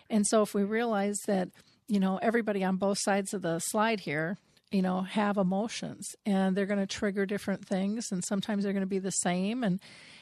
And 0.08 0.26
so 0.26 0.42
if 0.42 0.54
we 0.54 0.64
realize 0.64 1.18
that, 1.26 1.48
you 1.86 2.00
know, 2.00 2.18
everybody 2.22 2.64
on 2.64 2.76
both 2.76 2.98
sides 2.98 3.34
of 3.34 3.42
the 3.42 3.58
slide 3.58 4.00
here, 4.00 4.38
you 4.70 4.82
know, 4.82 5.02
have 5.02 5.36
emotions 5.36 6.14
and 6.24 6.56
they're 6.56 6.66
going 6.66 6.80
to 6.80 6.86
trigger 6.86 7.26
different 7.26 7.66
things 7.66 8.10
and 8.10 8.24
sometimes 8.24 8.64
they're 8.64 8.72
going 8.72 8.80
to 8.80 8.86
be 8.86 8.98
the 8.98 9.10
same 9.10 9.62
and 9.62 9.80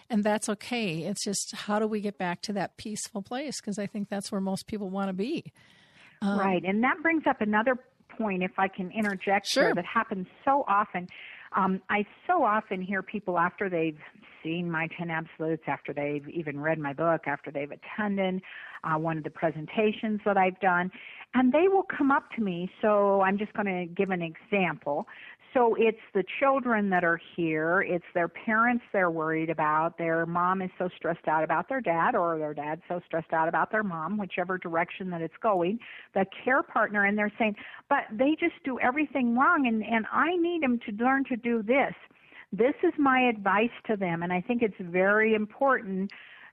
and 0.09 0.23
that's 0.23 0.49
okay. 0.49 0.99
It's 0.99 1.25
just 1.25 1.55
how 1.55 1.79
do 1.79 1.87
we 1.87 2.01
get 2.01 2.19
back 2.19 2.41
to 2.43 2.53
that 2.55 2.77
peaceful 2.77 3.23
place 3.23 3.61
because 3.61 3.79
I 3.79 3.87
think 3.87 4.09
that's 4.09 4.31
where 4.31 4.41
most 4.41 4.67
people 4.67 4.89
want 4.89 5.09
to 5.09 5.13
be. 5.13 5.53
Um, 6.23 6.39
right. 6.39 6.63
And 6.65 6.83
that 6.85 6.97
brings 7.03 7.25
up 7.27 7.41
another 7.41 7.77
point 8.17 8.43
if 8.43 8.53
I 8.59 8.69
can 8.69 8.91
interject 8.91 9.47
sure. 9.47 9.65
here 9.65 9.75
that 9.75 9.85
happens 9.85 10.27
so 10.45 10.65
often. 10.69 11.09
Um, 11.55 11.81
I 11.91 12.05
so 12.27 12.43
often 12.45 12.83
hear 12.83 13.03
people 13.03 13.39
after 13.39 13.69
they've 13.69 13.99
seen 14.43 14.71
my 14.71 14.89
10 14.99 15.11
absolutes, 15.11 15.63
after 15.67 15.93
they've 15.93 16.29
even 16.29 16.61
read 16.61 16.79
my 16.79 16.93
book, 16.93 17.23
after 17.27 17.51
they've 17.51 17.71
attended 17.71 18.43
uh, 18.85 18.99
one 18.99 19.19
of 19.19 19.25
the 19.25 19.31
presentations 19.31 20.21
that 20.25 20.37
I've 20.37 20.59
done, 20.61 20.91
and 21.35 21.53
they 21.53 21.69
will 21.69 21.85
come 21.85 22.11
up 22.11 22.25
to 22.37 22.43
me. 22.43 22.71
So 22.81 23.21
I'm 23.23 23.39
just 23.39 23.53
going 23.55 23.67
to 23.67 23.87
give 23.95 24.11
an 24.11 24.23
example. 24.23 25.07
So 25.57 25.75
it's 25.79 25.97
the 26.13 26.23
children 26.39 26.91
that 26.91 27.03
are 27.03 27.19
here, 27.35 27.81
it's 27.81 28.05
their 28.13 28.29
parents 28.29 28.85
they're 28.93 29.11
worried 29.11 29.49
about. 29.49 29.97
Their 29.97 30.27
mom 30.27 30.61
is 30.61 30.71
so 30.77 30.91
stressed 30.95 31.27
out 31.27 31.45
about 31.45 31.67
their 31.67 31.81
dad, 31.81 32.15
or 32.15 32.37
their 32.39 32.53
dad's 32.53 32.83
so 32.89 33.01
stressed 33.07 33.33
out 33.33 33.49
about 33.49 33.73
their 33.73 33.83
mom, 33.83 34.19
whichever 34.19 34.59
direction 34.59 35.09
that 35.11 35.23
it's 35.23 35.37
going. 35.43 35.79
The 36.13 36.27
care 36.45 36.63
partner, 36.63 37.07
and 37.07 37.17
they're 37.17 37.33
saying, 37.39 37.57
but 37.89 38.01
they 38.13 38.37
just 38.39 38.63
do 38.65 38.79
everything 38.81 39.35
wrong, 39.35 39.67
and, 39.67 39.83
and 39.83 40.05
I 40.13 40.37
need 40.37 40.63
them 40.63 40.79
to 40.81 41.03
learn 41.03 41.25
to 41.31 41.37
do 41.37 41.63
this. 41.63 41.95
This 42.53 42.75
is 42.83 42.93
my 42.99 43.21
advice 43.21 43.71
to 43.87 43.97
them, 43.97 44.23
and 44.23 44.35
I 44.35 44.43
think 44.43 44.61
it's 44.61 44.75
very 44.79 45.33
important 45.33 46.11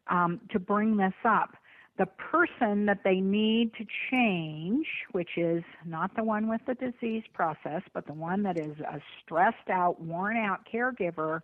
um, 0.10 0.39
to 0.51 0.60
bring 0.60 0.95
this 0.95 1.14
up 1.26 1.58
the 1.97 2.05
person 2.07 2.87
that 2.87 3.03
they 3.03 3.19
need 3.19 3.71
to 3.75 3.85
change, 4.09 4.87
which 5.11 5.37
is 5.37 5.63
not 5.85 6.15
the 6.15 6.23
one 6.23 6.47
with 6.47 6.61
the 6.65 6.73
disease 6.73 7.23
process, 7.33 7.83
but 7.93 8.07
the 8.07 8.13
one 8.13 8.43
that 8.43 8.57
is 8.57 8.79
a 8.79 8.99
stressed 9.21 9.69
out, 9.69 10.01
worn 10.01 10.35
out 10.35 10.61
caregiver, 10.71 11.41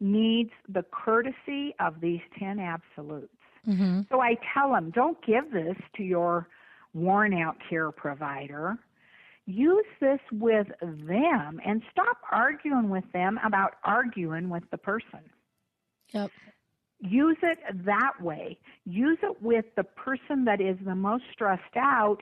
needs 0.00 0.50
the 0.68 0.84
courtesy 0.90 1.74
of 1.78 2.00
these 2.00 2.20
10 2.38 2.58
absolutes. 2.58 3.28
Mm-hmm. 3.68 4.02
So 4.10 4.20
I 4.20 4.36
tell 4.54 4.72
them 4.72 4.90
don't 4.90 5.24
give 5.24 5.52
this 5.52 5.76
to 5.96 6.02
your 6.02 6.48
worn 6.92 7.32
out 7.34 7.56
care 7.68 7.92
provider. 7.92 8.76
Use 9.46 9.86
this 10.00 10.20
with 10.32 10.66
them 10.80 11.60
and 11.64 11.82
stop 11.92 12.18
arguing 12.32 12.88
with 12.88 13.04
them 13.12 13.38
about 13.44 13.74
arguing 13.84 14.48
with 14.48 14.64
the 14.70 14.78
person. 14.78 15.20
Yep 16.12 16.30
use 17.00 17.38
it 17.42 17.58
that 17.84 18.20
way. 18.20 18.58
Use 18.84 19.18
it 19.22 19.42
with 19.42 19.64
the 19.76 19.84
person 19.84 20.44
that 20.44 20.60
is 20.60 20.76
the 20.84 20.94
most 20.94 21.24
stressed 21.32 21.76
out 21.76 22.18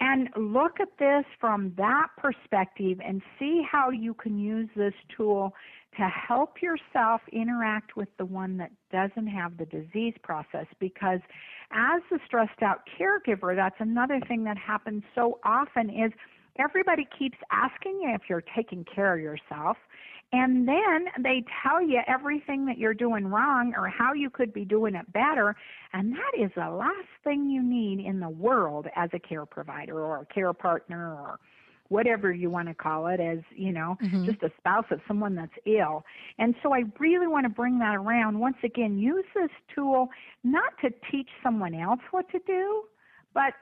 and 0.00 0.28
look 0.36 0.80
at 0.80 0.88
this 0.98 1.24
from 1.40 1.72
that 1.76 2.08
perspective 2.16 2.98
and 3.04 3.20
see 3.38 3.62
how 3.70 3.90
you 3.90 4.14
can 4.14 4.38
use 4.38 4.68
this 4.76 4.94
tool 5.16 5.54
to 5.96 6.08
help 6.08 6.62
yourself 6.62 7.20
interact 7.32 7.96
with 7.96 8.08
the 8.18 8.24
one 8.24 8.56
that 8.58 8.70
doesn't 8.92 9.26
have 9.26 9.56
the 9.56 9.66
disease 9.66 10.14
process 10.22 10.66
because 10.78 11.18
as 11.72 12.00
the 12.10 12.18
stressed 12.24 12.62
out 12.62 12.82
caregiver 12.98 13.56
that's 13.56 13.80
another 13.80 14.20
thing 14.28 14.44
that 14.44 14.56
happens 14.56 15.02
so 15.14 15.38
often 15.44 15.90
is 15.90 16.12
everybody 16.58 17.06
keeps 17.18 17.38
asking 17.50 18.00
you 18.02 18.14
if 18.14 18.22
you're 18.28 18.44
taking 18.54 18.84
care 18.84 19.14
of 19.14 19.20
yourself 19.20 19.76
and 20.32 20.68
then 20.68 21.06
they 21.18 21.42
tell 21.62 21.82
you 21.82 22.00
everything 22.06 22.66
that 22.66 22.76
you're 22.76 22.94
doing 22.94 23.28
wrong 23.28 23.72
or 23.76 23.88
how 23.88 24.12
you 24.12 24.28
could 24.28 24.52
be 24.52 24.64
doing 24.64 24.94
it 24.94 25.10
better. 25.12 25.56
And 25.94 26.12
that 26.12 26.32
is 26.38 26.50
the 26.54 26.68
last 26.68 27.08
thing 27.24 27.48
you 27.48 27.62
need 27.62 28.04
in 28.04 28.20
the 28.20 28.28
world 28.28 28.88
as 28.94 29.08
a 29.14 29.18
care 29.18 29.46
provider 29.46 29.98
or 29.98 30.20
a 30.20 30.26
care 30.26 30.52
partner 30.52 31.14
or 31.14 31.38
whatever 31.88 32.30
you 32.30 32.50
want 32.50 32.68
to 32.68 32.74
call 32.74 33.06
it 33.06 33.18
as 33.18 33.38
you 33.56 33.72
know 33.72 33.96
mm-hmm. 34.02 34.26
just 34.26 34.42
a 34.42 34.50
spouse 34.58 34.84
of 34.90 35.00
someone 35.08 35.34
that's 35.34 35.54
ill 35.64 36.04
and 36.38 36.54
so 36.62 36.74
i 36.74 36.82
really 36.98 37.26
want 37.26 37.44
to 37.44 37.48
bring 37.48 37.78
that 37.78 37.94
around 37.96 38.38
once 38.38 38.58
again 38.62 38.98
use 38.98 39.24
this 39.34 39.48
tool 39.74 40.08
not 40.44 40.74
to 40.82 40.90
teach 41.10 41.30
someone 41.42 41.74
else 41.74 42.00
what 42.10 42.30
to 42.30 42.38
do 42.46 42.82
but 43.32 43.54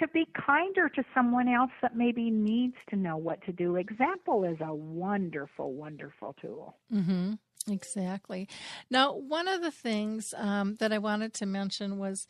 to 0.00 0.08
be 0.08 0.26
kinder 0.46 0.88
to 0.88 1.04
someone 1.14 1.48
else 1.48 1.70
that 1.82 1.96
maybe 1.96 2.30
needs 2.30 2.74
to 2.90 2.96
know 2.96 3.16
what 3.16 3.42
to 3.44 3.52
do. 3.52 3.76
Example 3.76 4.44
is 4.44 4.58
a 4.60 4.74
wonderful, 4.74 5.72
wonderful 5.72 6.34
tool. 6.40 6.76
Mm-hmm. 6.92 7.34
Exactly. 7.68 8.48
Now, 8.90 9.14
one 9.14 9.48
of 9.48 9.62
the 9.62 9.70
things 9.70 10.34
um, 10.36 10.74
that 10.80 10.92
I 10.92 10.98
wanted 10.98 11.32
to 11.34 11.46
mention 11.46 11.98
was 11.98 12.26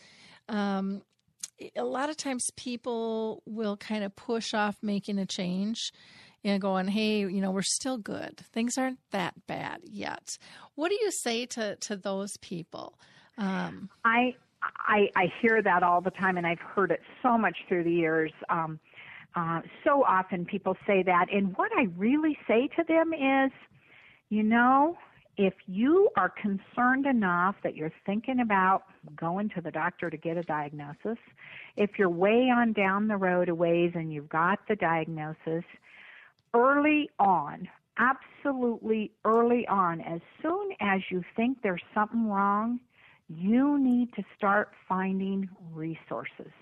um, 0.49 1.03
a 1.75 1.85
lot 1.85 2.11
of 2.11 2.17
times 2.17 2.51
people 2.57 3.43
will 3.47 3.77
kind 3.77 4.05
of 4.05 4.15
push 4.15 4.55
off 4.55 4.77
making 4.83 5.19
a 5.19 5.27
change 5.27 5.93
and 6.45 6.61
going, 6.61 6.89
hey, 6.89 7.21
you 7.21 7.41
know, 7.41 7.51
we're 7.51 7.63
still 7.63 7.97
good. 7.97 8.39
Things 8.53 8.77
aren't 8.77 8.99
that 9.11 9.47
bad 9.47 9.81
yet. 9.85 10.37
What 10.75 10.91
do 10.91 10.95
you 10.95 11.11
say 11.11 11.47
to, 11.47 11.77
to 11.77 11.97
those 11.97 12.37
people? 12.41 12.99
Um, 13.39 13.89
I, 14.05 14.37
I, 14.79 15.11
I 15.17 15.33
hear 15.41 15.63
that 15.63 15.83
all 15.83 16.01
the 16.01 16.11
time, 16.11 16.37
and 16.37 16.47
I've 16.47 16.61
heard 16.61 16.91
it 16.91 17.01
so 17.23 17.37
much 17.37 17.57
through 17.69 17.85
the 17.85 17.93
years. 17.93 18.33
Um, 18.49 18.79
uh, 19.35 19.63
so 19.83 20.05
often 20.05 20.45
people 20.45 20.77
say 20.87 21.03
that, 21.03 21.27
and 21.33 21.57
what 21.57 21.71
I 21.77 21.89
really 21.97 22.39
say 22.47 22.69
to 22.77 22.85
them 22.85 23.13
is, 23.13 23.51
you 24.31 24.43
know, 24.43 24.97
if 25.37 25.55
you 25.67 26.11
are 26.17 26.29
concerned 26.29 27.07
enough 27.07 27.57
that 27.65 27.75
you're 27.75 27.93
thinking 28.07 28.41
about 28.41 28.85
going 29.17 29.49
to 29.51 29.61
the 29.61 29.71
doctor 29.71 30.09
to 30.09 30.17
get 30.17 30.37
a 30.37 30.43
diagnosis, 30.43 31.19
if 31.77 31.99
you're 31.99 32.09
way 32.09 32.51
on 32.51 32.73
down 32.73 33.09
the 33.09 33.17
road 33.17 33.49
a 33.49 33.55
ways 33.55 33.93
and 33.95 34.13
you've 34.13 34.29
got 34.29 34.61
the 34.69 34.77
diagnosis, 34.77 35.65
early 36.55 37.11
on, 37.19 37.69
absolutely 37.99 39.11
early 39.25 39.67
on, 39.67 40.01
as 40.01 40.21
soon 40.41 40.71
as 40.81 41.01
you 41.11 41.25
think 41.35 41.59
there's 41.63 41.83
something 41.93 42.29
wrong, 42.29 42.79
you 43.29 43.79
need 43.79 44.13
to 44.15 44.23
start 44.37 44.71
finding 44.89 45.49
resources 45.73 46.53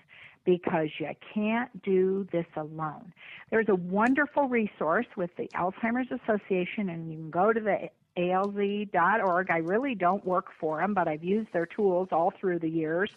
because 0.45 0.89
you 0.99 1.09
can't 1.33 1.81
do 1.83 2.27
this 2.31 2.45
alone. 2.57 3.13
There's 3.49 3.69
a 3.69 3.75
wonderful 3.75 4.47
resource 4.47 5.05
with 5.15 5.29
the 5.37 5.47
Alzheimer's 5.55 6.11
Association, 6.11 6.89
and 6.89 7.09
you 7.11 7.17
can 7.17 7.29
go 7.29 7.53
to 7.53 7.59
the 7.59 7.89
alz.org. 8.17 9.49
I 9.49 9.57
really 9.57 9.95
don't 9.95 10.25
work 10.25 10.47
for 10.59 10.79
them, 10.79 10.93
but 10.93 11.07
I've 11.07 11.23
used 11.23 11.51
their 11.53 11.65
tools 11.65 12.09
all 12.11 12.33
through 12.39 12.59
the 12.59 12.69
years. 12.69 13.09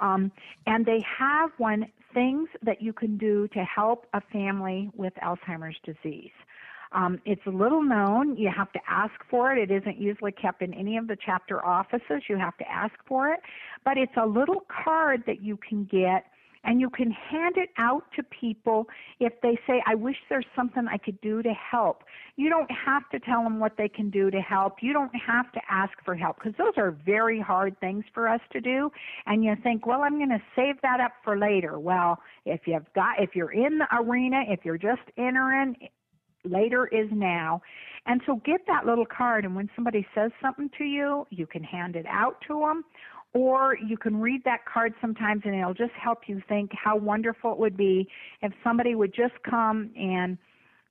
Um, 0.00 0.32
and 0.66 0.84
they 0.84 1.00
have 1.18 1.50
one 1.58 1.86
things 2.12 2.48
that 2.62 2.82
you 2.82 2.92
can 2.92 3.16
do 3.16 3.48
to 3.48 3.64
help 3.64 4.06
a 4.12 4.20
family 4.32 4.90
with 4.94 5.14
Alzheimer's 5.22 5.76
disease. 5.84 6.32
Um, 6.94 7.20
it's 7.24 7.42
little 7.46 7.82
known. 7.82 8.36
You 8.36 8.50
have 8.56 8.72
to 8.72 8.80
ask 8.88 9.12
for 9.28 9.52
it. 9.52 9.70
It 9.70 9.74
isn't 9.74 9.98
usually 9.98 10.32
kept 10.32 10.62
in 10.62 10.72
any 10.72 10.96
of 10.96 11.08
the 11.08 11.16
chapter 11.16 11.64
offices. 11.64 12.22
You 12.28 12.38
have 12.38 12.56
to 12.58 12.70
ask 12.70 12.94
for 13.06 13.30
it. 13.30 13.40
But 13.84 13.98
it's 13.98 14.16
a 14.16 14.26
little 14.26 14.64
card 14.68 15.24
that 15.26 15.42
you 15.42 15.58
can 15.68 15.84
get 15.84 16.24
and 16.64 16.80
you 16.80 16.90
can 16.90 17.10
hand 17.10 17.56
it 17.56 17.68
out 17.78 18.04
to 18.16 18.22
people 18.22 18.88
if 19.20 19.32
they 19.42 19.58
say, 19.66 19.82
I 19.86 19.94
wish 19.94 20.16
there's 20.28 20.46
something 20.56 20.86
I 20.90 20.96
could 20.96 21.20
do 21.20 21.42
to 21.42 21.52
help. 21.52 22.04
You 22.36 22.48
don't 22.48 22.70
have 22.70 23.08
to 23.10 23.20
tell 23.20 23.42
them 23.42 23.60
what 23.60 23.76
they 23.76 23.88
can 23.88 24.10
do 24.10 24.30
to 24.30 24.40
help. 24.40 24.76
You 24.80 24.92
don't 24.92 25.14
have 25.14 25.52
to 25.52 25.60
ask 25.70 25.92
for 26.04 26.14
help 26.14 26.36
because 26.36 26.54
those 26.56 26.72
are 26.76 26.90
very 26.90 27.40
hard 27.40 27.78
things 27.80 28.04
for 28.12 28.28
us 28.28 28.40
to 28.52 28.60
do. 28.60 28.90
And 29.26 29.44
you 29.44 29.54
think, 29.62 29.86
well, 29.86 30.02
I'm 30.02 30.16
going 30.16 30.30
to 30.30 30.42
save 30.56 30.80
that 30.82 31.00
up 31.00 31.12
for 31.22 31.38
later. 31.38 31.78
Well, 31.78 32.18
if 32.46 32.62
you've 32.66 32.90
got, 32.94 33.22
if 33.22 33.36
you're 33.36 33.52
in 33.52 33.78
the 33.78 33.86
arena, 33.94 34.42
if 34.48 34.64
you're 34.64 34.78
just 34.78 35.02
entering, 35.18 35.76
later 36.44 36.86
is 36.86 37.08
now. 37.12 37.62
And 38.06 38.20
so 38.26 38.40
get 38.44 38.60
that 38.66 38.84
little 38.84 39.06
card, 39.06 39.44
and 39.44 39.56
when 39.56 39.70
somebody 39.74 40.06
says 40.14 40.30
something 40.42 40.70
to 40.78 40.84
you, 40.84 41.26
you 41.30 41.46
can 41.46 41.64
hand 41.64 41.96
it 41.96 42.04
out 42.06 42.36
to 42.48 42.60
them, 42.60 42.84
or 43.32 43.76
you 43.76 43.96
can 43.96 44.20
read 44.20 44.42
that 44.44 44.64
card 44.64 44.94
sometimes 45.00 45.42
and 45.44 45.54
it'll 45.54 45.74
just 45.74 45.92
help 45.92 46.20
you 46.28 46.40
think 46.48 46.70
how 46.72 46.96
wonderful 46.96 47.52
it 47.52 47.58
would 47.58 47.76
be 47.76 48.08
if 48.42 48.52
somebody 48.62 48.94
would 48.94 49.12
just 49.12 49.34
come 49.42 49.90
and 49.96 50.38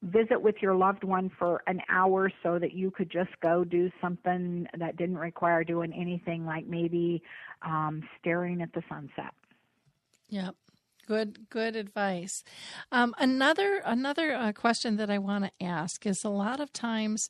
visit 0.04 0.41
with 0.41 0.56
your 0.62 0.76
loved 0.76 1.06
one 1.06 1.32
for 1.39 1.64
an 1.68 1.80
hour 1.89 2.30
so 2.43 2.60
that 2.60 2.74
you 2.74 2.91
could 2.91 3.10
just 3.10 3.30
go 3.41 3.64
do 3.64 3.89
something 4.01 4.68
that 4.78 4.97
didn't 4.97 5.18
require 5.18 5.64
doing 5.64 5.93
anything 5.93 6.45
like 6.45 6.68
maybe 6.68 7.24
um, 7.62 8.04
staring 8.20 8.62
at 8.62 8.74
the 8.74 8.84
sunset. 8.89 9.34
Yep. 10.30 10.56
Good, 11.06 11.49
good 11.49 11.76
advice. 11.76 12.43
Um, 12.91 13.14
another 13.18 13.82
another 13.86 14.34
uh, 14.34 14.51
question 14.54 14.95
that 14.97 15.10
I 15.10 15.18
want 15.18 15.45
to 15.45 15.66
ask 15.66 16.06
is 16.06 16.24
a 16.24 16.30
lot 16.30 16.60
of 16.60 16.72
times 16.72 17.30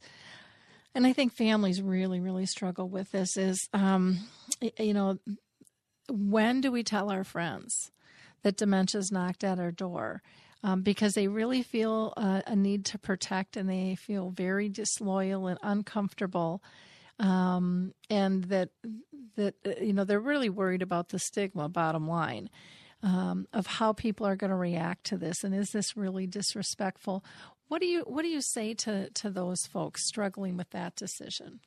and 0.96 1.08
I 1.08 1.14
think 1.14 1.34
families 1.34 1.82
really, 1.82 2.20
really 2.20 2.46
struggle 2.46 2.88
with 2.88 3.12
this 3.12 3.36
is, 3.36 3.68
um, 3.74 4.20
you 4.78 4.94
know, 4.94 5.18
when 6.10 6.62
do 6.62 6.72
we 6.72 6.84
tell 6.84 7.10
our 7.10 7.24
friends 7.24 7.92
that 8.44 8.58
dementia's 8.58 9.12
knocked 9.12 9.44
at 9.44 9.60
our 9.60 9.72
door? 9.72 10.22
Um, 10.66 10.82
because 10.82 11.14
they 11.14 11.28
really 11.28 11.62
feel 11.62 12.14
uh, 12.16 12.42
a 12.48 12.56
need 12.56 12.86
to 12.86 13.00
protect 13.00 13.58
and 13.58 13.70
they 13.70 13.96
feel 13.96 14.30
very 14.30 14.70
disloyal 14.70 15.48
and 15.48 15.60
uncomfortable. 15.62 16.64
Um, 17.20 17.94
and 18.10 18.46
that 18.46 18.70
that 19.36 19.56
uh, 19.66 19.72
you 19.82 19.94
know 19.94 20.04
they're 20.04 20.20
really 20.20 20.50
worried 20.50 20.82
about 20.82 21.10
the 21.10 21.20
stigma. 21.20 21.70
Bottom 21.70 22.08
line, 22.08 22.50
um, 23.04 23.48
of 23.54 23.68
how 23.68 23.94
people 23.94 24.26
are 24.26 24.36
going 24.36 24.50
to 24.50 24.56
react 24.56 25.04
to 25.06 25.18
this, 25.18 25.44
and 25.44 25.54
is 25.54 25.72
this 25.72 25.96
really 25.96 26.26
disrespectful? 26.26 27.24
What 27.68 27.82
do 27.82 27.88
you 27.88 28.02
what 28.02 28.24
do 28.24 28.30
you 28.30 28.42
say 28.42 28.74
to 28.76 29.10
to 29.10 29.30
those 29.30 29.68
folks 29.68 30.06
struggling 30.06 30.58
with 30.58 30.70
that 30.72 30.96
decision? 30.96 31.60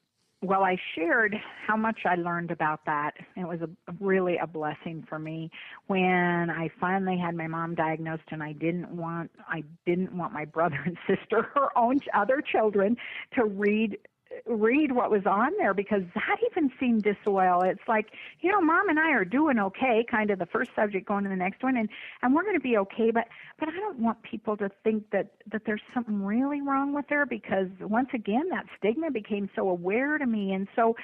Well, 0.42 0.64
I 0.64 0.76
shared 0.94 1.34
how 1.66 1.76
much 1.76 2.00
I 2.04 2.14
learned 2.14 2.50
about 2.50 2.84
that. 2.84 3.12
It 3.36 3.48
was 3.48 3.60
a, 3.62 3.70
really 3.98 4.36
a 4.36 4.46
blessing 4.46 5.02
for 5.08 5.18
me 5.18 5.50
when 5.86 6.50
I 6.50 6.70
finally 6.78 7.16
had 7.16 7.34
my 7.34 7.46
mom 7.46 7.74
diagnosed, 7.74 8.24
and 8.30 8.42
I 8.42 8.52
didn't 8.52 8.90
want 8.90 9.30
I 9.48 9.64
didn't 9.86 10.16
want 10.16 10.32
my 10.32 10.44
brother 10.44 10.78
and 10.86 10.96
sister 11.06 11.42
her 11.54 11.76
own 11.76 12.00
other 12.14 12.42
children 12.42 12.96
to 13.34 13.44
read 13.44 13.98
read 14.46 14.92
what 14.92 15.10
was 15.10 15.22
on 15.26 15.52
there 15.58 15.74
because 15.74 16.02
that 16.14 16.38
even 16.50 16.70
seemed 16.78 17.02
disloyal. 17.02 17.62
It's 17.62 17.86
like, 17.88 18.06
you 18.40 18.50
know, 18.50 18.60
mom 18.60 18.88
and 18.88 18.98
I 18.98 19.10
are 19.12 19.24
doing 19.24 19.58
okay, 19.58 20.04
kind 20.10 20.30
of 20.30 20.38
the 20.38 20.46
first 20.46 20.70
subject 20.76 21.06
going 21.06 21.24
to 21.24 21.30
the 21.30 21.36
next 21.36 21.62
one 21.62 21.76
and 21.76 21.88
and 22.22 22.34
we're 22.34 22.42
going 22.42 22.54
to 22.54 22.60
be 22.60 22.76
okay, 22.78 23.10
but 23.10 23.28
but 23.58 23.68
I 23.68 23.72
don't 23.72 23.98
want 23.98 24.22
people 24.22 24.56
to 24.58 24.70
think 24.84 25.10
that 25.10 25.32
that 25.50 25.62
there's 25.66 25.82
something 25.94 26.22
really 26.22 26.60
wrong 26.60 26.92
with 26.92 27.06
her 27.08 27.26
because 27.26 27.68
once 27.80 28.08
again 28.14 28.48
that 28.50 28.66
stigma 28.78 29.10
became 29.10 29.48
so 29.54 29.68
aware 29.68 30.18
to 30.18 30.26
me 30.26 30.52
and 30.52 30.68
so 30.76 30.94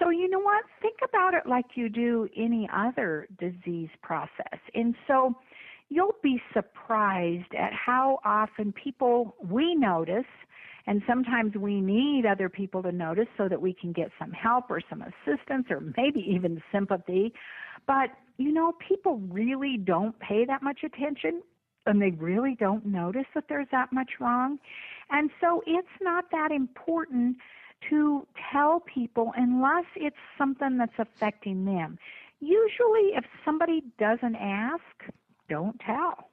so 0.00 0.10
you 0.10 0.28
know 0.28 0.40
what? 0.40 0.64
Think 0.80 0.98
about 1.06 1.34
it 1.34 1.46
like 1.46 1.66
you 1.74 1.88
do 1.88 2.28
any 2.36 2.68
other 2.74 3.28
disease 3.38 3.90
process. 4.02 4.58
And 4.74 4.94
so 5.06 5.36
you'll 5.90 6.16
be 6.22 6.40
surprised 6.54 7.54
at 7.54 7.72
how 7.72 8.20
often 8.24 8.72
people 8.72 9.34
we 9.42 9.74
notice 9.74 10.24
and 10.86 11.02
sometimes 11.06 11.54
we 11.54 11.80
need 11.80 12.26
other 12.26 12.48
people 12.48 12.82
to 12.82 12.92
notice 12.92 13.28
so 13.36 13.48
that 13.48 13.60
we 13.60 13.72
can 13.72 13.92
get 13.92 14.10
some 14.18 14.32
help 14.32 14.70
or 14.70 14.80
some 14.88 15.02
assistance 15.02 15.66
or 15.70 15.82
maybe 15.96 16.20
even 16.20 16.62
sympathy. 16.72 17.32
But, 17.86 18.10
you 18.38 18.52
know, 18.52 18.72
people 18.86 19.18
really 19.28 19.76
don't 19.76 20.18
pay 20.20 20.44
that 20.46 20.62
much 20.62 20.80
attention 20.84 21.42
and 21.86 22.00
they 22.00 22.10
really 22.10 22.56
don't 22.58 22.84
notice 22.86 23.26
that 23.34 23.44
there's 23.48 23.68
that 23.72 23.92
much 23.92 24.12
wrong. 24.20 24.58
And 25.10 25.30
so 25.40 25.62
it's 25.66 25.88
not 26.00 26.30
that 26.30 26.50
important 26.52 27.36
to 27.88 28.26
tell 28.52 28.80
people 28.80 29.32
unless 29.36 29.86
it's 29.96 30.16
something 30.36 30.76
that's 30.76 30.98
affecting 30.98 31.64
them. 31.64 31.98
Usually, 32.40 33.14
if 33.14 33.24
somebody 33.44 33.82
doesn't 33.98 34.36
ask, 34.36 34.82
don't 35.48 35.78
tell 35.80 36.29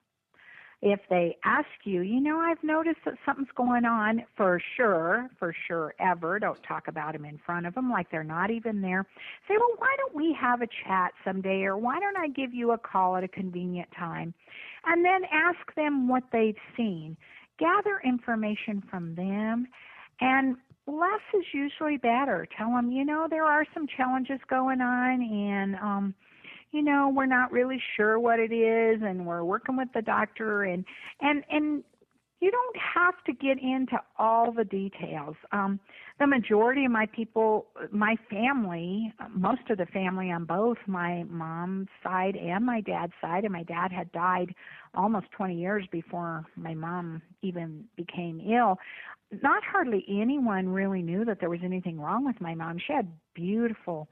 if 0.82 1.00
they 1.10 1.36
ask 1.44 1.68
you, 1.86 2.02
you 2.02 2.22
know, 2.22 2.38
I've 2.38 2.64
noticed 2.64 3.00
that 3.06 3.16
something's 3.26 3.50
going 3.56 3.84
on 3.84 4.24
for 4.36 4.62
sure, 4.76 5.28
for 5.40 5.54
sure, 5.68 5.96
ever. 6.00 6.38
Don't 6.38 6.62
talk 6.64 6.88
about 6.88 7.14
them 7.14 7.26
in 7.26 7.40
front 7.44 7.66
of 7.66 7.74
them 7.74 7.92
like 7.92 8.12
they're 8.12 8.24
not 8.24 8.52
even 8.52 8.82
there. 8.82 9.06
Say, 9.48 9.56
well, 9.58 9.74
why 9.78 9.96
don't 9.98 10.16
we 10.16 10.38
have 10.40 10.62
a 10.62 10.68
chat 10.86 11.14
someday, 11.26 11.64
or 11.64 11.78
why 11.78 12.00
don't 12.00 12.18
I 12.18 12.28
give 12.28 12.54
you 12.54 12.72
a 12.72 12.78
call 12.78 13.18
at 13.18 13.24
a 13.24 13.28
convenient 13.28 13.90
time? 13.98 14.36
And 14.86 15.04
then 15.04 15.22
ask 15.32 15.74
them 15.76 16.08
what 16.08 16.24
they've 16.32 16.56
seen. 16.76 17.18
Gather 17.58 18.00
information 18.06 18.84
from 18.88 19.16
them, 19.16 19.68
and 20.22 20.58
less 20.86 21.22
is 21.34 21.46
usually 21.54 21.98
better. 21.98 22.48
Tell 22.56 22.70
them, 22.70 22.92
you 22.92 23.04
know, 23.04 23.28
there 23.28 23.46
are 23.46 23.66
some 23.74 23.88
challenges 23.88 24.40
going 24.48 24.80
on, 24.82 25.24
and 25.24 25.76
um, 25.78 26.14
you 26.78 26.84
know, 26.84 27.12
we're 27.12 27.26
not 27.26 27.52
really 27.52 27.82
sure 27.96 28.20
what 28.20 28.40
it 28.40 28.54
is 28.54 29.02
and 29.04 29.26
we're 29.26 29.44
working 29.44 29.76
with 29.76 29.88
the 29.96 30.02
doctor 30.04 30.64
and 30.64 30.86
and 31.22 31.44
and 31.50 31.84
you 32.40 32.52
don't 32.52 32.78
have 32.94 33.16
to 33.26 33.34
get 33.34 33.58
into 33.60 34.00
all 34.20 34.52
the 34.52 34.64
details. 34.64 35.36
Um, 35.52 35.80
the 36.20 36.28
majority 36.28 36.86
of 36.86 36.92
my 36.92 37.08
people, 37.08 37.66
my 37.92 38.16
family, 38.30 39.12
most 39.32 39.62
of 39.72 39.80
the 39.80 39.88
family 39.88 40.30
on 40.30 40.46
both 40.46 40.78
my 40.86 41.24
mom's 41.24 41.88
side 42.04 42.36
and 42.36 42.64
my 42.64 42.82
dad's 42.82 43.14
side, 43.20 43.44
and 43.44 43.52
my 43.52 43.64
dad 43.64 43.92
had 43.92 44.12
died 44.12 44.54
almost 44.94 45.32
20 45.32 45.56
years 45.56 45.88
before 45.92 46.46
my 46.56 46.76
mom 46.76 47.24
even 47.42 47.86
became 47.96 48.40
ill. 48.40 48.78
Not 49.42 49.64
hardly 49.64 50.06
anyone 50.08 50.70
really 50.70 51.02
knew 51.02 51.26
that 51.26 51.40
there 51.40 51.50
was 51.50 51.62
anything 51.64 52.00
wrong 52.00 52.24
with 52.24 52.40
my 52.40 52.54
mom. 52.54 52.78
She 52.86 52.94
had 52.94 53.12
beautiful 53.34 54.08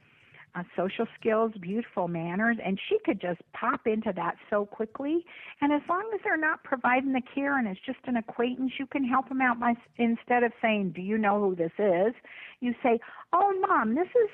uh, 0.55 0.63
social 0.75 1.05
skills, 1.19 1.51
beautiful 1.59 2.07
manners, 2.07 2.57
and 2.63 2.79
she 2.89 2.97
could 3.05 3.19
just 3.19 3.41
pop 3.53 3.87
into 3.87 4.13
that 4.15 4.35
so 4.49 4.65
quickly. 4.65 5.25
And 5.61 5.73
as 5.73 5.81
long 5.89 6.09
as 6.13 6.21
they're 6.23 6.37
not 6.37 6.63
providing 6.63 7.13
the 7.13 7.21
care 7.33 7.57
and 7.57 7.67
it's 7.67 7.79
just 7.85 7.99
an 8.05 8.17
acquaintance, 8.17 8.71
you 8.79 8.87
can 8.87 9.03
help 9.03 9.27
them 9.29 9.41
out 9.41 9.59
by 9.59 9.73
instead 9.97 10.43
of 10.43 10.51
saying, 10.61 10.91
"Do 10.91 11.01
you 11.01 11.17
know 11.17 11.39
who 11.39 11.55
this 11.55 11.73
is?" 11.77 12.13
You 12.61 12.73
say, 12.81 12.99
"Oh, 13.33 13.53
mom, 13.67 13.95
this 13.95 14.07
is 14.07 14.29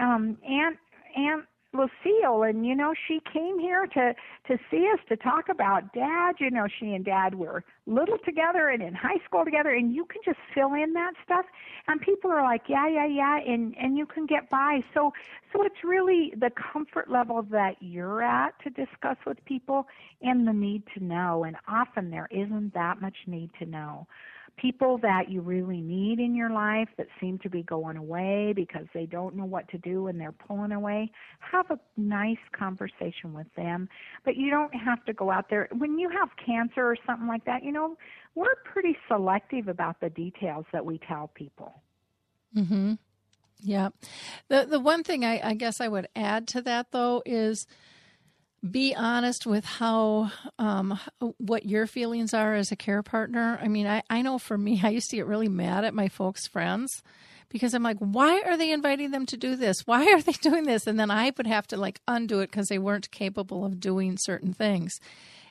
um, 0.00 0.36
Aunt 0.44 0.78
Aunt 1.16 1.44
Lucille, 1.72 2.42
and 2.42 2.66
you 2.66 2.74
know 2.74 2.94
she 3.08 3.20
came 3.32 3.58
here 3.58 3.86
to 3.86 4.14
to 4.48 4.58
see 4.70 4.88
us 4.92 5.00
to 5.08 5.16
talk 5.16 5.48
about 5.48 5.92
Dad. 5.94 6.36
You 6.38 6.50
know 6.50 6.66
she 6.78 6.94
and 6.94 7.04
Dad 7.04 7.34
were 7.34 7.64
little 7.86 8.18
together 8.24 8.68
and 8.68 8.82
in 8.82 8.94
high 8.94 9.18
school 9.24 9.44
together, 9.44 9.70
and 9.70 9.94
you 9.94 10.04
can 10.04 10.20
just 10.24 10.38
fill 10.54 10.74
in 10.74 10.92
that 10.92 11.14
stuff, 11.24 11.46
and 11.88 12.00
people 12.00 12.30
are 12.30 12.42
like, 12.42 12.62
yeah, 12.68 12.88
yeah, 12.88 13.06
yeah, 13.06 13.38
and 13.38 13.74
and 13.78 13.96
you 13.96 14.06
can 14.06 14.26
get 14.26 14.50
by. 14.50 14.80
So 14.94 15.12
so 15.52 15.64
it's 15.64 15.82
really 15.84 16.32
the 16.36 16.50
comfort 16.50 17.10
level 17.10 17.42
that 17.50 17.76
you're 17.80 18.22
at 18.22 18.58
to 18.64 18.70
discuss 18.70 19.16
with 19.26 19.42
people, 19.44 19.86
and 20.20 20.46
the 20.46 20.52
need 20.52 20.82
to 20.96 21.02
know, 21.02 21.44
and 21.44 21.56
often 21.68 22.10
there 22.10 22.28
isn't 22.30 22.74
that 22.74 23.00
much 23.00 23.16
need 23.26 23.50
to 23.58 23.66
know 23.66 24.06
people 24.56 24.98
that 24.98 25.28
you 25.30 25.40
really 25.40 25.80
need 25.80 26.20
in 26.20 26.34
your 26.34 26.50
life 26.50 26.88
that 26.96 27.06
seem 27.20 27.38
to 27.40 27.50
be 27.50 27.62
going 27.62 27.96
away 27.96 28.52
because 28.54 28.86
they 28.94 29.06
don't 29.06 29.34
know 29.34 29.44
what 29.44 29.68
to 29.68 29.78
do 29.78 30.06
and 30.06 30.20
they're 30.20 30.32
pulling 30.32 30.72
away, 30.72 31.10
have 31.40 31.70
a 31.70 31.78
nice 31.96 32.38
conversation 32.52 33.32
with 33.32 33.46
them. 33.56 33.88
But 34.24 34.36
you 34.36 34.50
don't 34.50 34.74
have 34.74 35.04
to 35.06 35.12
go 35.12 35.30
out 35.30 35.48
there. 35.50 35.68
When 35.76 35.98
you 35.98 36.08
have 36.10 36.28
cancer 36.44 36.82
or 36.82 36.96
something 37.06 37.26
like 37.26 37.44
that, 37.46 37.64
you 37.64 37.72
know, 37.72 37.96
we're 38.34 38.54
pretty 38.64 38.96
selective 39.08 39.68
about 39.68 40.00
the 40.00 40.10
details 40.10 40.64
that 40.72 40.84
we 40.84 40.98
tell 41.08 41.30
people. 41.34 41.82
Mhm. 42.56 42.98
Yeah. 43.60 43.90
The 44.48 44.66
the 44.68 44.80
one 44.80 45.02
thing 45.04 45.24
I, 45.24 45.50
I 45.50 45.54
guess 45.54 45.80
I 45.80 45.88
would 45.88 46.08
add 46.14 46.48
to 46.48 46.62
that 46.62 46.90
though 46.92 47.22
is 47.24 47.66
be 48.68 48.94
honest 48.94 49.46
with 49.46 49.64
how 49.64 50.30
um, 50.58 50.98
what 51.38 51.66
your 51.66 51.86
feelings 51.86 52.32
are 52.32 52.54
as 52.54 52.70
a 52.70 52.76
care 52.76 53.02
partner. 53.02 53.58
I 53.60 53.68
mean, 53.68 53.86
I, 53.86 54.02
I 54.08 54.22
know 54.22 54.38
for 54.38 54.56
me, 54.56 54.80
I 54.82 54.90
used 54.90 55.10
to 55.10 55.16
get 55.16 55.26
really 55.26 55.48
mad 55.48 55.84
at 55.84 55.94
my 55.94 56.08
folks' 56.08 56.46
friends 56.46 57.02
because 57.48 57.74
I'm 57.74 57.82
like, 57.82 57.98
why 57.98 58.40
are 58.46 58.56
they 58.56 58.70
inviting 58.70 59.10
them 59.10 59.26
to 59.26 59.36
do 59.36 59.56
this? 59.56 59.86
Why 59.86 60.06
are 60.12 60.20
they 60.20 60.32
doing 60.42 60.64
this? 60.64 60.86
And 60.86 60.98
then 60.98 61.10
I 61.10 61.32
would 61.36 61.46
have 61.46 61.66
to 61.68 61.76
like 61.76 62.00
undo 62.06 62.40
it 62.40 62.50
because 62.50 62.68
they 62.68 62.78
weren't 62.78 63.10
capable 63.10 63.64
of 63.64 63.80
doing 63.80 64.16
certain 64.16 64.52
things. 64.52 64.98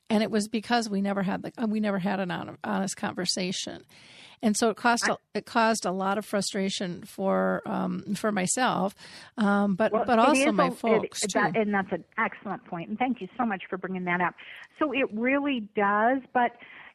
And 0.10 0.24
it 0.24 0.32
was 0.32 0.48
because 0.48 0.90
we 0.90 1.02
never 1.02 1.24
had 1.24 1.42
the 1.44 1.68
we 1.68 1.80
never 1.80 2.00
had 2.00 2.20
an 2.20 2.58
honest 2.64 2.98
conversation 2.98 3.84
and 4.42 4.58
so 4.58 4.70
it 4.70 4.78
caused 4.78 5.08
a, 5.08 5.18
it 5.34 5.46
caused 5.46 5.86
a 5.86 5.92
lot 5.92 6.18
of 6.18 6.26
frustration 6.26 7.04
for 7.04 7.62
um, 7.66 8.16
for 8.16 8.32
myself, 8.32 8.96
um, 9.38 9.76
but 9.76 9.92
well, 9.92 10.04
but 10.06 10.20
also 10.20 10.52
my 10.52 10.68
a, 10.68 10.72
folks 10.72 11.24
it, 11.24 11.34
that, 11.34 11.56
and 11.56 11.74
that's 11.74 11.92
an 11.92 12.04
excellent 12.18 12.66
point. 12.66 12.90
And 12.90 12.98
thank 12.98 13.22
you 13.22 13.28
so 13.38 13.46
much 13.46 13.64
for 13.70 13.78
bringing 13.78 14.06
that 14.06 14.22
up. 14.22 14.34
So 14.80 14.92
it 14.92 15.10
really 15.14 15.68
does, 15.76 16.20
but 16.34 16.52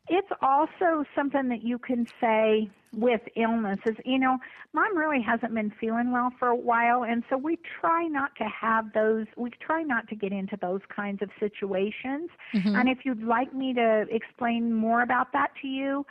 it's 0.08 0.28
also 0.40 1.04
something 1.14 1.48
that 1.48 1.62
you 1.62 1.78
can 1.78 2.06
say 2.20 2.70
with 2.92 3.20
illnesses. 3.36 3.96
You 4.04 4.18
know, 4.18 4.38
mom 4.72 4.96
really 4.96 5.20
hasn't 5.20 5.54
been 5.54 5.72
feeling 5.80 6.12
well 6.12 6.30
for 6.38 6.48
a 6.48 6.56
while, 6.56 7.04
and 7.04 7.24
so 7.28 7.36
we 7.36 7.58
try 7.80 8.06
not 8.06 8.34
to 8.36 8.44
have 8.44 8.92
those, 8.92 9.26
we 9.36 9.50
try 9.60 9.82
not 9.82 10.08
to 10.08 10.14
get 10.14 10.32
into 10.32 10.56
those 10.60 10.80
kinds 10.94 11.22
of 11.22 11.30
situations. 11.40 12.30
Mm-hmm. 12.54 12.76
And 12.76 12.88
if 12.88 12.98
you'd 13.04 13.22
like 13.22 13.52
me 13.52 13.74
to 13.74 14.06
explain 14.10 14.72
more 14.72 15.02
about 15.02 15.32
that 15.32 15.50
to 15.62 15.68
you, 15.68 16.06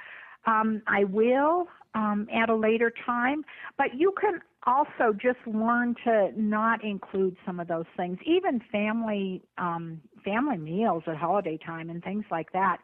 um, 0.46 0.82
I 0.88 1.04
will 1.04 1.68
um, 1.94 2.28
at 2.34 2.50
a 2.50 2.56
later 2.56 2.92
time, 3.06 3.44
but 3.78 3.96
you 3.96 4.14
can 4.20 4.42
also 4.66 5.14
just 5.14 5.38
learn 5.46 5.96
to 6.04 6.32
not 6.36 6.84
include 6.84 7.38
some 7.46 7.60
of 7.60 7.68
those 7.68 7.86
things, 7.96 8.18
even 8.26 8.62
family 8.72 9.42
um, 9.58 10.02
family 10.24 10.58
meals 10.58 11.04
at 11.08 11.16
holiday 11.16 11.58
time 11.58 11.90
and 11.90 12.04
things 12.04 12.26
like 12.32 12.52
that. 12.52 12.78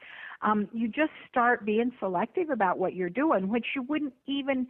Um, 0.44 0.68
you 0.74 0.88
just 0.88 1.12
start 1.30 1.66
being 1.66 1.92
selective 2.00 2.50
about 2.50 2.78
what 2.78 2.96
you're 2.96 3.10
doing, 3.10 3.50
which 3.50 3.66
you 3.76 3.84
wouldn't 3.84 4.14
even 4.28 4.68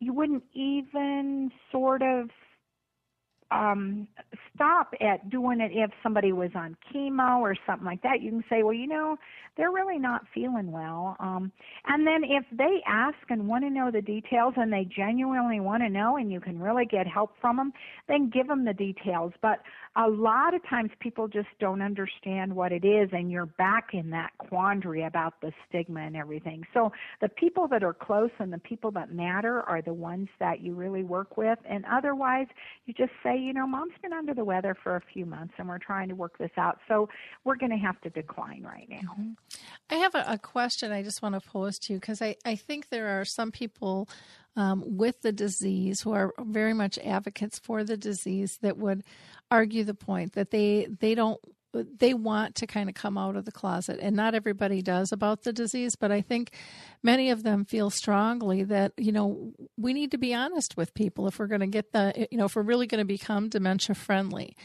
you 0.00 0.12
wouldn't 0.12 0.42
even 0.52 1.50
sort 1.70 2.02
of 2.02 2.28
um, 3.52 4.08
stop 4.54 4.92
at 5.00 5.28
doing 5.30 5.60
it 5.60 5.72
if 5.74 5.90
somebody 6.02 6.32
was 6.32 6.50
on 6.54 6.76
chemo 6.92 7.40
or 7.40 7.56
something 7.66 7.86
like 7.86 8.02
that. 8.02 8.20
You 8.20 8.30
can 8.30 8.44
say, 8.48 8.62
well, 8.62 8.74
you 8.74 8.86
know, 8.86 9.16
they're 9.56 9.70
really 9.70 9.98
not 9.98 10.22
feeling 10.34 10.72
well. 10.72 11.16
Um, 11.20 11.52
and 11.86 12.06
then 12.06 12.22
if 12.24 12.44
they 12.56 12.82
ask 12.86 13.16
and 13.28 13.46
want 13.46 13.64
to 13.64 13.70
know 13.70 13.90
the 13.90 14.00
details 14.00 14.54
and 14.56 14.72
they 14.72 14.84
genuinely 14.84 15.60
want 15.60 15.82
to 15.82 15.90
know 15.90 16.16
and 16.16 16.32
you 16.32 16.40
can 16.40 16.58
really 16.58 16.86
get 16.86 17.06
help 17.06 17.32
from 17.40 17.56
them, 17.56 17.72
then 18.08 18.30
give 18.30 18.48
them 18.48 18.64
the 18.64 18.72
details. 18.72 19.32
But 19.42 19.58
a 19.96 20.08
lot 20.08 20.54
of 20.54 20.66
times 20.68 20.90
people 21.00 21.28
just 21.28 21.48
don't 21.60 21.82
understand 21.82 22.54
what 22.54 22.72
it 22.72 22.84
is 22.84 23.10
and 23.12 23.30
you're 23.30 23.46
back 23.46 23.88
in 23.92 24.08
that 24.10 24.30
quandary 24.38 25.04
about 25.04 25.34
the 25.42 25.52
stigma 25.68 26.00
and 26.00 26.16
everything. 26.16 26.64
So 26.72 26.92
the 27.20 27.28
people 27.28 27.68
that 27.68 27.84
are 27.84 27.92
close 27.92 28.30
and 28.38 28.50
the 28.50 28.58
people 28.58 28.90
that 28.92 29.12
matter 29.12 29.60
are 29.62 29.82
the 29.82 29.92
ones 29.92 30.28
that 30.40 30.60
you 30.60 30.74
really 30.74 31.02
work 31.02 31.36
with. 31.36 31.58
And 31.68 31.84
otherwise, 31.90 32.46
you 32.86 32.94
just 32.94 33.12
say, 33.22 33.38
you 33.42 33.52
know, 33.52 33.66
mom's 33.66 33.92
been 34.02 34.12
under 34.12 34.34
the 34.34 34.44
weather 34.44 34.76
for 34.82 34.96
a 34.96 35.00
few 35.12 35.26
months 35.26 35.54
and 35.58 35.68
we're 35.68 35.78
trying 35.78 36.08
to 36.08 36.14
work 36.14 36.38
this 36.38 36.50
out. 36.56 36.78
So 36.88 37.08
we're 37.44 37.56
going 37.56 37.72
to 37.72 37.78
have 37.78 38.00
to 38.02 38.10
decline 38.10 38.62
right 38.62 38.86
now. 38.88 39.16
Mm-hmm. 39.18 39.32
I 39.90 39.94
have 39.96 40.14
a, 40.14 40.24
a, 40.28 40.38
question 40.38 40.92
I 40.92 41.02
just 41.02 41.22
want 41.22 41.34
to 41.34 41.40
pose 41.40 41.78
to 41.80 41.92
you 41.92 42.00
because 42.00 42.22
I, 42.22 42.36
I 42.44 42.56
think 42.56 42.88
there 42.88 43.20
are 43.20 43.24
some 43.24 43.50
people 43.50 44.08
um, 44.56 44.82
with 44.86 45.22
the 45.22 45.32
disease 45.32 46.00
who 46.00 46.12
are 46.12 46.32
very 46.40 46.74
much 46.74 46.98
advocates 46.98 47.58
for 47.58 47.84
the 47.84 47.96
disease 47.96 48.58
that 48.62 48.76
would 48.76 49.02
argue 49.50 49.84
the 49.84 49.94
point 49.94 50.32
that 50.32 50.50
they 50.50 50.88
they 51.00 51.14
don't 51.14 51.40
they 51.72 52.14
want 52.14 52.54
to 52.54 52.66
kind 52.66 52.88
of 52.88 52.94
come 52.94 53.16
out 53.16 53.36
of 53.36 53.44
the 53.44 53.52
closet 53.52 53.98
and 54.00 54.14
not 54.14 54.34
everybody 54.34 54.82
does 54.82 55.10
about 55.12 55.42
the 55.42 55.52
disease 55.52 55.96
but 55.96 56.12
i 56.12 56.20
think 56.20 56.52
many 57.02 57.30
of 57.30 57.42
them 57.42 57.64
feel 57.64 57.90
strongly 57.90 58.62
that 58.62 58.92
you 58.96 59.12
know 59.12 59.52
we 59.76 59.92
need 59.92 60.10
to 60.10 60.18
be 60.18 60.34
honest 60.34 60.76
with 60.76 60.94
people 60.94 61.26
if 61.26 61.38
we're 61.38 61.46
going 61.46 61.60
to 61.60 61.66
get 61.66 61.92
the 61.92 62.26
you 62.30 62.38
know 62.38 62.44
if 62.44 62.56
we're 62.56 62.62
really 62.62 62.86
going 62.86 63.00
to 63.00 63.04
become 63.04 63.48
dementia 63.48 63.94
friendly 63.94 64.56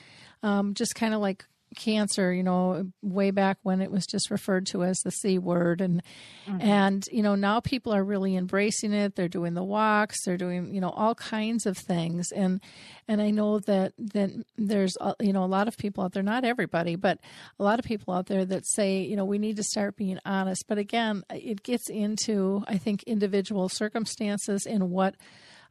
um, 0.43 0.73
just 0.73 0.93
kind 0.95 1.13
of 1.13 1.21
like 1.21 1.45
cancer, 1.77 2.33
you 2.33 2.43
know, 2.43 2.91
way 3.01 3.31
back 3.31 3.57
when 3.63 3.81
it 3.81 3.91
was 3.91 4.05
just 4.05 4.29
referred 4.29 4.65
to 4.67 4.83
as 4.83 4.99
the 4.99 5.11
C 5.11 5.37
word 5.37 5.79
and 5.79 6.03
mm-hmm. 6.45 6.61
and 6.61 7.05
you 7.11 7.23
know, 7.23 7.35
now 7.35 7.61
people 7.61 7.93
are 7.93 8.03
really 8.03 8.35
embracing 8.35 8.91
it. 8.91 9.15
They're 9.15 9.29
doing 9.29 9.53
the 9.53 9.63
walks, 9.63 10.17
they're 10.25 10.37
doing, 10.37 10.73
you 10.73 10.81
know, 10.81 10.89
all 10.89 11.15
kinds 11.15 11.65
of 11.65 11.77
things. 11.77 12.31
And 12.31 12.59
and 13.07 13.21
I 13.21 13.29
know 13.29 13.59
that 13.59 13.93
that 13.97 14.31
there's 14.57 14.97
you 15.21 15.31
know, 15.31 15.43
a 15.43 15.45
lot 15.45 15.67
of 15.67 15.77
people 15.77 16.03
out 16.03 16.13
there, 16.13 16.23
not 16.23 16.43
everybody, 16.43 16.95
but 16.95 17.19
a 17.59 17.63
lot 17.63 17.79
of 17.79 17.85
people 17.85 18.13
out 18.13 18.25
there 18.25 18.43
that 18.43 18.65
say, 18.65 18.99
you 19.01 19.15
know, 19.15 19.25
we 19.25 19.37
need 19.37 19.55
to 19.57 19.63
start 19.63 19.95
being 19.95 20.19
honest. 20.25 20.65
But 20.67 20.79
again, 20.79 21.23
it 21.29 21.63
gets 21.63 21.89
into 21.89 22.63
I 22.67 22.77
think 22.77 23.03
individual 23.03 23.69
circumstances 23.69 24.65
and 24.65 24.89
what 24.89 25.15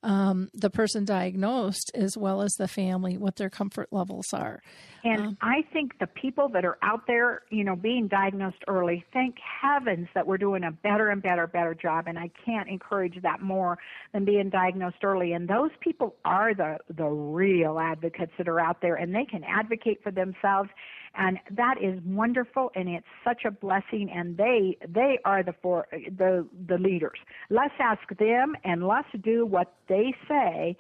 um, 0.06 0.48
the 0.54 0.70
person 0.70 1.04
diagnosed 1.04 1.90
as 1.92 2.16
well 2.16 2.40
as 2.40 2.54
the 2.54 2.68
family 2.68 3.18
what 3.18 3.34
their 3.34 3.50
comfort 3.50 3.88
levels 3.90 4.32
are. 4.32 4.62
And 5.02 5.20
um, 5.20 5.38
I 5.42 5.62
think 5.72 5.98
the 5.98 6.06
people 6.06 6.48
that 6.50 6.64
are 6.64 6.78
out 6.80 7.08
there, 7.08 7.42
you 7.50 7.64
know, 7.64 7.74
being 7.74 8.06
diagnosed 8.06 8.62
early, 8.68 9.04
thank 9.12 9.34
heavens 9.40 10.06
that 10.14 10.24
we're 10.24 10.38
doing 10.38 10.62
a 10.62 10.70
better 10.70 11.10
and 11.10 11.20
better, 11.20 11.48
better 11.48 11.74
job. 11.74 12.04
And 12.06 12.20
I 12.20 12.30
can't 12.44 12.68
encourage 12.68 13.20
that 13.22 13.42
more 13.42 13.78
than 14.12 14.24
being 14.24 14.48
diagnosed 14.48 15.02
early. 15.02 15.32
And 15.32 15.48
those 15.48 15.70
people 15.80 16.14
are 16.24 16.54
the 16.54 16.78
the 16.96 17.06
real 17.06 17.80
advocates 17.80 18.32
that 18.38 18.46
are 18.46 18.60
out 18.60 18.80
there, 18.80 18.94
and 18.94 19.12
they 19.12 19.24
can 19.24 19.42
advocate 19.42 20.04
for 20.04 20.12
themselves 20.12 20.70
and 21.16 21.38
that 21.50 21.76
is 21.82 21.98
wonderful 22.04 22.70
and 22.74 22.88
it's 22.88 23.06
such 23.24 23.44
a 23.44 23.50
blessing 23.50 24.10
and 24.14 24.36
they 24.36 24.76
they 24.88 25.18
are 25.24 25.42
the 25.42 25.54
for 25.62 25.86
the 25.92 26.46
the 26.68 26.78
leaders. 26.78 27.18
Let's 27.50 27.74
ask 27.78 28.02
them 28.18 28.54
and 28.64 28.86
let's 28.86 29.08
do 29.22 29.46
what 29.46 29.74
they 29.88 30.14
say. 30.28 30.76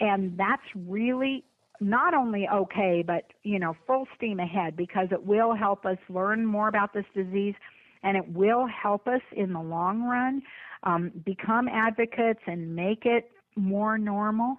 And 0.00 0.38
that's 0.38 0.62
really 0.74 1.44
not 1.80 2.12
only 2.12 2.48
okay 2.52 3.04
but 3.06 3.24
you 3.44 3.58
know 3.58 3.76
full 3.86 4.06
steam 4.16 4.40
ahead 4.40 4.76
because 4.76 5.08
it 5.12 5.24
will 5.24 5.54
help 5.54 5.86
us 5.86 5.98
learn 6.08 6.44
more 6.44 6.68
about 6.68 6.92
this 6.92 7.04
disease 7.14 7.54
and 8.02 8.16
it 8.16 8.28
will 8.32 8.66
help 8.66 9.06
us 9.06 9.20
in 9.32 9.52
the 9.52 9.60
long 9.60 10.02
run 10.02 10.42
um, 10.84 11.12
become 11.24 11.68
advocates 11.68 12.40
and 12.46 12.74
make 12.74 13.04
it 13.04 13.30
more 13.56 13.98
normal 13.98 14.58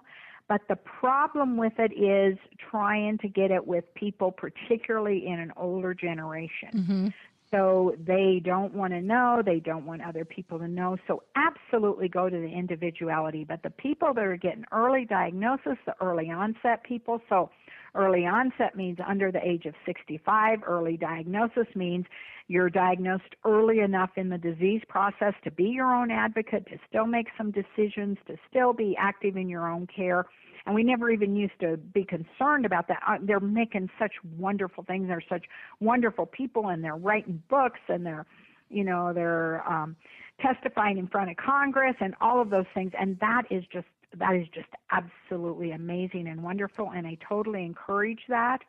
but 0.50 0.62
the 0.68 0.74
problem 0.74 1.56
with 1.56 1.74
it 1.78 1.92
is 1.92 2.36
trying 2.72 3.18
to 3.18 3.28
get 3.28 3.52
it 3.52 3.64
with 3.64 3.84
people, 3.94 4.32
particularly 4.32 5.28
in 5.28 5.38
an 5.38 5.52
older 5.56 5.94
generation. 5.94 6.70
Mm-hmm. 6.74 7.06
So 7.52 7.94
they 8.04 8.40
don't 8.44 8.74
want 8.74 8.92
to 8.92 9.00
know, 9.00 9.42
they 9.46 9.60
don't 9.60 9.86
want 9.86 10.02
other 10.02 10.24
people 10.24 10.58
to 10.58 10.66
know. 10.66 10.96
So 11.06 11.22
absolutely 11.36 12.08
go 12.08 12.28
to 12.28 12.36
the 12.36 12.48
individuality. 12.48 13.44
But 13.44 13.62
the 13.62 13.70
people 13.70 14.12
that 14.12 14.24
are 14.24 14.36
getting 14.36 14.64
early 14.72 15.04
diagnosis, 15.04 15.76
the 15.86 15.94
early 16.00 16.32
onset 16.32 16.82
people, 16.82 17.20
so 17.28 17.50
early 17.94 18.26
onset 18.26 18.76
means 18.76 18.98
under 19.06 19.32
the 19.32 19.40
age 19.46 19.66
of 19.66 19.74
65, 19.86 20.60
early 20.66 20.96
diagnosis 20.96 21.66
means 21.74 22.06
you're 22.48 22.70
diagnosed 22.70 23.36
early 23.44 23.78
enough 23.78 24.10
in 24.16 24.28
the 24.28 24.38
disease 24.38 24.82
process 24.88 25.34
to 25.44 25.50
be 25.52 25.64
your 25.64 25.94
own 25.94 26.10
advocate, 26.10 26.66
to 26.66 26.78
still 26.88 27.06
make 27.06 27.28
some 27.38 27.52
decisions, 27.52 28.18
to 28.26 28.36
still 28.48 28.72
be 28.72 28.96
active 28.98 29.36
in 29.36 29.48
your 29.48 29.70
own 29.70 29.86
care. 29.86 30.26
And 30.66 30.74
we 30.74 30.82
never 30.82 31.10
even 31.10 31.36
used 31.36 31.58
to 31.60 31.76
be 31.76 32.04
concerned 32.04 32.66
about 32.66 32.88
that. 32.88 32.98
Uh, 33.06 33.18
they're 33.22 33.40
making 33.40 33.88
such 33.98 34.12
wonderful 34.36 34.84
things. 34.84 35.08
They're 35.08 35.22
such 35.28 35.44
wonderful 35.80 36.26
people, 36.26 36.68
and 36.68 36.82
they're 36.82 36.96
writing 36.96 37.42
books, 37.48 37.80
and 37.88 38.04
they're, 38.04 38.26
you 38.68 38.84
know, 38.84 39.12
they're 39.14 39.66
um, 39.68 39.96
testifying 40.40 40.98
in 40.98 41.06
front 41.06 41.30
of 41.30 41.36
Congress, 41.36 41.94
and 42.00 42.14
all 42.20 42.40
of 42.42 42.50
those 42.50 42.66
things. 42.74 42.92
And 42.98 43.18
that 43.20 43.44
is 43.50 43.64
just 43.72 43.86
that 44.18 44.34
is 44.34 44.46
just 44.54 44.68
absolutely 44.90 45.72
amazing 45.72 46.28
and 46.28 46.42
wonderful, 46.42 46.90
and 46.94 47.06
I 47.06 47.16
totally 47.28 47.64
encourage 47.64 48.20
that. 48.28 48.60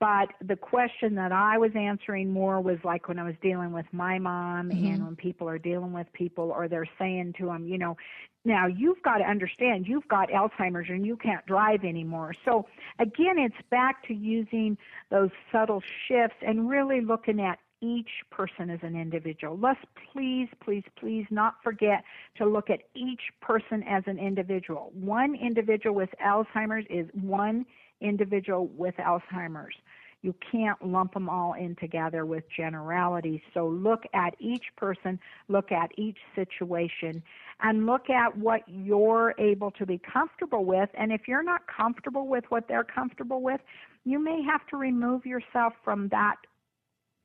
But 0.00 0.28
the 0.46 0.56
question 0.56 1.16
that 1.16 1.32
I 1.32 1.58
was 1.58 1.72
answering 1.74 2.30
more 2.32 2.60
was 2.60 2.78
like 2.84 3.08
when 3.08 3.18
I 3.18 3.24
was 3.24 3.34
dealing 3.42 3.72
with 3.72 3.86
my 3.92 4.18
mom 4.18 4.70
mm-hmm. 4.70 4.86
and 4.86 5.04
when 5.04 5.16
people 5.16 5.48
are 5.48 5.58
dealing 5.58 5.92
with 5.92 6.06
people 6.12 6.52
or 6.52 6.68
they're 6.68 6.88
saying 6.98 7.34
to 7.38 7.46
them, 7.46 7.66
you 7.66 7.78
know, 7.78 7.96
now 8.44 8.66
you've 8.66 9.02
got 9.02 9.18
to 9.18 9.24
understand 9.24 9.86
you've 9.88 10.06
got 10.06 10.30
Alzheimer's 10.30 10.88
and 10.88 11.04
you 11.04 11.16
can't 11.16 11.44
drive 11.46 11.84
anymore. 11.84 12.32
So 12.44 12.66
again, 13.00 13.38
it's 13.38 13.68
back 13.70 14.06
to 14.06 14.14
using 14.14 14.78
those 15.10 15.30
subtle 15.50 15.82
shifts 16.06 16.36
and 16.46 16.68
really 16.68 17.00
looking 17.00 17.40
at 17.40 17.58
each 17.80 18.08
person 18.30 18.70
as 18.70 18.80
an 18.82 18.94
individual. 18.94 19.58
Let's 19.58 19.80
please, 20.12 20.48
please, 20.64 20.84
please 20.98 21.26
not 21.30 21.54
forget 21.62 22.04
to 22.36 22.46
look 22.46 22.70
at 22.70 22.80
each 22.94 23.20
person 23.40 23.82
as 23.88 24.02
an 24.06 24.18
individual. 24.18 24.90
One 24.94 25.34
individual 25.34 25.94
with 25.94 26.10
Alzheimer's 26.24 26.86
is 26.90 27.08
one 27.12 27.64
individual 28.00 28.66
with 28.76 28.94
Alzheimer's. 28.96 29.74
You 30.22 30.34
can't 30.50 30.84
lump 30.84 31.14
them 31.14 31.28
all 31.28 31.52
in 31.52 31.76
together 31.76 32.26
with 32.26 32.42
generalities. 32.54 33.40
So 33.54 33.68
look 33.68 34.02
at 34.14 34.34
each 34.40 34.64
person, 34.76 35.18
look 35.46 35.70
at 35.70 35.90
each 35.96 36.18
situation, 36.34 37.22
and 37.60 37.86
look 37.86 38.10
at 38.10 38.36
what 38.36 38.62
you're 38.66 39.34
able 39.38 39.70
to 39.72 39.86
be 39.86 39.98
comfortable 39.98 40.64
with. 40.64 40.90
And 40.94 41.12
if 41.12 41.28
you're 41.28 41.44
not 41.44 41.62
comfortable 41.68 42.26
with 42.26 42.44
what 42.48 42.66
they're 42.66 42.84
comfortable 42.84 43.42
with, 43.42 43.60
you 44.04 44.18
may 44.18 44.42
have 44.42 44.66
to 44.68 44.76
remove 44.76 45.24
yourself 45.24 45.74
from 45.84 46.08
that 46.08 46.36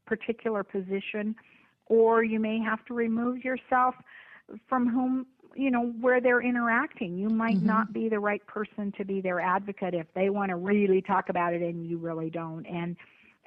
particular 0.05 0.63
position, 0.63 1.35
or 1.87 2.23
you 2.23 2.39
may 2.39 2.59
have 2.59 2.83
to 2.85 2.93
remove 2.93 3.43
yourself 3.43 3.95
from 4.67 4.89
whom 4.89 5.25
you 5.55 5.69
know 5.69 5.93
where 6.01 6.19
they're 6.19 6.41
interacting 6.41 7.15
you 7.15 7.29
might 7.29 7.57
mm-hmm. 7.57 7.67
not 7.67 7.93
be 7.93 8.09
the 8.09 8.19
right 8.19 8.45
person 8.47 8.91
to 8.97 9.05
be 9.05 9.21
their 9.21 9.39
advocate 9.39 9.93
if 9.93 10.07
they 10.15 10.29
want 10.29 10.49
to 10.49 10.55
really 10.55 11.01
talk 11.01 11.29
about 11.29 11.53
it 11.53 11.61
and 11.61 11.87
you 11.87 11.97
really 11.97 12.29
don't 12.29 12.65
and 12.65 12.95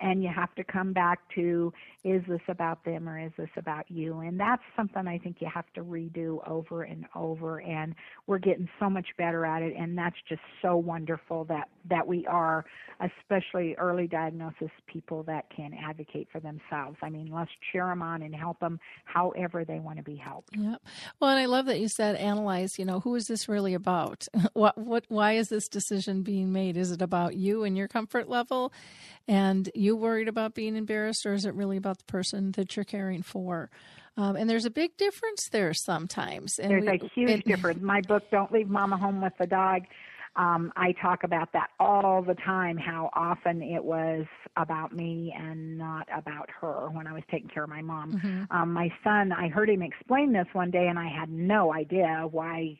and 0.00 0.22
you 0.22 0.28
have 0.34 0.54
to 0.54 0.64
come 0.64 0.92
back 0.92 1.20
to 1.34 1.72
is 2.04 2.22
this 2.28 2.40
about 2.48 2.84
them 2.84 3.08
or 3.08 3.18
is 3.18 3.32
this 3.36 3.48
about 3.56 3.90
you? 3.90 4.20
And 4.20 4.38
that's 4.38 4.62
something 4.76 5.06
i 5.06 5.18
think 5.18 5.36
you 5.40 5.48
have 5.52 5.64
to 5.74 5.82
redo 5.82 6.46
over 6.48 6.82
and 6.82 7.04
over 7.14 7.60
and 7.60 7.94
we're 8.26 8.38
getting 8.38 8.68
so 8.78 8.88
much 8.88 9.08
better 9.18 9.44
at 9.44 9.62
it 9.62 9.74
and 9.76 9.96
that's 9.96 10.16
just 10.28 10.40
so 10.62 10.76
wonderful 10.76 11.44
that 11.44 11.68
that 11.88 12.06
we 12.06 12.26
are 12.26 12.64
especially 13.00 13.74
early 13.76 14.06
diagnosis 14.06 14.70
people 14.86 15.22
that 15.24 15.44
can 15.54 15.72
advocate 15.74 16.28
for 16.30 16.40
themselves. 16.40 16.96
I 17.02 17.10
mean 17.10 17.30
let's 17.32 17.50
cheer 17.72 17.86
them 17.86 18.02
on 18.02 18.22
and 18.22 18.34
help 18.34 18.60
them 18.60 18.78
however 19.04 19.64
they 19.64 19.78
want 19.78 19.98
to 19.98 20.04
be 20.04 20.16
helped. 20.16 20.50
Yeah 20.56 20.76
well 21.20 21.30
and 21.30 21.40
i 21.40 21.46
love 21.46 21.66
that 21.66 21.80
you 21.80 21.88
said 21.88 22.16
analyze 22.16 22.78
you 22.78 22.84
know 22.84 23.00
who 23.00 23.14
is 23.14 23.26
this 23.26 23.48
really 23.48 23.74
about? 23.74 24.26
What 24.52 24.78
what 24.78 25.04
why 25.08 25.32
is 25.32 25.48
this 25.48 25.68
decision 25.68 26.22
being 26.22 26.52
made? 26.52 26.76
Is 26.76 26.90
it 26.90 27.02
about 27.02 27.36
you 27.36 27.64
and 27.64 27.76
your 27.76 27.88
comfort 27.88 28.28
level? 28.28 28.72
And 29.28 29.68
you 29.74 29.85
worried 29.94 30.26
about 30.26 30.54
being 30.54 30.74
embarrassed, 30.74 31.26
or 31.26 31.34
is 31.34 31.44
it 31.44 31.54
really 31.54 31.76
about 31.76 31.98
the 31.98 32.04
person 32.04 32.52
that 32.52 32.74
you're 32.74 32.84
caring 32.84 33.22
for? 33.22 33.70
Um, 34.16 34.34
and 34.34 34.48
there's 34.48 34.64
a 34.64 34.70
big 34.70 34.96
difference 34.96 35.48
there 35.52 35.74
sometimes. 35.74 36.58
And 36.58 36.70
there's 36.70 36.84
we, 36.84 37.06
a 37.06 37.10
huge 37.14 37.44
difference. 37.44 37.82
My 37.82 38.00
book, 38.00 38.24
Don't 38.30 38.50
Leave 38.50 38.68
Mama 38.68 38.96
Home 38.96 39.20
with 39.20 39.34
the 39.38 39.46
Dog, 39.46 39.82
um, 40.36 40.70
I 40.76 40.92
talk 41.00 41.24
about 41.24 41.52
that 41.54 41.70
all 41.80 42.22
the 42.22 42.34
time, 42.34 42.76
how 42.76 43.10
often 43.14 43.62
it 43.62 43.82
was 43.82 44.26
about 44.56 44.92
me 44.92 45.34
and 45.36 45.78
not 45.78 46.06
about 46.14 46.50
her 46.60 46.90
when 46.90 47.06
I 47.06 47.14
was 47.14 47.22
taking 47.30 47.48
care 47.48 47.64
of 47.64 47.70
my 47.70 47.80
mom. 47.80 48.12
Mm-hmm. 48.12 48.56
Um, 48.56 48.72
my 48.72 48.90
son, 49.02 49.32
I 49.32 49.48
heard 49.48 49.70
him 49.70 49.82
explain 49.82 50.32
this 50.32 50.46
one 50.52 50.70
day, 50.70 50.88
and 50.88 50.98
I 50.98 51.08
had 51.08 51.30
no 51.30 51.72
idea 51.72 52.26
why 52.30 52.78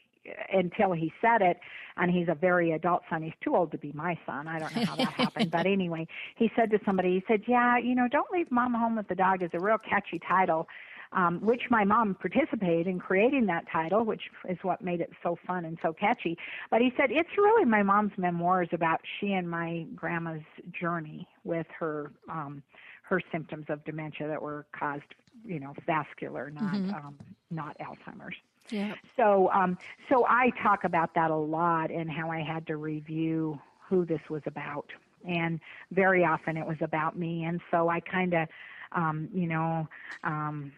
until 0.52 0.92
he 0.92 1.12
said 1.20 1.42
it 1.42 1.58
and 1.96 2.10
he's 2.10 2.28
a 2.28 2.34
very 2.34 2.72
adult 2.72 3.02
son 3.08 3.22
he's 3.22 3.32
too 3.42 3.54
old 3.54 3.70
to 3.70 3.78
be 3.78 3.92
my 3.92 4.18
son 4.26 4.48
i 4.48 4.58
don't 4.58 4.74
know 4.76 4.84
how 4.84 4.96
that 4.96 5.12
happened 5.12 5.50
but 5.50 5.66
anyway 5.66 6.06
he 6.36 6.50
said 6.56 6.70
to 6.70 6.78
somebody 6.84 7.14
he 7.14 7.24
said 7.28 7.42
yeah 7.46 7.78
you 7.78 7.94
know 7.94 8.08
don't 8.08 8.30
leave 8.30 8.50
mom 8.50 8.74
home 8.74 8.96
with 8.96 9.08
the 9.08 9.14
dog 9.14 9.42
is 9.42 9.50
a 9.52 9.60
real 9.60 9.78
catchy 9.78 10.20
title 10.28 10.66
um, 11.12 11.40
which 11.40 11.62
my 11.70 11.84
mom 11.84 12.14
participated 12.14 12.86
in 12.86 12.98
creating 12.98 13.46
that 13.46 13.64
title, 13.70 14.04
which 14.04 14.22
is 14.48 14.58
what 14.62 14.82
made 14.82 15.00
it 15.00 15.10
so 15.22 15.38
fun 15.46 15.64
and 15.64 15.78
so 15.82 15.92
catchy. 15.92 16.36
But 16.70 16.80
he 16.80 16.92
said 16.96 17.10
it's 17.10 17.36
really 17.36 17.64
my 17.64 17.82
mom's 17.82 18.12
memoirs 18.16 18.68
about 18.72 19.00
she 19.18 19.32
and 19.32 19.48
my 19.48 19.86
grandma's 19.94 20.42
journey 20.78 21.28
with 21.44 21.66
her 21.78 22.10
um, 22.28 22.62
her 23.02 23.20
symptoms 23.30 23.66
of 23.68 23.84
dementia 23.84 24.26
that 24.26 24.42
were 24.42 24.66
caused, 24.76 25.14
you 25.44 25.60
know, 25.60 25.72
vascular, 25.86 26.50
not 26.50 26.74
mm-hmm. 26.74 26.94
um, 26.94 27.16
not 27.50 27.76
Alzheimer's. 27.78 28.34
Yeah. 28.70 28.94
So, 29.16 29.50
um, 29.52 29.78
so 30.08 30.26
I 30.28 30.50
talk 30.62 30.84
about 30.84 31.14
that 31.14 31.30
a 31.30 31.36
lot 31.36 31.90
and 31.90 32.10
how 32.10 32.30
I 32.30 32.40
had 32.40 32.66
to 32.68 32.76
review 32.76 33.60
who 33.88 34.04
this 34.04 34.20
was 34.28 34.42
about, 34.46 34.86
and 35.26 35.60
very 35.92 36.24
often 36.24 36.56
it 36.56 36.66
was 36.66 36.78
about 36.80 37.18
me, 37.18 37.44
and 37.44 37.60
so 37.70 37.88
I 37.88 38.00
kind 38.00 38.34
of, 38.34 38.48
um, 38.92 39.28
you 39.32 39.46
know, 39.46 39.88
um, 40.24 40.72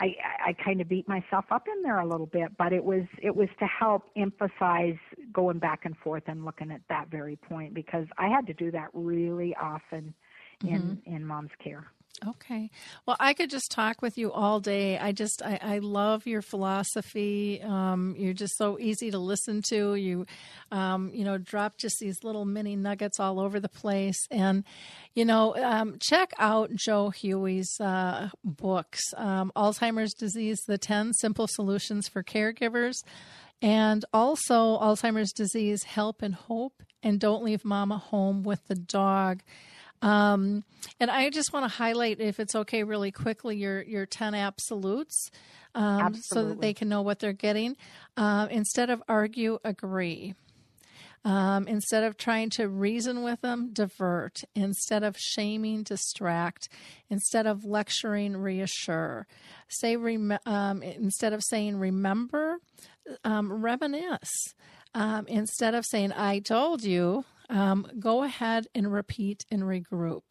I, 0.00 0.16
I 0.46 0.52
kind 0.64 0.80
of 0.80 0.88
beat 0.88 1.06
myself 1.06 1.44
up 1.50 1.66
in 1.68 1.82
there 1.82 2.00
a 2.00 2.06
little 2.06 2.26
bit, 2.26 2.56
but 2.56 2.72
it 2.72 2.82
was 2.82 3.04
it 3.22 3.34
was 3.34 3.48
to 3.58 3.66
help 3.66 4.04
emphasize 4.16 4.96
going 5.32 5.58
back 5.58 5.84
and 5.84 5.96
forth 5.98 6.22
and 6.26 6.44
looking 6.44 6.70
at 6.70 6.80
that 6.88 7.08
very 7.10 7.36
point 7.36 7.74
because 7.74 8.06
I 8.16 8.28
had 8.28 8.46
to 8.46 8.54
do 8.54 8.70
that 8.70 8.88
really 8.94 9.54
often 9.60 10.14
in 10.64 10.98
mm-hmm. 11.04 11.14
in 11.14 11.24
mom's 11.24 11.50
care. 11.62 11.86
Okay. 12.26 12.68
Well, 13.06 13.16
I 13.18 13.32
could 13.32 13.48
just 13.48 13.70
talk 13.70 14.02
with 14.02 14.18
you 14.18 14.30
all 14.30 14.60
day. 14.60 14.98
I 14.98 15.12
just, 15.12 15.40
I, 15.42 15.58
I 15.62 15.78
love 15.78 16.26
your 16.26 16.42
philosophy. 16.42 17.62
Um, 17.62 18.14
you're 18.18 18.34
just 18.34 18.58
so 18.58 18.78
easy 18.78 19.10
to 19.10 19.18
listen 19.18 19.62
to. 19.70 19.94
You, 19.94 20.26
um, 20.70 21.10
you 21.14 21.24
know, 21.24 21.38
drop 21.38 21.78
just 21.78 21.98
these 21.98 22.22
little 22.22 22.44
mini 22.44 22.76
nuggets 22.76 23.18
all 23.20 23.40
over 23.40 23.58
the 23.58 23.70
place. 23.70 24.18
And, 24.30 24.64
you 25.14 25.24
know, 25.24 25.56
um, 25.56 25.96
check 25.98 26.32
out 26.38 26.74
Jo 26.74 27.08
Huey's 27.08 27.80
uh, 27.80 28.28
books 28.44 29.00
um, 29.16 29.50
Alzheimer's 29.56 30.12
Disease 30.12 30.60
The 30.66 30.76
10 30.76 31.14
Simple 31.14 31.46
Solutions 31.48 32.06
for 32.06 32.22
Caregivers, 32.22 32.96
and 33.62 34.04
also 34.12 34.78
Alzheimer's 34.78 35.32
Disease 35.32 35.84
Help 35.84 36.20
and 36.20 36.34
Hope, 36.34 36.82
and 37.02 37.18
Don't 37.18 37.42
Leave 37.42 37.64
Mama 37.64 37.96
Home 37.96 38.42
with 38.42 38.66
the 38.68 38.74
Dog. 38.74 39.42
Um, 40.02 40.64
and 40.98 41.10
I 41.10 41.30
just 41.30 41.52
want 41.52 41.64
to 41.64 41.76
highlight, 41.76 42.20
if 42.20 42.40
it's 42.40 42.54
okay, 42.54 42.84
really 42.84 43.10
quickly, 43.12 43.56
your 43.56 43.82
your 43.82 44.06
ten 44.06 44.34
absolutes, 44.34 45.30
um, 45.74 46.14
so 46.14 46.48
that 46.48 46.60
they 46.60 46.72
can 46.72 46.88
know 46.88 47.02
what 47.02 47.18
they're 47.18 47.32
getting. 47.32 47.76
Uh, 48.16 48.48
instead 48.50 48.90
of 48.90 49.02
argue, 49.08 49.58
agree. 49.64 50.34
Um, 51.22 51.68
instead 51.68 52.02
of 52.02 52.16
trying 52.16 52.48
to 52.50 52.66
reason 52.66 53.22
with 53.22 53.42
them, 53.42 53.70
divert. 53.74 54.42
Instead 54.54 55.02
of 55.02 55.18
shaming, 55.18 55.82
distract. 55.82 56.70
Instead 57.10 57.46
of 57.46 57.64
lecturing, 57.64 58.38
reassure. 58.38 59.26
Say 59.68 59.96
rem- 59.96 60.38
um, 60.46 60.82
instead 60.82 61.34
of 61.34 61.42
saying 61.44 61.76
remember, 61.76 62.56
um, 63.22 63.52
reminisce. 63.52 64.54
Um, 64.94 65.26
instead 65.28 65.74
of 65.74 65.84
saying 65.84 66.12
I 66.12 66.38
told 66.38 66.82
you, 66.84 67.24
um, 67.50 67.86
go 67.98 68.22
ahead 68.22 68.66
and 68.74 68.90
repeat 68.90 69.44
and 69.50 69.62
regroup. 69.62 70.22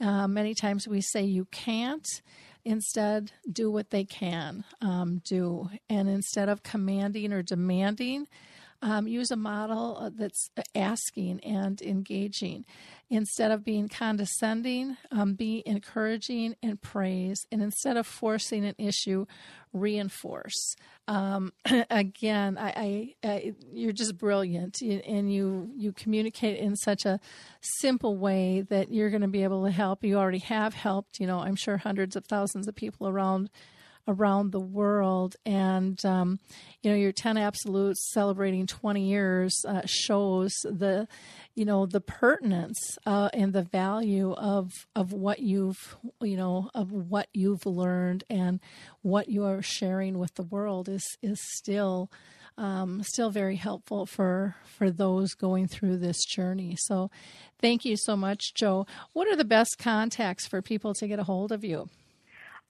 Uh, 0.00 0.28
many 0.28 0.54
times 0.54 0.86
we 0.86 1.00
say 1.00 1.22
you 1.22 1.46
can't. 1.46 2.06
Instead, 2.64 3.32
do 3.50 3.72
what 3.72 3.90
they 3.90 4.04
can 4.04 4.64
um, 4.80 5.20
do. 5.24 5.68
And 5.90 6.08
instead 6.08 6.48
of 6.48 6.62
commanding 6.62 7.32
or 7.32 7.42
demanding, 7.42 8.28
um, 8.82 9.06
use 9.06 9.30
a 9.30 9.36
model 9.36 9.96
uh, 9.98 10.10
that's 10.14 10.50
asking 10.74 11.40
and 11.40 11.80
engaging. 11.80 12.64
Instead 13.08 13.50
of 13.50 13.64
being 13.64 13.88
condescending, 13.88 14.96
um, 15.10 15.34
be 15.34 15.62
encouraging 15.66 16.56
and 16.62 16.80
praise. 16.80 17.46
And 17.52 17.62
instead 17.62 17.96
of 17.96 18.06
forcing 18.06 18.64
an 18.64 18.74
issue, 18.78 19.26
reinforce. 19.72 20.74
Um, 21.06 21.52
again, 21.90 22.58
I, 22.58 23.14
I, 23.24 23.28
I, 23.28 23.54
you're 23.72 23.92
just 23.92 24.18
brilliant, 24.18 24.80
and 24.80 25.32
you 25.32 25.70
you 25.76 25.92
communicate 25.92 26.58
in 26.58 26.76
such 26.76 27.04
a 27.04 27.20
simple 27.60 28.16
way 28.16 28.64
that 28.68 28.92
you're 28.92 29.10
going 29.10 29.22
to 29.22 29.28
be 29.28 29.44
able 29.44 29.64
to 29.64 29.70
help. 29.70 30.04
You 30.04 30.16
already 30.16 30.38
have 30.38 30.74
helped. 30.74 31.20
You 31.20 31.26
know, 31.26 31.40
I'm 31.40 31.56
sure 31.56 31.76
hundreds 31.76 32.16
of 32.16 32.24
thousands 32.24 32.66
of 32.66 32.74
people 32.74 33.08
around 33.08 33.50
around 34.08 34.50
the 34.50 34.60
world. 34.60 35.36
And, 35.44 36.02
um, 36.04 36.38
you 36.82 36.90
know, 36.90 36.96
your 36.96 37.12
10 37.12 37.36
Absolutes 37.36 38.12
celebrating 38.12 38.66
20 38.66 39.08
years 39.08 39.54
uh, 39.66 39.82
shows 39.84 40.52
the, 40.64 41.06
you 41.54 41.64
know, 41.64 41.86
the 41.86 42.00
pertinence 42.00 42.78
uh, 43.06 43.30
and 43.32 43.52
the 43.52 43.62
value 43.62 44.32
of, 44.32 44.70
of 44.94 45.12
what 45.12 45.40
you've, 45.40 45.96
you 46.20 46.36
know, 46.36 46.70
of 46.74 46.92
what 46.92 47.28
you've 47.32 47.66
learned 47.66 48.24
and 48.28 48.60
what 49.02 49.28
you 49.28 49.44
are 49.44 49.62
sharing 49.62 50.18
with 50.18 50.34
the 50.34 50.42
world 50.42 50.88
is, 50.88 51.16
is 51.22 51.38
still 51.54 52.10
um, 52.58 53.02
still 53.02 53.30
very 53.30 53.56
helpful 53.56 54.04
for 54.04 54.56
for 54.64 54.90
those 54.90 55.32
going 55.32 55.66
through 55.66 55.96
this 55.96 56.22
journey. 56.24 56.76
So, 56.78 57.10
thank 57.60 57.84
you 57.84 57.96
so 57.96 58.14
much, 58.14 58.52
Jo. 58.54 58.86
What 59.14 59.26
are 59.26 59.36
the 59.36 59.44
best 59.44 59.76
contacts 59.78 60.46
for 60.46 60.60
people 60.60 60.92
to 60.94 61.08
get 61.08 61.18
a 61.18 61.24
hold 61.24 61.50
of 61.50 61.64
you? 61.64 61.88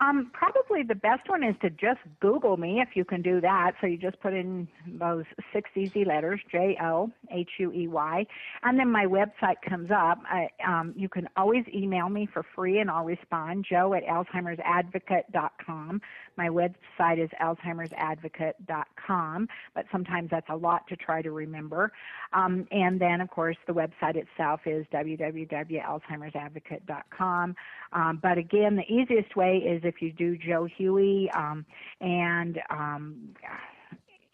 Um, 0.03 0.30
probably 0.32 0.82
the 0.82 0.96
best 0.96 1.28
one 1.28 1.44
is 1.44 1.55
to 1.62 1.70
just 1.70 2.00
Google 2.20 2.57
me 2.57 2.80
if 2.80 2.96
you 2.96 3.05
can 3.05 3.22
do 3.22 3.40
that. 3.40 3.74
So 3.80 3.86
you 3.86 3.96
just 3.96 4.18
put 4.20 4.32
in 4.32 4.66
those 4.98 5.24
six 5.53 5.70
easy 5.76 6.05
letters, 6.05 6.40
J 6.50 6.76
O 6.82 7.12
H 7.30 7.50
U 7.61 7.72
E 7.72 7.86
Y, 7.86 8.26
and 8.64 8.78
then 8.78 8.90
my 8.90 9.07
website 9.07 9.62
comes 9.68 9.90
up. 9.92 10.18
I, 10.28 10.48
um, 10.66 10.92
you 10.96 11.09
can 11.09 11.28
always 11.36 11.64
email 11.72 12.09
me 12.09 12.26
for 12.32 12.44
free 12.55 12.80
and 12.80 12.90
I'll 12.90 13.05
respond, 13.05 13.64
jo 13.68 13.94
at 13.94 14.05
alzheimersadvocate.com. 14.05 16.00
My 16.36 16.48
website 16.48 17.22
is 17.22 17.30
alzheimersadvocate.com, 17.40 19.48
but 19.74 19.86
sometimes 19.92 20.30
that's 20.30 20.48
a 20.48 20.56
lot 20.56 20.88
to 20.88 20.96
try 20.96 21.22
to 21.22 21.30
remember. 21.30 21.92
Um, 22.32 22.66
and 22.70 23.00
then, 23.00 23.20
of 23.20 23.30
course, 23.30 23.56
the 23.66 23.72
website 23.72 24.16
itself 24.16 24.60
is 24.66 24.84
www.alzheimersadvocate.com. 24.92 27.56
Um, 27.92 28.18
but 28.22 28.38
again, 28.38 28.76
the 28.76 28.90
easiest 28.92 29.36
way 29.36 29.58
is 29.58 29.82
if 29.84 30.00
you 30.00 30.12
do 30.12 30.36
Jo 30.36 30.66
Huey 30.76 31.30
um, 31.36 31.64
and 32.00 32.60
um, 32.70 33.34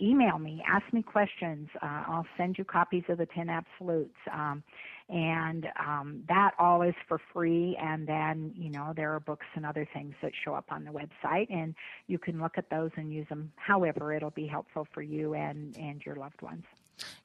email 0.01 0.39
me, 0.39 0.63
ask 0.67 0.85
me 0.93 1.03
questions. 1.03 1.69
Uh, 1.83 2.05
I'll 2.07 2.27
send 2.37 2.57
you 2.59 2.65
copies 2.65 3.05
of 3.09 3.19
the 3.19 3.27
10 3.27 3.49
Absolutes. 3.49 4.15
Um, 4.33 4.63
and 5.09 5.67
um, 5.79 6.23
that 6.29 6.53
all 6.59 6.83
is 6.83 6.95
for 7.07 7.21
free. 7.33 7.77
And 7.81 8.07
then, 8.07 8.53
you 8.57 8.71
know, 8.71 8.93
there 8.95 9.15
are 9.15 9.21
books 9.21 9.47
and 9.55 9.65
other 9.65 9.89
things 9.93 10.15
that 10.23 10.33
show 10.45 10.55
up 10.55 10.67
on 10.71 10.85
the 10.85 10.91
website, 10.91 11.51
and 11.51 11.75
you 12.07 12.19
can 12.19 12.41
look 12.41 12.59
at 12.59 12.71
those 12.71 12.91
and 12.97 13.13
use 13.13 13.29
them 13.29 13.53
however 13.57 14.13
it'll 14.13 14.31
be 14.31 14.47
helpful 14.47 14.87
for 14.93 15.03
you 15.03 15.35
and, 15.35 15.77
and 15.77 16.05
your 16.05 16.17
loved 16.17 16.43
ones. 16.43 16.65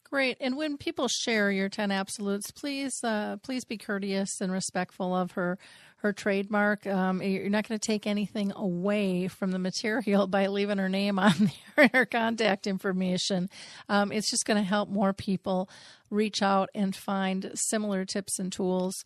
Great. 0.10 0.38
And 0.40 0.56
when 0.56 0.78
people 0.78 1.08
share 1.08 1.50
your 1.52 1.70
10 1.70 1.90
absolutes, 1.90 2.52
please 2.52 3.04
uh, 3.04 3.38
please 3.42 3.66
be 3.66 3.78
courteous 3.78 4.42
and 4.42 4.52
respectful 4.52 5.16
of 5.16 5.32
her 5.32 5.58
her 5.98 6.14
trademark. 6.14 6.86
Um, 6.86 7.22
you're 7.22 7.50
not 7.50 7.68
going 7.68 7.80
to 7.80 7.88
take 7.88 8.06
anything 8.06 8.52
away 8.56 9.28
from 9.28 9.52
the 9.52 9.60
material 9.60 10.28
by 10.28 10.48
leaving 10.48 10.78
her 10.78 10.90
name 10.90 11.18
on 11.18 11.34
there, 11.76 11.90
her 11.94 12.06
contact 12.06 12.68
information. 12.68 13.50
Um, 13.90 14.12
it's 14.12 14.30
just 14.30 14.46
going 14.46 14.58
to 14.58 14.68
help 14.68 14.90
more 14.90 15.14
people 15.14 15.70
reach 16.12 16.44
out 16.44 16.70
and 16.76 16.96
find 16.96 17.52
similar 17.56 18.06
tips 18.06 18.38
and 18.38 18.52
tools. 18.52 19.04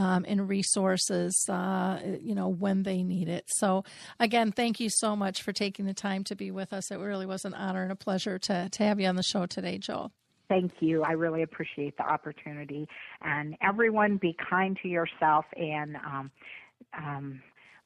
Um, 0.00 0.24
and 0.28 0.48
resources, 0.48 1.44
uh, 1.48 2.00
you 2.22 2.36
know, 2.36 2.46
when 2.46 2.84
they 2.84 3.02
need 3.02 3.28
it. 3.28 3.46
So, 3.48 3.82
again, 4.20 4.52
thank 4.52 4.78
you 4.78 4.90
so 4.90 5.16
much 5.16 5.42
for 5.42 5.52
taking 5.52 5.86
the 5.86 5.92
time 5.92 6.22
to 6.24 6.36
be 6.36 6.52
with 6.52 6.72
us. 6.72 6.92
It 6.92 6.98
really 6.98 7.26
was 7.26 7.44
an 7.44 7.52
honor 7.52 7.82
and 7.82 7.90
a 7.90 7.96
pleasure 7.96 8.38
to, 8.38 8.68
to 8.68 8.82
have 8.84 9.00
you 9.00 9.08
on 9.08 9.16
the 9.16 9.24
show 9.24 9.46
today, 9.46 9.76
Jo 9.76 10.12
thank 10.48 10.72
you. 10.80 11.02
I 11.02 11.12
really 11.12 11.42
appreciate 11.42 11.96
the 11.96 12.04
opportunity. 12.04 12.88
And 13.22 13.56
everyone, 13.62 14.16
be 14.16 14.36
kind 14.50 14.76
to 14.82 14.88
yourself 14.88 15.44
and 15.56 15.96
um, 15.96 16.30
um, 16.96 17.40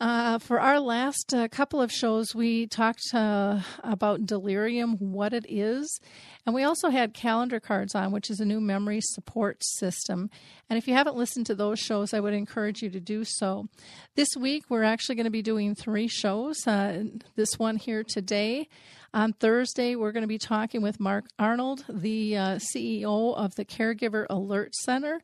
Uh, 0.00 0.38
for 0.38 0.60
our 0.60 0.78
last 0.78 1.34
uh, 1.34 1.48
couple 1.48 1.82
of 1.82 1.90
shows, 1.90 2.32
we 2.32 2.68
talked 2.68 3.02
uh, 3.12 3.60
about 3.82 4.26
delirium, 4.26 4.96
what 4.98 5.32
it 5.32 5.44
is, 5.48 6.00
and 6.46 6.54
we 6.54 6.62
also 6.62 6.88
had 6.88 7.12
calendar 7.12 7.58
cards 7.58 7.96
on, 7.96 8.12
which 8.12 8.30
is 8.30 8.38
a 8.38 8.44
new 8.44 8.60
memory 8.60 9.00
support 9.02 9.56
system. 9.60 10.30
And 10.70 10.78
if 10.78 10.86
you 10.86 10.94
haven't 10.94 11.16
listened 11.16 11.46
to 11.46 11.54
those 11.56 11.80
shows, 11.80 12.14
I 12.14 12.20
would 12.20 12.32
encourage 12.32 12.80
you 12.80 12.90
to 12.90 13.00
do 13.00 13.24
so. 13.24 13.66
This 14.14 14.28
week, 14.38 14.66
we're 14.68 14.84
actually 14.84 15.16
going 15.16 15.24
to 15.24 15.30
be 15.30 15.42
doing 15.42 15.74
three 15.74 16.06
shows. 16.06 16.64
Uh, 16.64 17.02
this 17.34 17.58
one 17.58 17.76
here 17.76 18.04
today. 18.04 18.68
On 19.12 19.32
Thursday, 19.32 19.96
we're 19.96 20.12
going 20.12 20.22
to 20.22 20.28
be 20.28 20.38
talking 20.38 20.80
with 20.80 21.00
Mark 21.00 21.24
Arnold, 21.40 21.84
the 21.88 22.36
uh, 22.36 22.58
CEO 22.58 23.36
of 23.36 23.56
the 23.56 23.64
Caregiver 23.64 24.26
Alert 24.30 24.76
Center. 24.76 25.22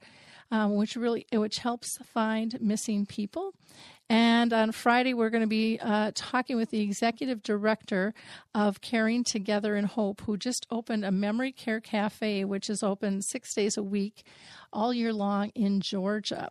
Um, 0.51 0.77
which 0.77 0.95
really 0.95 1.27
which 1.33 1.57
helps 1.59 1.97
find 2.13 2.61
missing 2.61 3.07
people. 3.07 3.55
And 4.11 4.53
on 4.53 4.73
Friday, 4.73 5.15
we're 5.15 5.31
going 5.31 5.43
to 5.43 5.47
be 5.47 5.79
uh, 5.81 6.11
talking 6.15 6.57
with 6.57 6.71
the 6.71 6.83
executive 6.83 7.43
director 7.43 8.13
of 8.55 8.83
Caring 8.83 9.25
Together 9.25 9.77
in 9.77 9.87
Hope, 9.87 10.21
who 10.23 10.37
just 10.37 10.67
opened 10.71 11.07
a 11.07 11.11
memory 11.11 11.53
care 11.53 11.81
cafe, 11.81 12.45
which 12.45 12.69
is 12.69 12.83
open 12.83 13.23
six 13.23 13.55
days 13.55 13.79
a 13.79 13.83
week, 13.83 14.25
all 14.73 14.93
year 14.93 15.13
long 15.13 15.49
in 15.55 15.81
Georgia. 15.81 16.51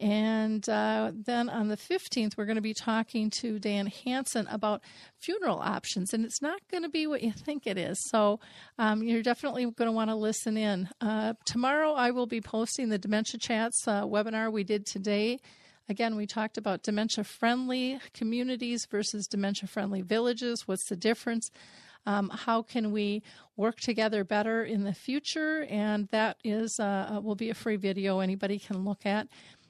And 0.00 0.66
uh, 0.68 1.12
then 1.14 1.48
on 1.48 1.68
the 1.68 1.76
15th, 1.76 2.36
we're 2.36 2.46
going 2.46 2.56
to 2.56 2.62
be 2.62 2.74
talking 2.74 3.30
to 3.40 3.58
Dan 3.58 3.86
Hanson 3.86 4.46
about 4.48 4.82
funeral 5.18 5.58
options. 5.58 6.12
And 6.12 6.24
it's 6.24 6.42
not 6.42 6.60
going 6.70 6.82
to 6.82 6.88
be 6.88 7.06
what 7.06 7.22
you 7.22 7.32
think 7.32 7.66
it 7.66 7.78
is. 7.78 7.98
So 8.08 8.40
um, 8.78 9.02
you're 9.02 9.22
definitely 9.22 9.64
going 9.70 9.88
to 9.88 9.92
want 9.92 10.10
to 10.10 10.16
listen 10.16 10.56
in. 10.56 10.88
Uh, 11.00 11.34
tomorrow, 11.44 11.92
I 11.92 12.10
will 12.10 12.26
be 12.26 12.40
posting 12.40 12.88
the 12.88 12.98
Dementia 12.98 13.38
Chats 13.38 13.86
uh, 13.86 14.04
webinar 14.04 14.50
we 14.50 14.64
did 14.64 14.84
today. 14.86 15.38
Again, 15.88 16.16
we 16.16 16.26
talked 16.26 16.56
about 16.56 16.82
dementia 16.82 17.24
friendly 17.24 17.98
communities 18.14 18.86
versus 18.90 19.26
dementia 19.26 19.68
friendly 19.68 20.00
villages. 20.00 20.66
What's 20.66 20.88
the 20.88 20.96
difference? 20.96 21.50
Um, 22.06 22.30
how 22.30 22.62
can 22.62 22.90
we 22.90 23.22
work 23.56 23.80
together 23.80 24.24
better 24.24 24.64
in 24.64 24.84
the 24.84 24.94
future? 24.94 25.64
And 25.68 26.08
that 26.10 26.38
is 26.42 26.78
uh, 26.80 27.20
will 27.22 27.34
be 27.34 27.50
a 27.50 27.54
free 27.54 27.76
video 27.76 28.20
anybody 28.20 28.58
can 28.58 28.84
look 28.84 29.04
at. 29.04 29.28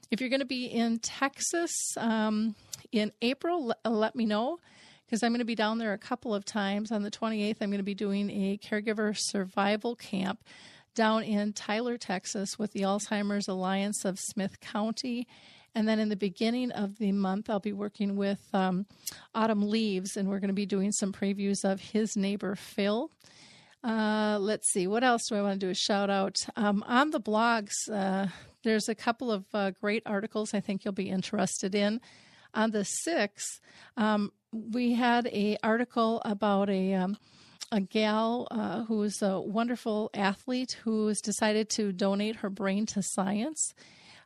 If 0.09 0.21
you're 0.21 0.29
going 0.29 0.39
to 0.39 0.45
be 0.45 0.65
in 0.65 0.99
Texas 0.99 1.71
um, 1.97 2.55
in 2.91 3.11
April, 3.21 3.67
let, 3.67 3.77
let 3.85 4.15
me 4.15 4.25
know 4.25 4.59
because 5.05 5.21
I'm 5.21 5.31
going 5.31 5.39
to 5.39 5.45
be 5.45 5.55
down 5.55 5.79
there 5.79 5.93
a 5.93 5.97
couple 5.97 6.33
of 6.33 6.45
times. 6.45 6.91
On 6.91 7.03
the 7.03 7.11
28th, 7.11 7.57
I'm 7.61 7.69
going 7.69 7.79
to 7.79 7.83
be 7.83 7.95
doing 7.95 8.29
a 8.29 8.57
caregiver 8.57 9.15
survival 9.17 9.95
camp 9.95 10.39
down 10.93 11.23
in 11.23 11.51
Tyler, 11.51 11.97
Texas, 11.97 12.57
with 12.57 12.71
the 12.71 12.81
Alzheimer's 12.81 13.47
Alliance 13.47 14.05
of 14.05 14.17
Smith 14.17 14.59
County 14.61 15.27
and 15.75 15.87
then 15.87 15.99
in 15.99 16.09
the 16.09 16.15
beginning 16.15 16.71
of 16.71 16.97
the 16.97 17.11
month, 17.11 17.49
I'll 17.49 17.59
be 17.59 17.73
working 17.73 18.15
with 18.15 18.39
um, 18.53 18.85
Autumn 19.35 19.69
Leaves, 19.69 20.15
and 20.15 20.29
we're 20.29 20.39
going 20.39 20.47
to 20.47 20.53
be 20.53 20.65
doing 20.65 20.93
some 20.93 21.11
previews 21.11 21.63
of 21.63 21.81
his 21.81 22.15
neighbor 22.15 22.55
Phil. 22.55 23.11
Uh, 23.83 24.37
let's 24.39 24.71
see, 24.71 24.87
what 24.87 25.03
else 25.03 25.27
do 25.27 25.35
I 25.35 25.41
want 25.41 25.59
to 25.59 25.65
do 25.65 25.69
a 25.69 25.75
shout 25.75 26.09
out? 26.09 26.43
Um, 26.55 26.83
on 26.87 27.11
the 27.11 27.19
blogs, 27.19 27.73
uh, 27.91 28.27
there's 28.63 28.89
a 28.89 28.95
couple 28.95 29.31
of 29.31 29.45
uh, 29.53 29.71
great 29.71 30.01
articles 30.05 30.53
I 30.53 30.61
think 30.61 30.83
you'll 30.83 30.93
be 30.93 31.09
interested 31.09 31.75
in. 31.75 32.01
On 32.53 32.71
the 32.71 32.87
6th, 33.07 33.59
um, 33.97 34.31
we 34.51 34.93
had 34.93 35.27
a 35.27 35.57
article 35.61 36.21
about 36.23 36.69
a 36.69 36.93
um, 36.93 37.17
a 37.71 37.81
gal 37.81 38.47
uh, 38.51 38.83
who 38.85 39.01
is 39.03 39.21
a 39.21 39.39
wonderful 39.39 40.09
athlete 40.13 40.77
who 40.83 41.07
has 41.07 41.19
decided 41.19 41.69
to 41.71 41.91
donate 41.91 42.37
her 42.37 42.49
brain 42.49 42.85
to 42.85 43.01
science. 43.01 43.73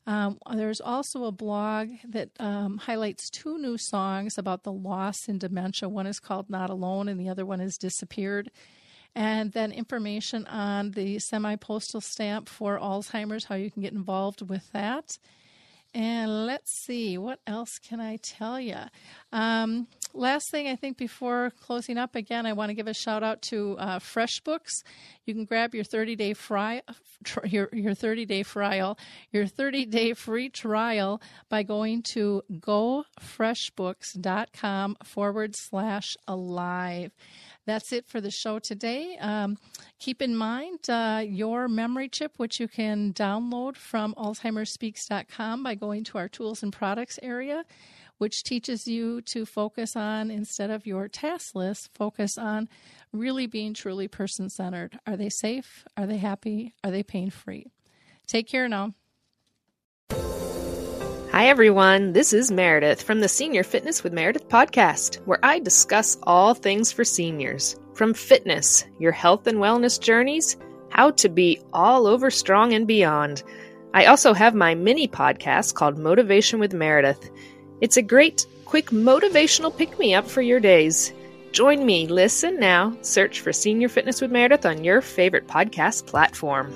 Um, 0.10 0.40
there's 0.56 0.82
also 0.82 1.26
a 1.26 1.32
blog 1.32 1.90
that 2.04 2.32
um, 2.40 2.80
highlights 2.80 3.30
two 3.30 3.60
new 3.60 3.78
songs 3.78 4.40
about 4.40 4.64
the 4.64 4.72
loss 4.72 5.30
in 5.30 5.38
dementia. 5.38 5.88
One 5.88 6.08
is 6.08 6.20
called 6.20 6.50
Not 6.50 6.72
Alone, 6.72 7.08
and 7.08 7.20
the 7.20 7.30
other 7.30 7.46
one 7.46 7.62
is 7.62 7.78
Disappeared. 7.78 8.50
And 9.14 9.52
then 9.52 9.72
information 9.72 10.48
on 10.48 10.92
the 10.92 11.20
semi 11.20 11.58
postal 11.58 12.02
stamp 12.02 12.50
for 12.50 12.80
Alzheimer's, 12.80 13.46
how 13.46 13.54
you 13.54 13.70
can 13.70 13.84
get 13.84 13.94
involved 13.94 14.50
with 14.50 14.72
that. 14.72 15.20
And 15.94 16.48
let's 16.48 16.72
see, 16.72 17.20
what 17.20 17.40
else 17.46 17.78
can 17.78 18.02
I 18.02 18.18
tell 18.18 18.60
you? 18.60 18.78
Um, 19.32 19.86
last 20.20 20.52
thing, 20.52 20.68
I 20.68 20.76
think 20.76 20.98
before 20.98 21.52
closing 21.62 21.98
up 21.98 22.16
again, 22.16 22.46
I 22.46 22.54
want 22.54 22.70
to 22.70 22.76
give 22.76 22.86
a 22.88 22.94
shout 22.94 23.24
out 23.24 23.42
to 23.44 23.78
uh, 23.80 24.00
FreshBooks. 24.00 24.84
You 25.26 25.34
can 25.34 25.46
grab 25.46 25.74
your 25.74 25.84
30 25.84 26.16
day 26.16 26.34
fry, 26.34 26.84
your 27.46 27.70
your 27.72 27.94
30 27.94 28.26
day 28.26 28.44
trial, 28.44 28.98
your 29.32 29.48
30 29.48 29.86
day 29.86 30.14
free 30.14 30.50
trial 30.50 31.22
by 31.50 31.64
going 31.64 32.04
to 32.14 32.44
gofreshbooks.com 32.52 34.98
forward 35.04 35.56
slash 35.56 36.18
alive. 36.28 37.12
That's 37.66 37.92
it 37.94 38.08
for 38.08 38.20
the 38.20 38.32
show 38.32 38.58
today. 38.58 39.16
Um, 39.20 39.60
keep 40.00 40.24
in 40.24 40.36
mind 40.36 40.90
uh, 40.90 41.24
your 41.24 41.68
memory 41.68 42.10
chip, 42.10 42.34
which 42.38 42.60
you 42.60 42.68
can 42.68 43.14
download 43.14 43.76
from 43.76 44.16
AlzheimersSpeaks.com 44.16 45.62
by 45.62 45.76
going 45.76 46.04
to 46.06 46.18
our 46.18 46.28
tools 46.28 46.64
and 46.64 46.74
products 46.74 47.20
area, 47.22 47.64
which 48.20 48.44
teaches 48.44 48.88
you 48.88 49.22
to 49.22 49.46
focus 49.46 49.96
on, 49.96 50.30
instead 50.30 50.70
of 50.70 50.86
your 50.86 51.08
task 51.08 51.56
list, 51.56 51.90
focus 51.96 52.38
on 52.38 52.70
really 53.12 53.48
being 53.48 53.74
truly 53.74 54.08
person 54.08 54.50
centered. 54.50 55.00
Are 55.08 55.18
they 55.18 55.30
safe? 55.30 55.86
Are 55.98 56.06
they 56.06 56.18
happy? 56.18 56.76
Are 56.84 56.92
they 56.92 57.02
pain 57.02 57.32
free? 57.32 57.72
Take 58.28 58.48
care 58.48 58.70
now. 58.70 58.94
Hi, 61.32 61.48
everyone. 61.48 62.14
This 62.14 62.34
is 62.34 62.52
Meredith 62.52 63.02
from 63.02 63.22
the 63.22 63.30
Senior 63.30 63.64
Fitness 63.64 64.04
with 64.04 64.14
Meredith 64.14 64.50
podcast, 64.50 65.16
where 65.26 65.40
I 65.42 65.60
discuss 65.60 66.18
all 66.24 66.54
things 66.54 66.92
for 66.92 67.06
seniors 67.06 67.80
from 67.94 68.14
fitness, 68.14 68.84
your 69.00 69.12
health 69.12 69.48
and 69.48 69.60
wellness 69.60 70.00
journeys, 70.00 70.58
how 70.90 71.12
to 71.12 71.30
be 71.30 71.62
all 71.72 72.08
over 72.08 72.30
strong 72.30 72.74
and 72.74 72.86
beyond. 72.86 73.44
I 73.94 74.06
also 74.06 74.34
have 74.34 74.54
my 74.54 74.76
mini 74.76 75.08
podcast 75.08 75.76
called 75.76 75.98
Motivation 75.98 76.60
with 76.60 76.74
Meredith. 76.74 77.30
It's 77.82 77.98
a 77.98 78.02
great, 78.02 78.46
quick 78.66 78.88
motivational 78.88 79.76
pick 79.76 79.98
me 79.98 80.14
up 80.14 80.28
for 80.28 80.42
your 80.42 80.60
days. 80.60 81.14
Join 81.54 81.86
me, 81.86 82.08
listen 82.08 82.60
now, 82.60 82.96
search 83.02 83.40
for 83.40 83.54
Senior 83.54 83.90
Fitness 83.90 84.22
with 84.22 84.32
Meredith 84.32 84.66
on 84.66 84.84
your 84.84 85.02
favorite 85.02 85.48
podcast 85.48 86.06
platform. 86.06 86.74